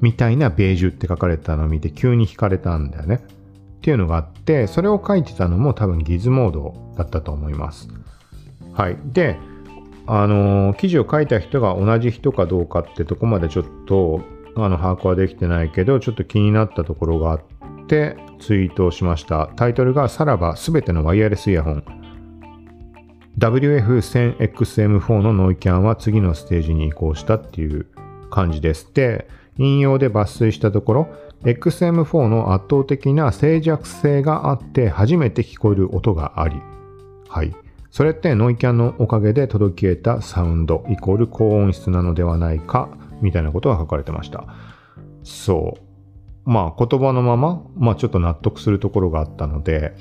[0.00, 3.16] みたいなベージュって書かれたのを見て急に惹かれたんだよね。
[3.16, 7.90] っていうのがあって、それを書いてたのも多分ギズモードだったと思います。
[8.72, 8.96] はい。
[9.12, 9.36] で、
[10.06, 14.22] あのー、記事を書いた人が同じ人かどうかってとこまでちょっと
[14.56, 17.53] あの把握はできてないけど、ちょっと気になったところがあって
[17.84, 19.50] ってツイートをしました。
[19.56, 21.84] タイトルがさらばすべてのワイヤレスイヤホン。
[23.38, 27.86] WF1000XM4 のノイキャンは次のステージに移行したっていう
[28.30, 28.92] 感じです。
[28.94, 29.28] で、
[29.58, 31.08] 引用で抜粋したところ、
[31.44, 36.56] XM4 の圧倒的な静寂性があって初めて聞こえる音があり、
[37.28, 37.54] はい。
[37.90, 42.88] それってノイキャンのおかげで届き得たサウンドイコール高音質なのではないか
[43.20, 44.46] みたいなことが書かれてました。
[45.22, 45.83] そう。
[46.44, 49.94] まあ言葉のまま、まあちょっと納得するところがあったので、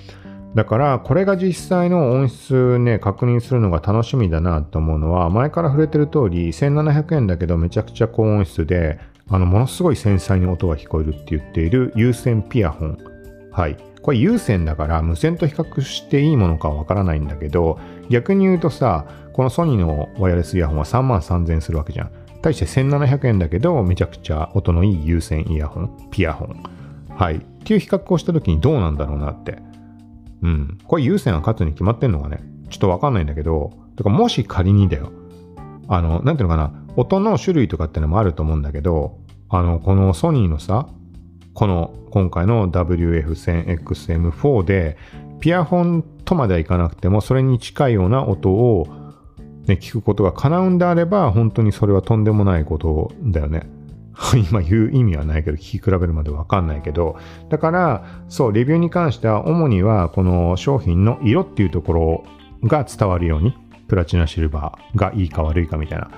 [0.56, 9.00] だからこれが実際の音質ね、確認するのが楽しみだなと思うのは、前から触れてる通り、1700円だけどめちゃくちゃ高音質で、
[9.30, 12.98] あの、ものすごい繊細に音が聞こえるって言っている有線ピアホン。
[13.52, 13.78] はい。
[14.02, 17.80] これ有線だから無線と比較していいものかわからないんだけど、
[18.10, 22.12] 逆に言うとさ、このソニーのワイヤレスイヤホンは3万3000円するわけじゃん。
[22.44, 26.64] 対して1700円だけど、めちゃくちゃ音のいい有線イヤホン、ピアホン。
[27.10, 27.38] はい。
[27.38, 29.58] っていう比較をした時にどうなんだろうなって。
[30.42, 30.78] うん。
[30.86, 32.44] これ有線は勝つに決まってんのかね？
[32.70, 35.12] ちょっとわかんないんだけど、とかもし仮にだよ。
[35.88, 36.74] あの、なんていうのかな？
[36.96, 39.18] 音の種類とかってのもあると思うんだけど、
[39.50, 40.90] あの、このソニーのさ、
[41.54, 44.98] この今回の WF1000XM4 で、
[45.40, 48.88] ピアホンとまではいかなくても、それに近いような音を
[49.68, 53.70] ね、聞くことが叶うんであれば、本当にそれはとんでもないことだよね。
[54.50, 57.18] 今言う意味はないけど、聞き比べるまでわかんないけど、
[57.50, 62.24] だから、そう、レビューに関しては、主には、この商品の色っていうところ
[62.64, 63.54] が伝わるように、
[63.88, 66.10] プラチナシルバーがいいか悪いかみたいな。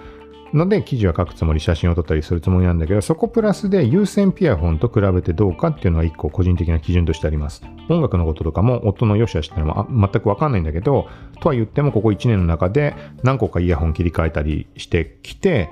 [0.55, 7.63] ので記事は書くつもり、写真を撮ったりするつもりなんだけど、そこプラスで有線ピアフォンと比べてどうかっていうのは一個個人的な基準としてあります。
[7.89, 11.07] 音楽のこととかも音の良し悪しっていうのは全くわかんないんだけど、
[11.41, 15.69] とは言ってもここ1年の中で何個かイヤホン切り替えたりしてきて、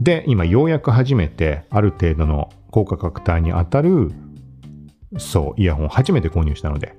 [0.00, 4.12] で、今ようやく初めてある程度の高価格帯に当たる、
[5.18, 6.94] そう、イヤホン初めて購入したので、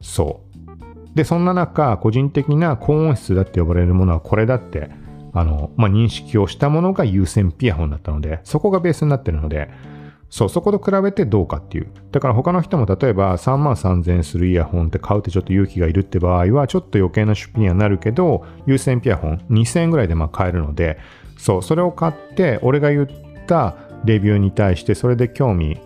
[0.00, 1.16] そう。
[1.16, 4.90] で、そんな中、個人的な高音質だって呼ばれるものはこれだって、
[5.36, 9.68] あの、まあ、認識をしたものが有線ピアホンだったので、そこがベースになってるので、
[10.30, 11.92] そう、そこと比べてどうかっていう。
[12.10, 20.98] だから他の人も例えば3万3000円するイヤホンって買うってちょっと勇気がいるって場合は、ちょっと余計な出費にはなるけど、有線ピアホン2000円ぐらいでまあ買えるので、
[21.36, 23.08] そう、それを買って、俺が言っ
[23.46, 23.76] た
[24.06, 25.78] レビューに対してそれで興味、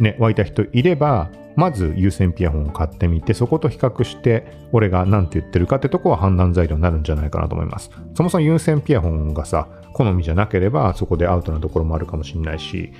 [0.00, 7.90] ね、湧いた人いれば、まず有線ピアホンを買ってみて、そこと比較して、俺が何て言ってるかってとこは判断材料になるんじゃないかなと思います。
[8.14, 12.92] そもそも有線ピアホンがさ、好みじゃなければ、そこでアウトなところもあるかもしれないし、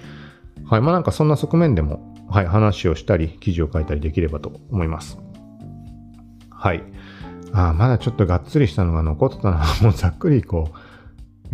[0.64, 5.18] はい、まあなんかそんな側面でも、はい、話をしたり、記事を書いたりできればと思います。
[6.50, 6.82] はい。
[7.54, 9.64] あまだちょっとがっつりしたのが残ってたな。
[9.82, 10.76] もうざっくりいこう。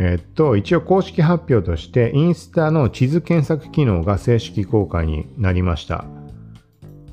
[0.01, 6.05] えっと、一応公式発表として、インスタの地図検索機能が正式公開になりました。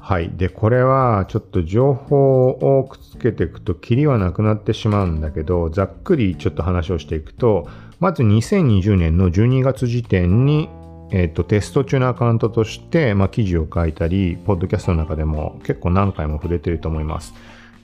[0.07, 0.29] はい。
[0.29, 7.67] で、これはちょっと情報をくっつけていくと、キリはなくなってしまうんだけど、ざっくりちょっと話をしていくと、
[7.99, 10.69] まず2020年の12月時点に、
[11.11, 17.33] えっと、テスト中のアカウントとして、まあ、記事を書いたり、ポッドキャストの中でも結構何回も触れてると思います。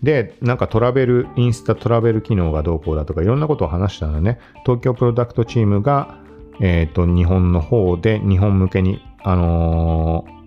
[0.03, 6.19] で、なんかトラベル、インスタトラベル機能がどうこうだとか、いろんなことを話したらね、東京プロダクトチームが、
[6.59, 10.40] えっ、と、日本の方で、日本向けに、あのー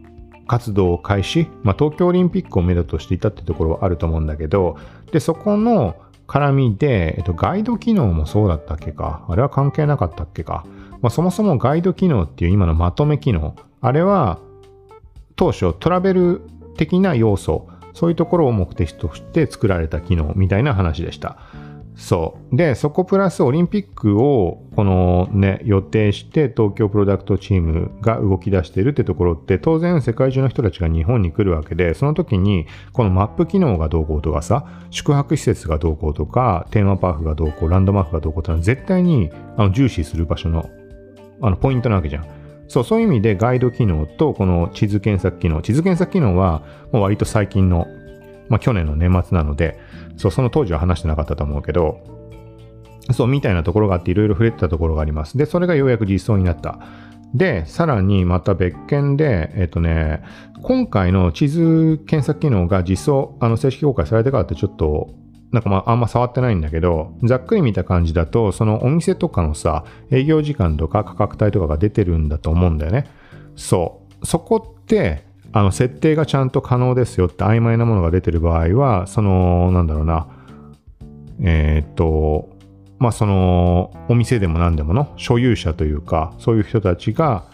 [0.46, 4.78] 活動を開始、まあ、東京オリンピックを目処としていたってところはあると思うんだけど、
[5.12, 5.96] で、そこの
[6.26, 10.64] 絡みで、えっと、ガイド機能もそうだったっけかあれは関係なかったっけか
[11.04, 14.38] まあ、そもそもガイド機能っていう今のまとめ機能、あれは
[15.36, 16.40] 当初トラベル
[16.78, 21.36] 的な要素、そういうところを目的として作られた機能みたいな話でした。
[21.96, 22.56] そう。
[22.56, 40.68] で、そこプラスオリンピックを、このね、予定して東京プロダクトチームが動き出しているってところって、当然世界中の人たちが日本に来るわけで、その時に、このマップ機能がどうこうとかさ、宿泊施設がどうこうとか、テーマパークがどうこう、ランドマークがどうこうってのは絶対にあの重視する場所の、
[41.42, 42.26] あの、ポイントなわけじゃん。
[42.66, 46.62] そう、そういう意味でガイド機能とこの地図検索機能、地図検索機能は
[46.92, 47.86] もう割と最近の、
[48.48, 49.78] まあ去年の年末なので、
[50.16, 51.98] そう、その当時は話してなかったと思うけど、
[53.12, 55.36] そう、みたいなところがあって、いろいろ触れてたところがあります。
[55.36, 56.78] で、それがようやく実装になった。
[57.34, 60.22] で、さらにまた別件で、えっとね、
[60.62, 65.10] 今回の地図検索機能が実装、あの、正式公開されてからってちょっと、
[65.50, 73.06] なんかまあ、あんま触ってないんだけど、ざっくり見た感じだと、そのお店とかのさ、営業時間とか価格帯とかが出てるんだと思うんだよね。
[73.56, 74.26] そう。
[74.26, 75.24] そこって、
[75.56, 80.26] あの、設定がちゃんと可能ですよって曖昧なものが出てる場合は、その、なんだろうな、
[81.40, 82.48] えー、っと、
[82.98, 87.44] まあ、その、お店でも何でもの所有者というか、そういう人たちが、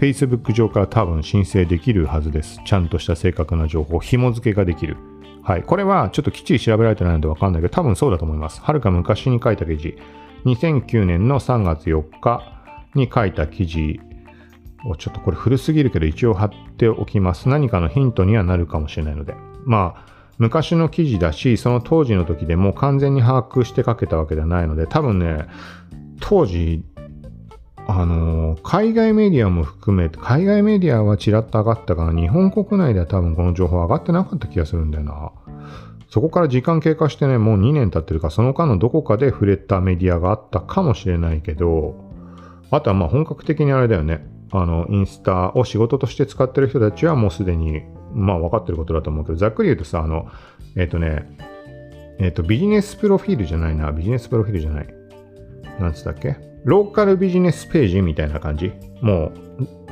[0.00, 2.58] Facebook 上から多分申請できるはずです。
[2.66, 4.96] ちゃんとした正確な情報、紐付けができる。
[5.44, 5.62] はい。
[5.62, 8.60] これはちょっときっちり調べられてないのでわかんないけど、多分そうだと思います。
[8.62, 9.96] はるか昔に書いた記事。
[10.44, 12.42] 2009年の3月4日
[12.96, 14.00] に書いた記事
[14.98, 17.48] ちょっとこれ古すぎるけど一応貼っておきます。
[17.48, 19.34] 何かのヒントにはなるかもしれないので。
[19.64, 20.06] まあ、
[20.38, 25.46] 昔の記事だし、その当時の時でも完全に把握して書けたわけではないので、多分ね、
[26.20, 26.84] 当時、
[27.86, 35.32] あのー、海外メディアも含めて、海外メディアはちらっと上がったかな、日本国内では多分この情報上がってなかった気がするんだよな。
[36.08, 41.94] そこから時間経過してね、もう2年経ってるか、その間のどこかで触れたメディアがあったかもしれないけど、
[42.70, 44.33] あとはまあ本格的にあれだよね。
[44.54, 47.82] あの、インスタを仕事として使ってる人たちはもうすでに、
[48.12, 50.28] まあ分かってることだと思うけど、ざっくり言うとさ、あの、
[50.76, 51.28] えっ、ー、とね、
[52.20, 54.94] えっ、ー、と、ビジネスプロフィールじゃないな、ビジネスプロフィールじゃない。
[55.80, 56.36] なんつったっけ？
[56.64, 58.72] ローカルビジネスページみたいな感じ。
[59.00, 59.32] も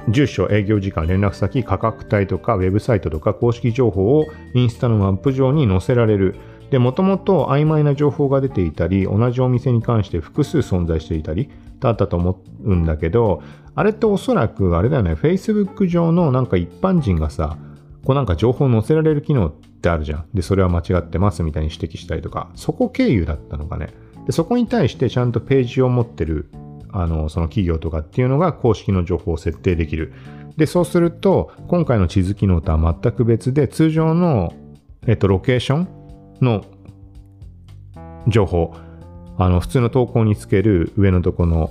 [0.07, 6.37] う、住所、営業時間、連絡先、価格帯とか、ウェブサイトとか、公式情報をインスタのマップ上に載せられる。
[6.71, 13.43] で、もともと曖昧な情報が出ていたり、同じお店に関して複数存在していたり、だったと思うんだけど、
[13.75, 17.57] あれっておそらくあれだよね、Facebook 上のなんか一般人がさ、
[18.05, 20.27] こうなんか情報載せられる機能ってあるじゃん。
[20.35, 23.89] で、それは間違ってますみたいに指摘したりとか、そこ経由だったのかね。
[24.27, 26.51] で、そこに対してちゃんとページを持ってる、
[26.91, 30.13] あの、その企業とかっていうのが公式の情報を設定できる。
[30.57, 34.53] で、そうすると、今回の地図機能とは全く別で、通常の、
[35.07, 35.89] えっと、ロケーション
[36.43, 36.65] の
[38.29, 38.75] 情報、
[39.39, 41.71] あの、普通の投稿につける上のとこの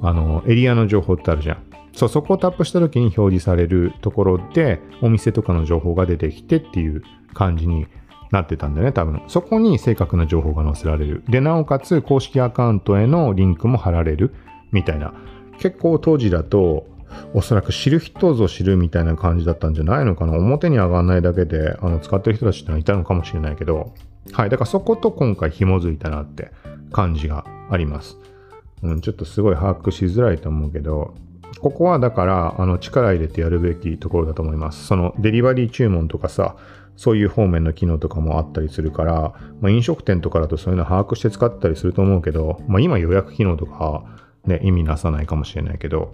[0.00, 1.62] あの、エリアの情報ってあるじゃん。
[1.92, 7.02] そう、そこをタップした時に表示されるところで、お店とかの情報が出てきてっていう
[7.34, 7.86] 感じに
[8.30, 9.22] なってたんだよね、多分。
[9.26, 11.24] そこに正確な情報が載せられる。
[11.28, 14.34] で、なおかつ公式アカウントへのリンクも貼られる
[14.70, 15.12] みたいな。
[15.58, 16.86] 結構当時だと、
[17.32, 20.34] おそらく知る人ぞ知るみたいな感じだったんじゃないのかな。
[20.34, 23.94] 表に上がらないだけで、あの、使ってる人たちってのはいたのかもしれないけど、
[24.32, 24.50] はい。
[24.50, 26.52] だからそこと今回紐づいたなって
[26.92, 28.18] 感じがあります。
[28.82, 31.14] うん、ちょっとすごい把握しづらいと思うけど、
[31.60, 34.86] ここはだから、あの、力入れてやるべきところだと思います。
[34.86, 36.56] その、デリバリー注文とかさ、
[36.96, 44.04] そういう方面の機能とかもあったりするから、まあ、飲食店とかだとそういうの把握して使ったりすると思うけど、まあ、今予約機能とか、
[44.44, 46.12] ね、意味なさないかもしれないけど、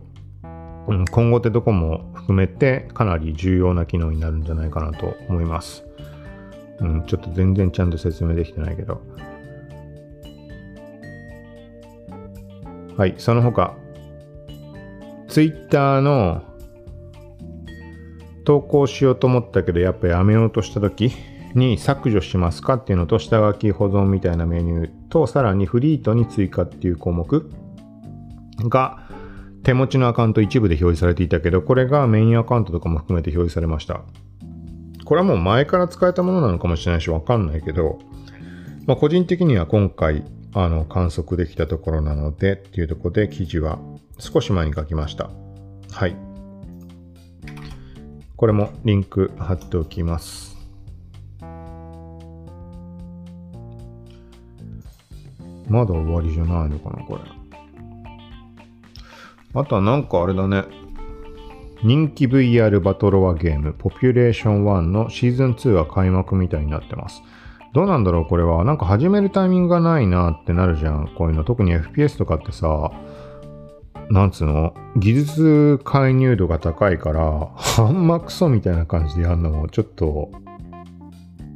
[0.87, 5.85] うん、今後ってとこも含めてかなり重要な機能になるんじゃないかなと思います。
[6.81, 9.01] うん、ちょっと全然ちゃんと説明できてないけど。
[12.97, 13.77] はい、その他、
[15.29, 16.43] Twitter の
[18.45, 21.13] 投稿しようと思ったけど、やっぱやめようとした時
[21.55, 27.51] に削除しますかっていうのと、下書き保存みたいなメニューと、さらにフリートに追加っていう項目
[28.69, 29.09] が、
[29.65, 34.03] 手持ちのアカウント一部で表示されていたけど、これがメインアカウントとかも含めて表示されました。
[35.05, 37.99] これはもう前から使えたものなのかもしれないし、わかんないけど、
[38.87, 40.23] まあ、個人的には今回、
[40.55, 43.79] あの、観測できたところなのでっていうところで記事は
[44.19, 45.29] 少し前に書きました。
[45.91, 46.17] はい。
[48.37, 50.57] これもリンク貼っておきます。
[55.69, 57.23] まだ終わりじゃないのかな、これ。
[59.55, 60.65] あとはなんかあれだね。
[61.83, 67.23] 人気 VR バトロワゲーム、ポピュレーション1のシーズン2は開幕みたいになってます。
[67.75, 68.65] どうなんだろうこれは。
[68.65, 71.09] なんか始めるタイミングがないなってなるじゃん。
[71.09, 71.43] こういうの。
[71.43, 72.93] 特に FPS とかってさ、
[74.11, 74.75] なんつうの？
[74.97, 80.31] 技術介入度が高いから、ハンマクソみたいな感じでやるのもちょっと、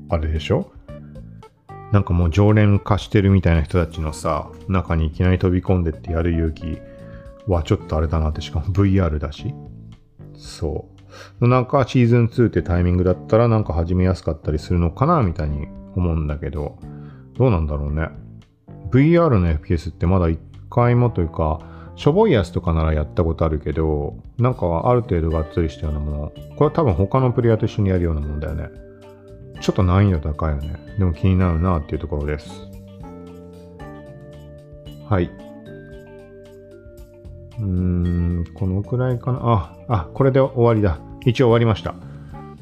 [0.09, 0.73] あれでしょ？
[1.93, 6.79] なんかもう常連化してるみたいな人たちのさ、中にいきなり飛び込んでってやる勇気
[7.47, 9.55] はちょっとあれだなって、しかも VR だし。
[10.37, 10.89] そ
[11.41, 11.47] う。
[11.47, 15.69] なんかシーズン2ってタイミングだったらなんか始めやすかったりするのかなみたいに
[15.99, 16.79] 思うんだけど、
[17.35, 18.09] どうなんだろうね。
[18.91, 20.39] VR の FPS ってまだ一
[20.71, 21.61] 回もというか、
[21.97, 28.69] しょぼいやつとかならやったことあるけど、なんかある程度がっつりしたようなもの、これは多分他のプレイヤーと一緒にやるようなものだよね。
[29.61, 30.77] ちょっと難易度高いよね。
[30.99, 32.69] でも気になるなっていうところです。
[35.09, 35.31] はい。
[37.59, 39.41] うーん、このくらいかな。
[39.43, 41.01] あ、あ、これで終わりだ。
[41.27, 41.95] 一応終わりました。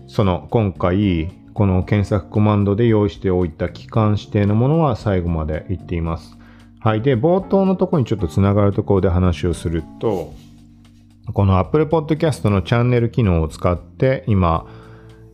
[0.06, 6.36] その、今回、この検索コマンドで用意しておいた期間指定のものは最後まで言っています。
[6.80, 7.00] はい。
[7.00, 10.34] で、冒頭のところにちょっとつながるところで話をすると、
[11.32, 14.66] この Apple Podcast のチャンネル機能を使って、今、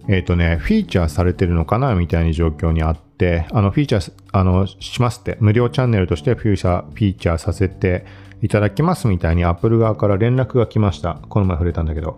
[0.06, 8.06] えっ、ー、とね、フィーチャーされてるのかなみたいな状況にあって、あの、フィーチャー、あの、しますって、無料チャンネルとしてフィーチャー、フィーチャーさせて
[8.42, 11.18] いただきますみたいに Apple 側から連絡が来ました。
[11.28, 12.16] この前触れたんだけど。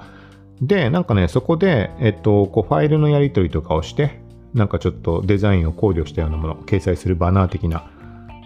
[0.67, 4.21] で、なんかね、そこで、えっと、こう、ファイルのやり取りとかをして、
[4.55, 7.91] なんかちょっとデザインを考慮したようなもの、掲載するバナー的な、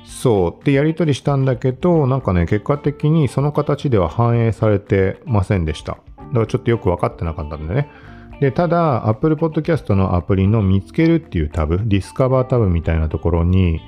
[0.09, 0.65] そう。
[0.65, 5.93] で、やり取りしたんだけど、なんかね、結果的にその形では反映されてませんでした。
[5.93, 5.99] だ
[6.33, 7.91] からちょっとよく分かってなかったんでね。
[8.41, 13.81] で、ただ、Apple Podcast のアプリの見つけるっていうタブ、ディスカバータブみたいなところに、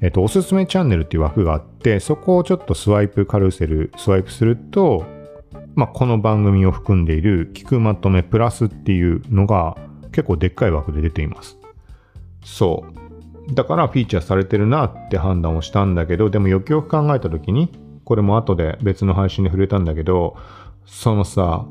[0.00, 5.04] えっと、おすすめチャンネルっていう枠があって、そこをちょっとスワイプ、カルセル、スワイプすると、
[5.74, 9.76] まあ、この番組を含んでいる聞くまとめプラスっていうのが
[10.12, 11.58] 結構でっかい枠で出ています。
[12.44, 12.84] そ
[13.48, 13.54] う。
[13.54, 17.72] だからフィーチャーされてるなって判断をしたんだけど、でもよくよく考えた時に、
[18.04, 20.36] これも後で別の配信で触れたんだけど、
[20.84, 21.66] そのさ、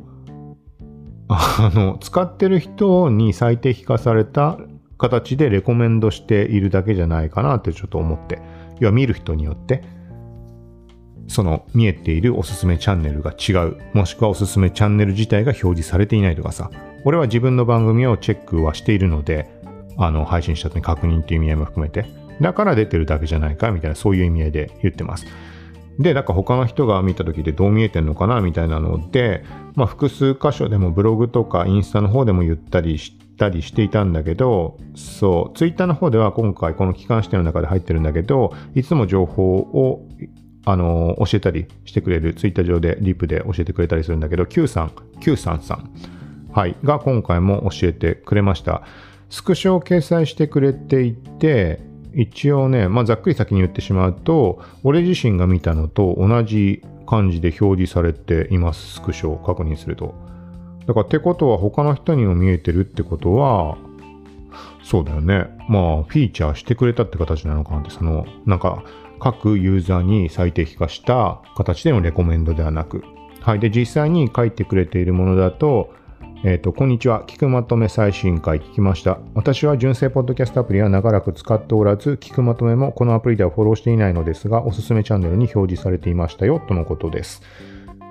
[1.27, 4.57] あの、使ってる人に最適化された
[4.97, 8.41] 形でレコメンドしているだけじゃないかなってちょっと思って。
[8.79, 9.83] 要は見る人によって、
[11.27, 13.77] その見えているおすすめチャンネルが違う。
[13.93, 16.69] もしくはおすすめチャンネル自体が表示されていないとかさ。
[17.03, 19.49] 俺は自分の番組をチェックはしているので、
[19.97, 22.05] あの配信した後に確認っていう意味合いも含めて、
[22.39, 25.25] だから出てるだけじゃないかみたいな、そういう意味合いで言ってます。
[25.99, 29.43] で、なんか他の人が見た時でどう見えてんのかなみたいなので、
[29.75, 40.07] まあ、複数箇所でもブログとかインスタの方でも言ったりしたりしていたんだけど、そう、ツイッターの方では今回この期間指定の中で入ってるんだけど、いつも情報を
[40.65, 45.91] あの教えたりしてくれる、ツイッター上でリップで教えてくれたりするんだけど、Q さん、Q さんさん、
[46.51, 48.83] はい、が今回も教えてくれました。
[49.29, 51.79] スクショを掲載してくれていて、
[52.13, 60.13] 一応ね、まあ、ざっくり先に言ってしまうと、俺自身が見たのと同じ感じで表示されています、スクショを確認すると。
[60.85, 63.77] だからってことは他の人にも見えてるってことは、
[64.83, 65.47] そうだよね。
[65.69, 68.83] まあ、フィーチャーしてくれたって形なのかなって、その、なんか、
[69.21, 73.03] 各ユーザーに最適化した形でのレコメンドではなく、
[73.39, 73.59] はい。
[73.59, 75.93] で、実際に書いてくれているものだと、
[76.43, 77.23] えっ、ー、と、こんにちは。
[77.27, 79.19] 聞くまとめ最新回聞きました。
[79.35, 87.43] 私は純正ポッドキャストアプリは長らく使っておらず、聞くまとめもこのアプリではフォローしていないのですが、おすすめチャンネルに表示されていましたよ、とのことです。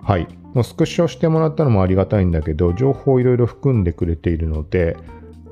[0.05, 0.29] はい。
[0.55, 4.97] もうスクショしてもらったのもありがたいんだけど、情報をいろいろ含んでくれているので、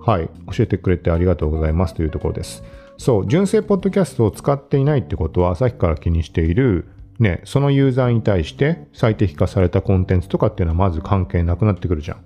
[0.01, 0.31] はい。
[0.57, 2.63] 教えてくれてありがとうございますというところです。
[2.99, 6.85] そう、純正ポッドキャストを使っていないってことは、さっきから気にしている、
[7.19, 12.19] ね、そのユーザーに対して最適化されたコンテンツとかっていうのはまず関係なくなってくるじゃん。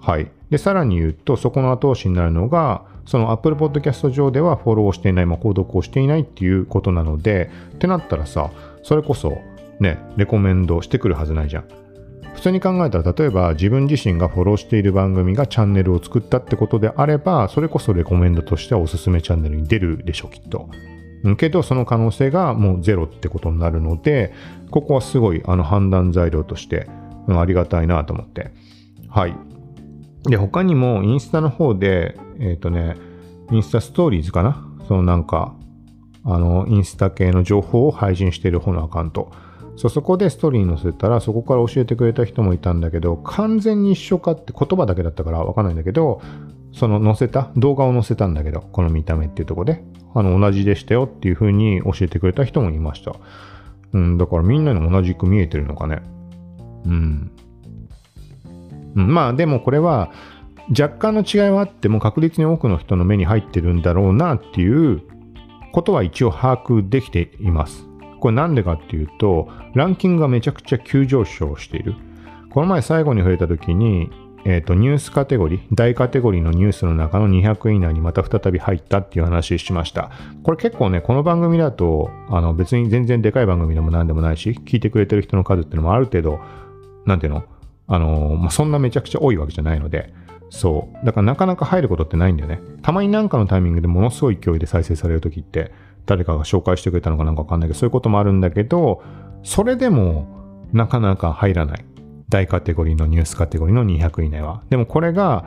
[0.00, 0.30] はい。
[0.50, 8.50] で、さらに言うと、そこの後押しになるのが、その Apple Podcast 上ではフォローしていない、まあ、購読をしていないっていうことなので、ってなったらさ、
[8.82, 9.38] それこそ、
[9.80, 11.64] ね、レコメンドしてくるはずないじゃん。
[12.38, 20.70] 普通に考えたら、例えば自分自身がフォローしている番組がチャンネルを作ったってことであれば、それこそレコメンドとしてはおすすめチャンネルに出るでしょう、きっと。
[21.36, 24.32] けど、その可能性がもうゼロってことになるので、
[24.70, 26.86] ここはすごいあの判断材料として、
[27.26, 28.52] ありがたいなと思って。
[29.08, 29.34] はい。
[30.22, 32.96] で、他にもインスタの方で、えっ、ー、とね、
[33.50, 34.64] インスタストーリーズかな？
[34.86, 35.56] そのなんか、
[36.24, 39.32] あの、インスタ系の情報を配信している方のアカウント。
[39.78, 46.20] そう、そこでストーリーに載せたら、そこから教えてくれた人もいたんだけど、完全に一緒かって言葉だけだったからわかんないんだけど、
[46.72, 49.84] その載せた、動画を載せたんだけど、この見た目っていうとこで、
[50.14, 53.14] あの、同じでしたよっていう風に教えてくれた人もいました。
[53.92, 56.02] うん、だからみんなに同じく見えてるのかね。
[56.84, 57.30] うん。
[58.96, 60.10] うん、まあでもこれは
[60.70, 65.02] 若干の違いはあっても確実に多くの人の目に入ってるんだろうなっていう
[65.72, 67.87] ことは一応把握できています。
[68.20, 71.94] これなんでかっていうと、ランキングがめちゃくちゃ急上昇している。
[72.50, 74.10] この前最後に触れた時に、
[74.44, 80.10] えっ、ー、と、ニュースカテゴリー、大カテゴリーのニュースの中の200位以内にまた再び入ったっていう話しました。
[80.42, 86.40] これ結構ね、この番組だと、あの別に全然でかい番組でも何でもないし、聞いてくれてる人の数っていうのもある程度、
[87.04, 87.44] なんていうの？
[87.90, 90.12] あのまあ、そんなめちゃくちゃ多いわけじゃないので、
[90.50, 91.06] そう。
[91.06, 92.60] だからなかなか入ることってないんだよね。
[92.82, 95.72] たまになんかのタイミングでものすごい勢いで再生されるときって、
[96.08, 99.02] 誰かが紹介してくれたのかなんかわかんないけど、そういうこともあるんだけど、
[99.44, 100.26] それでも
[100.72, 101.84] なかなか入らない。
[102.30, 104.62] 大カテゴリーのニュースカテゴリーの200以内は。
[104.70, 105.44] でもこれが、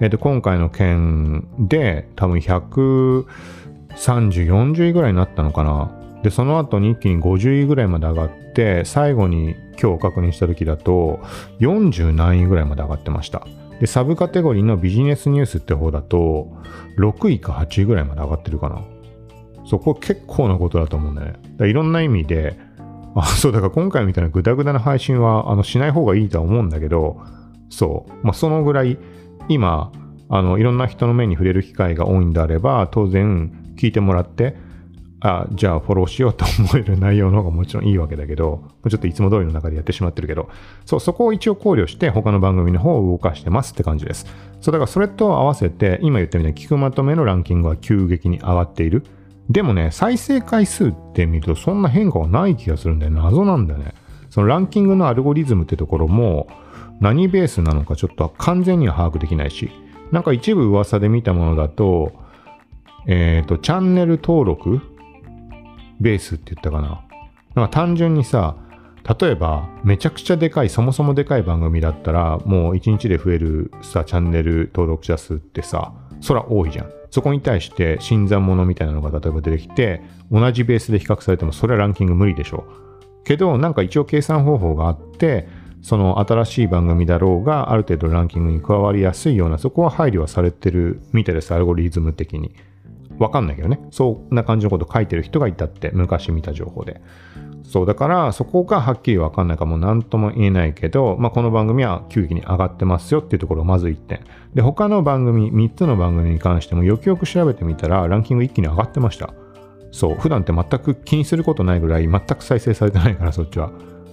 [0.00, 3.26] えっ、と、今回の件で多分130、
[3.96, 5.92] 40位ぐらいになったのかな。
[6.22, 11.20] で、その後に一気に50位ぐらいまで上がって、最後に今日確認した時だと
[11.60, 13.46] 40何位ぐらいまで上がってました。
[13.80, 16.48] で、サブカテゴリーのビジネスニュースって方だと
[16.98, 18.82] 6位か8位ぐらいまで上がってるかな。
[19.66, 21.38] そこ結構なことだと思うんだよね。
[21.56, 22.58] だいろんな意味で、
[23.14, 27.20] あ、そう、だから今回みたいなグダグダな配信はあのしない方がいいとは思うんだけど、
[27.68, 28.98] そう、まあ、そのぐらい
[29.48, 29.92] 今、
[30.28, 34.56] あのいろんな人の目に触れる機会が多いんであれば、当然聞いてもらって、
[35.20, 40.48] あ、じゃあフォローしようと思える内容の方がもちろんいいわけだけど、ちょっといつも通りの中でやってしまってるけど、
[40.84, 44.26] そう、そこを一応考慮して他の番組の方を動かしてますって感じです。
[44.60, 49.04] そう、だからそれと合わせて、今言ったみたいに聞くまとめのランキングは急激に上がっている。
[49.48, 53.12] でもね、再生回数って見るとそんな変化はない気がするんだよ。
[53.12, 53.94] 謎なんだよね。
[54.30, 56.48] そのランキングのアルゴリズムってところも、
[57.00, 59.70] 何ベースなのかちょっと完全には把握できないし、
[60.10, 62.12] なんか一部噂で見たものだと、
[63.06, 64.80] えっ、ー、と、チャンネル登録
[66.00, 67.02] ベースって言ったかな。
[67.54, 68.56] なんか単純にさ、
[69.20, 76.90] 例えばめちゃくちゃでかい、そもそもでかい番組だったら、もう1日で増えるさ、チャンネル登録者数ってさ、そら多いじゃん。
[77.10, 83.24] そこに対して新参者みたいなのが例えば出てきて、同じベースで比較されてもそれはランキング無理でしょう。
[83.24, 85.48] けど、なんか一応計算方法があって、
[85.82, 92.54] その新しい番組だろうが、ある程度ランキングに加わりやすいような、そこは配慮はされてるみたいです、アルゴリズム的に。
[93.18, 93.80] わかんないけどね。
[93.90, 97.00] そんな感じのこと書いてる人がいたって、昔見た情報で。
[97.68, 104.20] そう、だからそこがはっきりわかんないかも何とも言えないけど、まあ、この番組は急激に上がってますよっていうところをまず1点。
[104.54, 109.34] で、他の番組、3つの番組に関してもよくよく調べてみたら、ランキング一気に上がってました。
[109.90, 113.70] そう、普段って全く気にすることないぐらい全く再生されてないから、そっちは。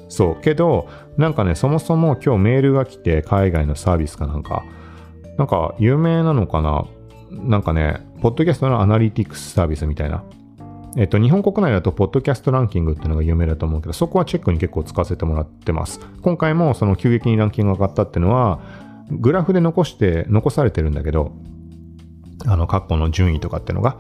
[0.10, 4.64] そう、けど、なんかね、そもそも今日メールが来て、海外のサービスかなんか、
[5.38, 6.86] なんか有名なのかな？
[7.32, 10.24] なんかね、ポッドキャストのアナリティクスサービスみたいな。
[10.96, 16.00] えっと、日本国内だと、ポッドキャストランキングっていうのが有名だと思うけど、そこはチェックに結構使わせてもらってます。
[16.22, 18.60] 今回もその急激にランキングが上がったっていうのは、
[19.10, 21.32] グラフで残して、残されてるんだけど、
[22.46, 23.98] あの、過去の順位とかっていうのが、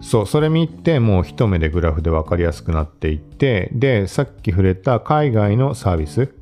[0.00, 6.34] そう、それ見て、もう一目でグラフで分かりやすくなっていって、で、さっき触れた海外のサービス、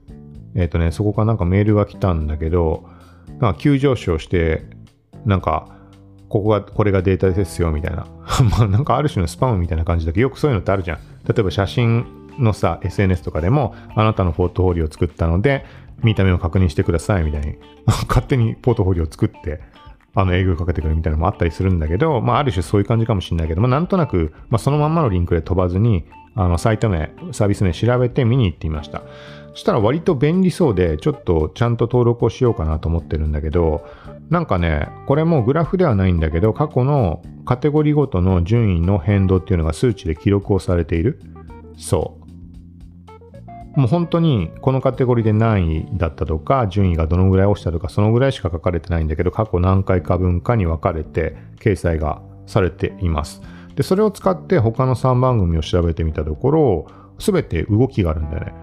[0.55, 2.89] えっ、とね、そこからなんかメールが来たんだけど、
[3.39, 4.65] なんか急上昇して、
[5.27, 5.69] なんか、
[6.31, 8.07] ここが、これがデータですよ、みたいな。
[8.59, 10.99] まあ、なんかある種のスパムみたいな感じだけど、よくそういうのってあるじゃん。
[11.27, 12.07] 例えば写真
[12.39, 15.67] のさ、SNS とかでも、あなたのポートフォリオを作ったので、
[16.03, 17.57] 見た目を確認してください、みたいに。
[18.09, 19.61] 勝手にポートフォリオを作って、
[20.15, 26.05] あの営業かけてくるみたいなのもあったりするんだけど、まあ、ある種そういう感じかもしれないけど、まあ、なんとなく、まあ、そのまんまのリンクで飛ばずに、
[26.35, 29.03] あのサイト名、サービス名調べて見に行ってみました。
[29.53, 33.85] そしたら割と便利そうで、ちょっとちゃんと登録をしようかなと思ってるんだけど、
[34.31, 41.21] なんかね、これもグラフではないんだけど、過去のカテゴリーごとの順位の変動っていうのが数値で記録をされている。
[41.77, 42.17] そ
[43.77, 43.81] う。
[43.81, 53.43] もう本当にこのカテゴリーで何位だったとか、順位がどのぐらい落ちたとか、そのぐらいしか書かれてないんだけど、過去何回か分かに分かれて掲載がされています。
[53.75, 56.87] で、それを使って他の3番組を調べてみたところ、
[57.19, 58.55] すべて動きがあるんだよね。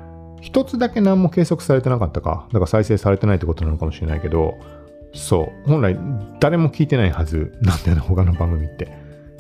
[0.42, 2.46] 一つだけ何も計測されてなかったか。
[2.48, 4.56] だから再生されてないってことなのかもしれないけど、
[5.18, 5.70] そう。
[5.70, 5.98] 本来
[6.40, 8.88] 誰も聞いてないはずなんだよね、他の番組って。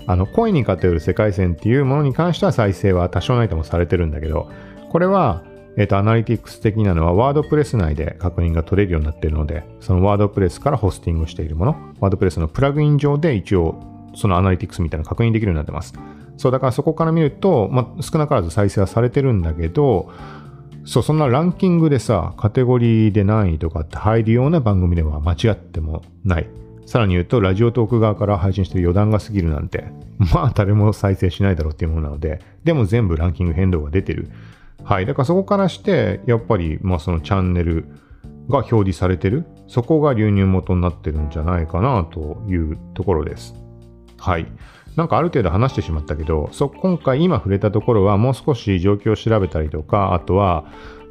[0.05, 4.49] あの、恋に偏る世界線っていうものに関しては再生は多少ないともされてるんだけど、
[4.89, 5.43] これは
[5.77, 13.79] えっ、ー、と、アナリティクス的なのはワードプレス内で確認が取れるようになっているので、そのワードプレスからホスティングしているもの、ワードプレスのプラグイン上で一応
[14.15, 15.93] そのアナリティクスみたいなの確認できるようになってます。
[16.37, 20.09] そう、だからそこから見ると、まあ、少なからず再生はされてるんだけど、
[20.87, 26.47] そう、そんなランキングでさ、カテゴリーで何位とかって入るような番組では間違ってもない。
[26.85, 29.83] さらに言うと、ラジオトーク側から配信してる余談が過ぎるなんて、
[30.33, 34.29] まあ誰も再生しないだろうっていうものなので、でも全部ランキング変動が出てる。
[34.81, 35.05] はい。
[35.05, 37.83] だからそこからして、やっぱり、まあそのチャンネル
[38.47, 43.53] が表示されてる、そこが流入元になってるんじゃないかなというところです。
[44.17, 44.47] はい。
[44.97, 50.65] なんかある程度話してしまったけど、そ今回今触れたところはもう少し状況を調べたりとか、あとは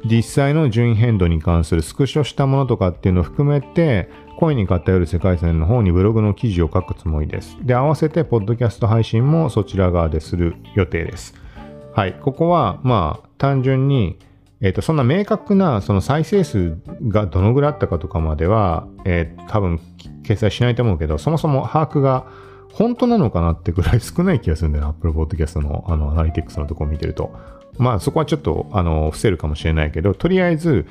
[0.05, 4.09] 実際の順位変動に関するスクショしたものとかっていうのを含めて、
[4.39, 7.57] 恋に偏る世界線の方にブログの記事を書くつもりです。
[7.63, 11.33] で、合わせてポッドキャスト配信もそちら側でする予定です。
[11.95, 12.13] はい。
[12.21, 14.19] ここは、まあ、単純に、
[14.59, 16.77] えっ、ー、と、そんな明確な、その再生数
[17.07, 19.79] がどのぐらいあったかとかまでは、えー、多分、
[20.23, 22.27] 掲載しないと思うけど、そもそも把握が
[22.73, 24.89] 本当なのかなってぐらい少ない気がするんだよね。
[24.97, 27.31] Apple Podcast の、あの、アナリティクスのとこを見てると。
[27.77, 30.85] まあ、そこはちょっと、あの、伏せるかもしれないけど、とりあえず、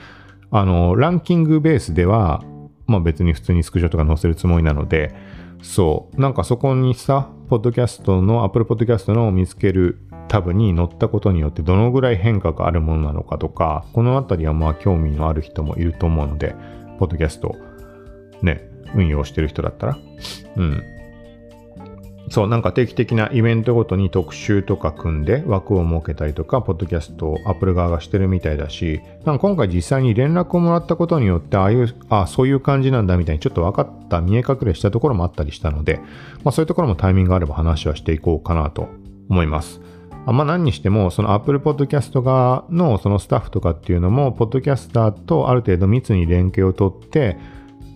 [0.51, 2.43] あの、ランキングベースでは、
[2.87, 5.15] まあ別に普通にスクショとか載せるつもりなので、
[5.63, 9.99] そう、なんかそこにさ、ポッドキャストの、Apple Podcast の見つける
[10.29, 16.55] タブに載ったことによってどのぐらい変化があるものなのかとか、このあたりはまあ興味のある人もいると思うので、
[16.99, 17.57] ポッドキャスト
[18.43, 19.99] ね、運用してる人だったら。
[20.57, 20.83] うん。
[22.29, 36.01] そう、なんか定期的なイベントごとに特集とか組んで枠を設けたりとか、ポッドキャストをアップル側がしてるみたいだし、なんか今回実際に連絡をもらったことによって、ああいう、ああそういう感じなんだみたいにちょっと分かった、見え隠れしたところもあったりしたので、
[36.43, 38.89] まあそういうところもタイミングがあれば話はしていこうかなと
[39.29, 39.81] 思います。
[40.27, 47.37] まあ何にしても、その Apple Podcast 側のそのスタッフとかっていうのも、ポッドキャスターとある程度密に連携を取って、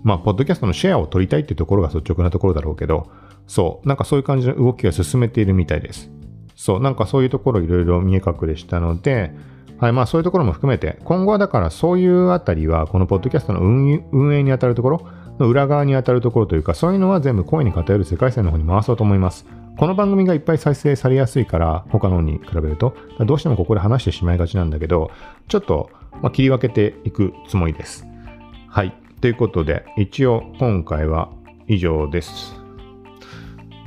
[0.02, 3.10] まあ、ポッドキャストのシェアを取りたいっていうところが率直なところだろうけど、
[3.50, 6.08] そう、なんかそういう感じの動きが進めているみたいです。
[6.54, 9.32] そう、なんかそういうところいろいろ見え隠れしたので、
[9.78, 15.08] はい、まあそういうところも含めて、今後はだからそういうあたりは、このポッドキャストの運営にあたるところ
[15.40, 19.44] の裏側にあたるところというか、そういうのは全部声に偏る世界線の方に回そうと思います。
[19.76, 25.10] この番組がいっぱい再生されやすいから、他のに比べると、どうしてもここで話してしまいがちなんだけど、
[25.48, 25.90] ちょっと、
[26.22, 28.06] まあ、切り分けていくつもりです。
[28.68, 28.94] はい。
[29.20, 31.30] ということで、一応今回は
[31.66, 32.59] 以上です。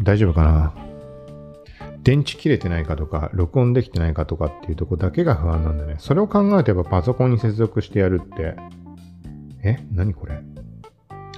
[0.04, 0.74] 大丈夫かな？
[2.04, 5.96] 電池切れてないかとか、録音できてないかとかっていうとこだけが不安なんだね。
[6.00, 8.56] それを考えてばパソコンに接続してやるって、
[9.64, 9.80] え？
[9.92, 10.42] 何これ？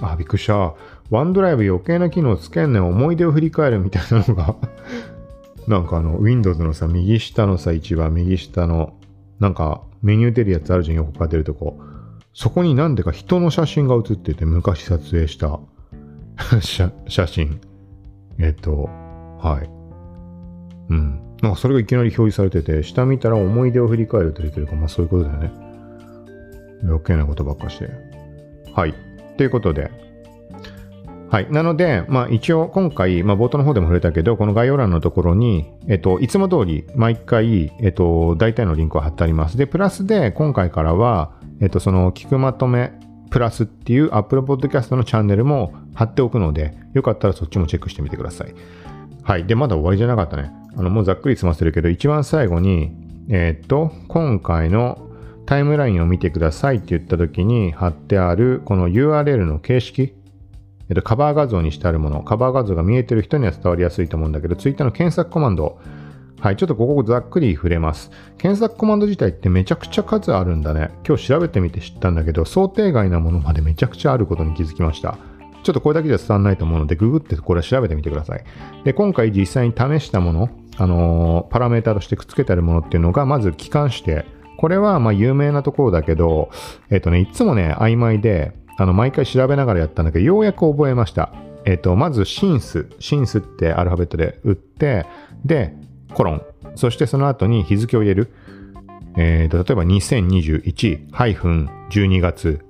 [0.00, 0.74] あ、びっくりした。
[1.10, 4.56] ワンドライブ余計な機能つけんねん、思い出を振り返るみたいなのが
[5.68, 8.94] なんかあの、Windows のさ、右下のさ、一番右下の、
[9.38, 11.78] なんかメニュー出るやつあるじゃん、横から出るとこ。
[12.34, 15.60] そこになんでか人の写真が写ってて、昔撮影した
[16.60, 17.60] 写真。
[18.38, 18.88] えっと、
[19.38, 19.70] はい。
[20.90, 21.20] うん。
[21.42, 25.52] なんかそれがいきなり表示されてて、下見たら思い出を振り返ると出てるか、まあそういうことだよね。
[26.84, 27.88] 余計なことばっかして。
[28.72, 28.94] はい。
[29.36, 29.90] ということで、
[31.28, 31.50] はい。
[31.50, 39.56] なので、まあ一応今回、まあ冒頭の方でも触れたけど、この概要欄のところに、えっと、いつも通り毎回、えっと、大体のリンクを貼ってあります。
[39.56, 42.92] で、プラスで今回からは、えっと、その聞くまとめ
[43.30, 48.54] プラスっていう Apple Podcast のチャンネルも貼っておくので、よかったらそっちもチェックしてみてください。
[49.22, 49.46] はい。
[49.46, 50.52] で、まだ終わりじゃなかったね。
[50.76, 52.92] あの、もうざっくり済ませるけど、一番最後に、
[53.28, 55.06] えー、っと、今回の
[55.46, 60.14] タイムラインを見てくださいって言った時に貼ってあるこの URL の形式、
[60.88, 65.78] えっと、カバー画像にしてあるもの、カバー画像が見えてる人には伝わりやすいと思うんだけど、Twitter の検索コマンド、
[66.40, 68.10] はい、ちょっとここざっくり触れます。
[68.36, 70.90] 検索コマンド自体ってめちゃくちゃ数あるんだね。
[71.06, 75.18] 今日調べてみて知ったんだけど、想定外なものまでめちゃくちゃあることに気づきました。
[75.62, 78.44] ちょっとこれだけじゃ伝わらないと思うので、ググってこれ調べてみてください。
[78.84, 84.26] で、今回実際に試したもの、あのー、パラメータとしてくっつけてあるものっていうのが、まず機関して、
[84.58, 86.50] これはまあ有名なところだけど、
[86.90, 91.32] えっ、ー、とね、いつもね、曖昧で、あの、毎回調べながらやったんだけど、ようやく覚えました。
[91.64, 95.06] えっ、ー、と、まずシンス、シンスってアルファベットで打って、
[95.44, 95.74] で、
[96.14, 96.42] コロン。
[96.74, 98.32] そしてその後に日付を入れる。
[99.16, 102.64] えっ、と、例えば2021-12月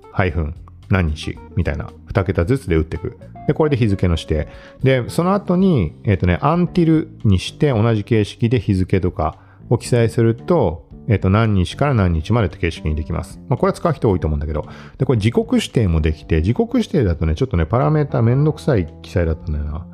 [0.89, 3.19] 何日みたいな2桁ずつで打っていく。
[3.47, 4.49] で、これで日付の指定。
[4.83, 9.39] で、その後に、えっ、ー、とね、アンティルにして同じ形式で日付とか
[9.69, 13.41] を記載すると、えっ、ー、と、何日から何日までって形式にできます。
[13.49, 14.67] まあ、これは使う人多いと思うんだけど。
[14.99, 19.87] で、これ時刻指定もできて、時刻指定だとね、ちょっとね、パラメータめんどくさい記載だったんだよな。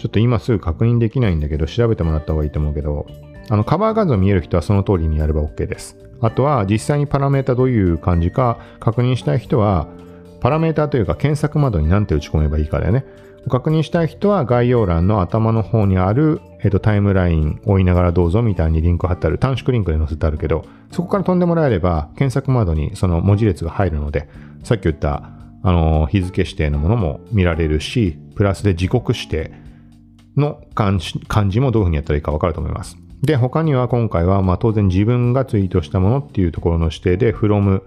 [0.00, 3.06] ちょっと今すぐ確認できないんだけど、調べてもらった方がいいと思うけど、
[3.50, 5.98] あの、カバー画像見える人はその通りにやれば OK です。
[6.22, 9.88] あとは、実際にパラメータどういう感じか確認したい人は、
[10.40, 13.04] パラメータというか検索窓に何て打ち込めばいいかだよね。
[13.50, 24.30] 確認したい人は概要欄の頭の方にある、えっと、タイムライン追いながらどうぞみたいにリンク貼ってある短縮リンクで載せてあるけど、そこから飛んでもらえれば検索窓にその文字列が入るので、
[24.62, 25.30] さっき言った
[25.62, 29.59] あの日付指定のものも見られるし、プラスで時刻指定
[30.36, 30.98] の漢
[31.48, 32.96] 字もどういうふうにやったらいいかわかると思います。
[33.22, 37.82] で、他には今回は、まあ当然自分がツイートしたものっていうところの指定で、from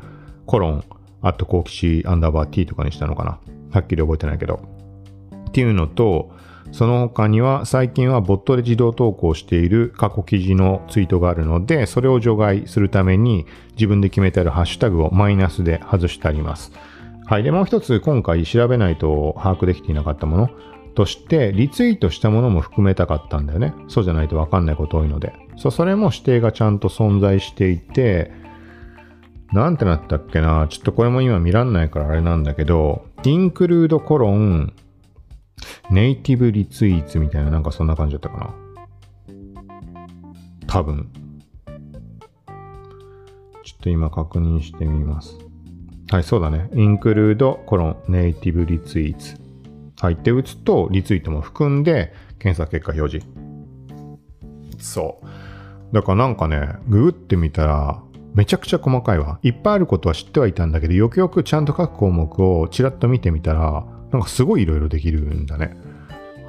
[0.45, 0.84] コロン
[1.22, 3.40] アットコーキシアンダーバー T とかにしたのかな。
[3.72, 4.60] はっきり覚えてないけど。
[5.49, 6.32] っていうのと、
[6.72, 16.72] その他には最近はボットで自動投稿している過去記事のツイートがあるので、それを除外するために自分で決めてあるハッシュタグをマイナスで外してあります。
[17.26, 17.44] はい。
[17.44, 20.49] で、もう一つ今回調べないと把握できていなかったもの
[20.94, 23.74] として、リツイートしたものも含めたかったんだよね。
[23.88, 25.34] そうじゃないとわかんないこと多いので。
[25.57, 28.32] そう、それも指定がちゃんと存在していて、
[29.52, 34.74] なんてなったっけなちょっとこれも今見らんないからあれなんだけど、インクルードコロン、
[35.91, 38.56] ネイティブリツイーツみたいななんかそんな感じだったかな。
[40.68, 41.07] 多分。
[43.64, 45.38] ちょっと今確認してみます。
[46.10, 46.70] はい、そうだね。
[46.74, 49.43] インクルードコロン、ネイティブリツイーツ。
[50.04, 53.28] はい、って打つと、リツイートも含んで、検索結果表示。
[54.78, 55.96] そう。
[55.96, 58.04] だからなんかね、ググってみたら、
[58.34, 59.40] めちゃくちゃ細かいわ。
[59.44, 65.74] いっぱいあることは知ってはいたんだけど、よくよくちゃんと各項目をちらっと見てみたら、なんかすごいいろいろできるんだね。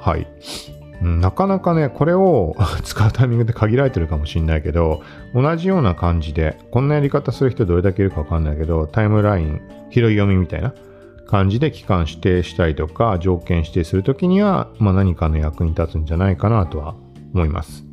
[0.01, 0.27] はい。
[1.01, 5.01] なかなかね、これを 使うタイミングで限られてるかもしんないけど、
[5.33, 9.61] 同じような感じで、こんなやり方する人どれだけいるかわかんないけど、タイムライン、
[9.91, 10.73] 拾い読みみたいな
[11.27, 16.95] 感じで期間指定したりとか、条件指定するときには、まあ、何かの役に立つんじゃないかなとは
[17.33, 17.83] 思います。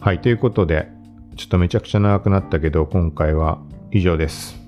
[0.00, 0.88] はい、ということで、
[1.36, 3.58] ちょっとめちゃくちゃ長くなったけど、今回は
[3.90, 4.60] 以上です。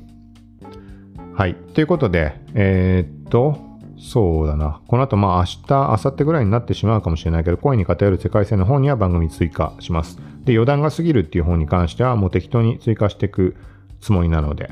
[1.34, 1.54] はい。
[1.54, 3.68] ということで、えー、っと、
[3.98, 4.80] そうだな。
[4.86, 10.18] この後、まあ明日、明後日ぐらいになってしまうかもしれないけど、恋に偏る世界線の方には番組追加します。
[10.44, 13.56] で、余談が過ぎるっていう方に関しては、もう適当に追加していく
[14.00, 14.70] つもりなので、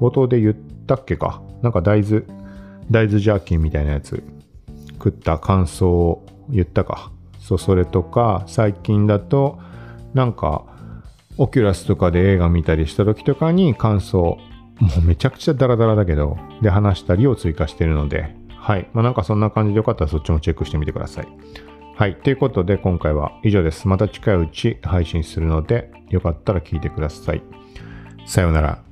[0.00, 1.42] 冒頭で言ったっけか。
[1.62, 2.22] なんか大豆、
[2.90, 4.22] 大豆ジャーキーみたいなやつ、
[4.92, 7.10] 食った感想を言ったか。
[7.40, 9.58] そう、それとか、最近だと、
[10.14, 10.64] なんか、
[11.38, 14.38] オキュラスとかで映画見たりした時とかに感想、
[14.80, 18.88] もうめちゃくちゃダラダラだけど、で話したりを追加してるので、はい。
[18.92, 21.28] まあなんかそんな感じでよかったらそっちもチェックしてみてください。
[21.94, 22.16] はい。
[22.16, 23.86] ということで今回は以上です。
[23.86, 27.42] また近いうち配信するので、よかったら聞いてください。
[28.26, 28.85] さようなら。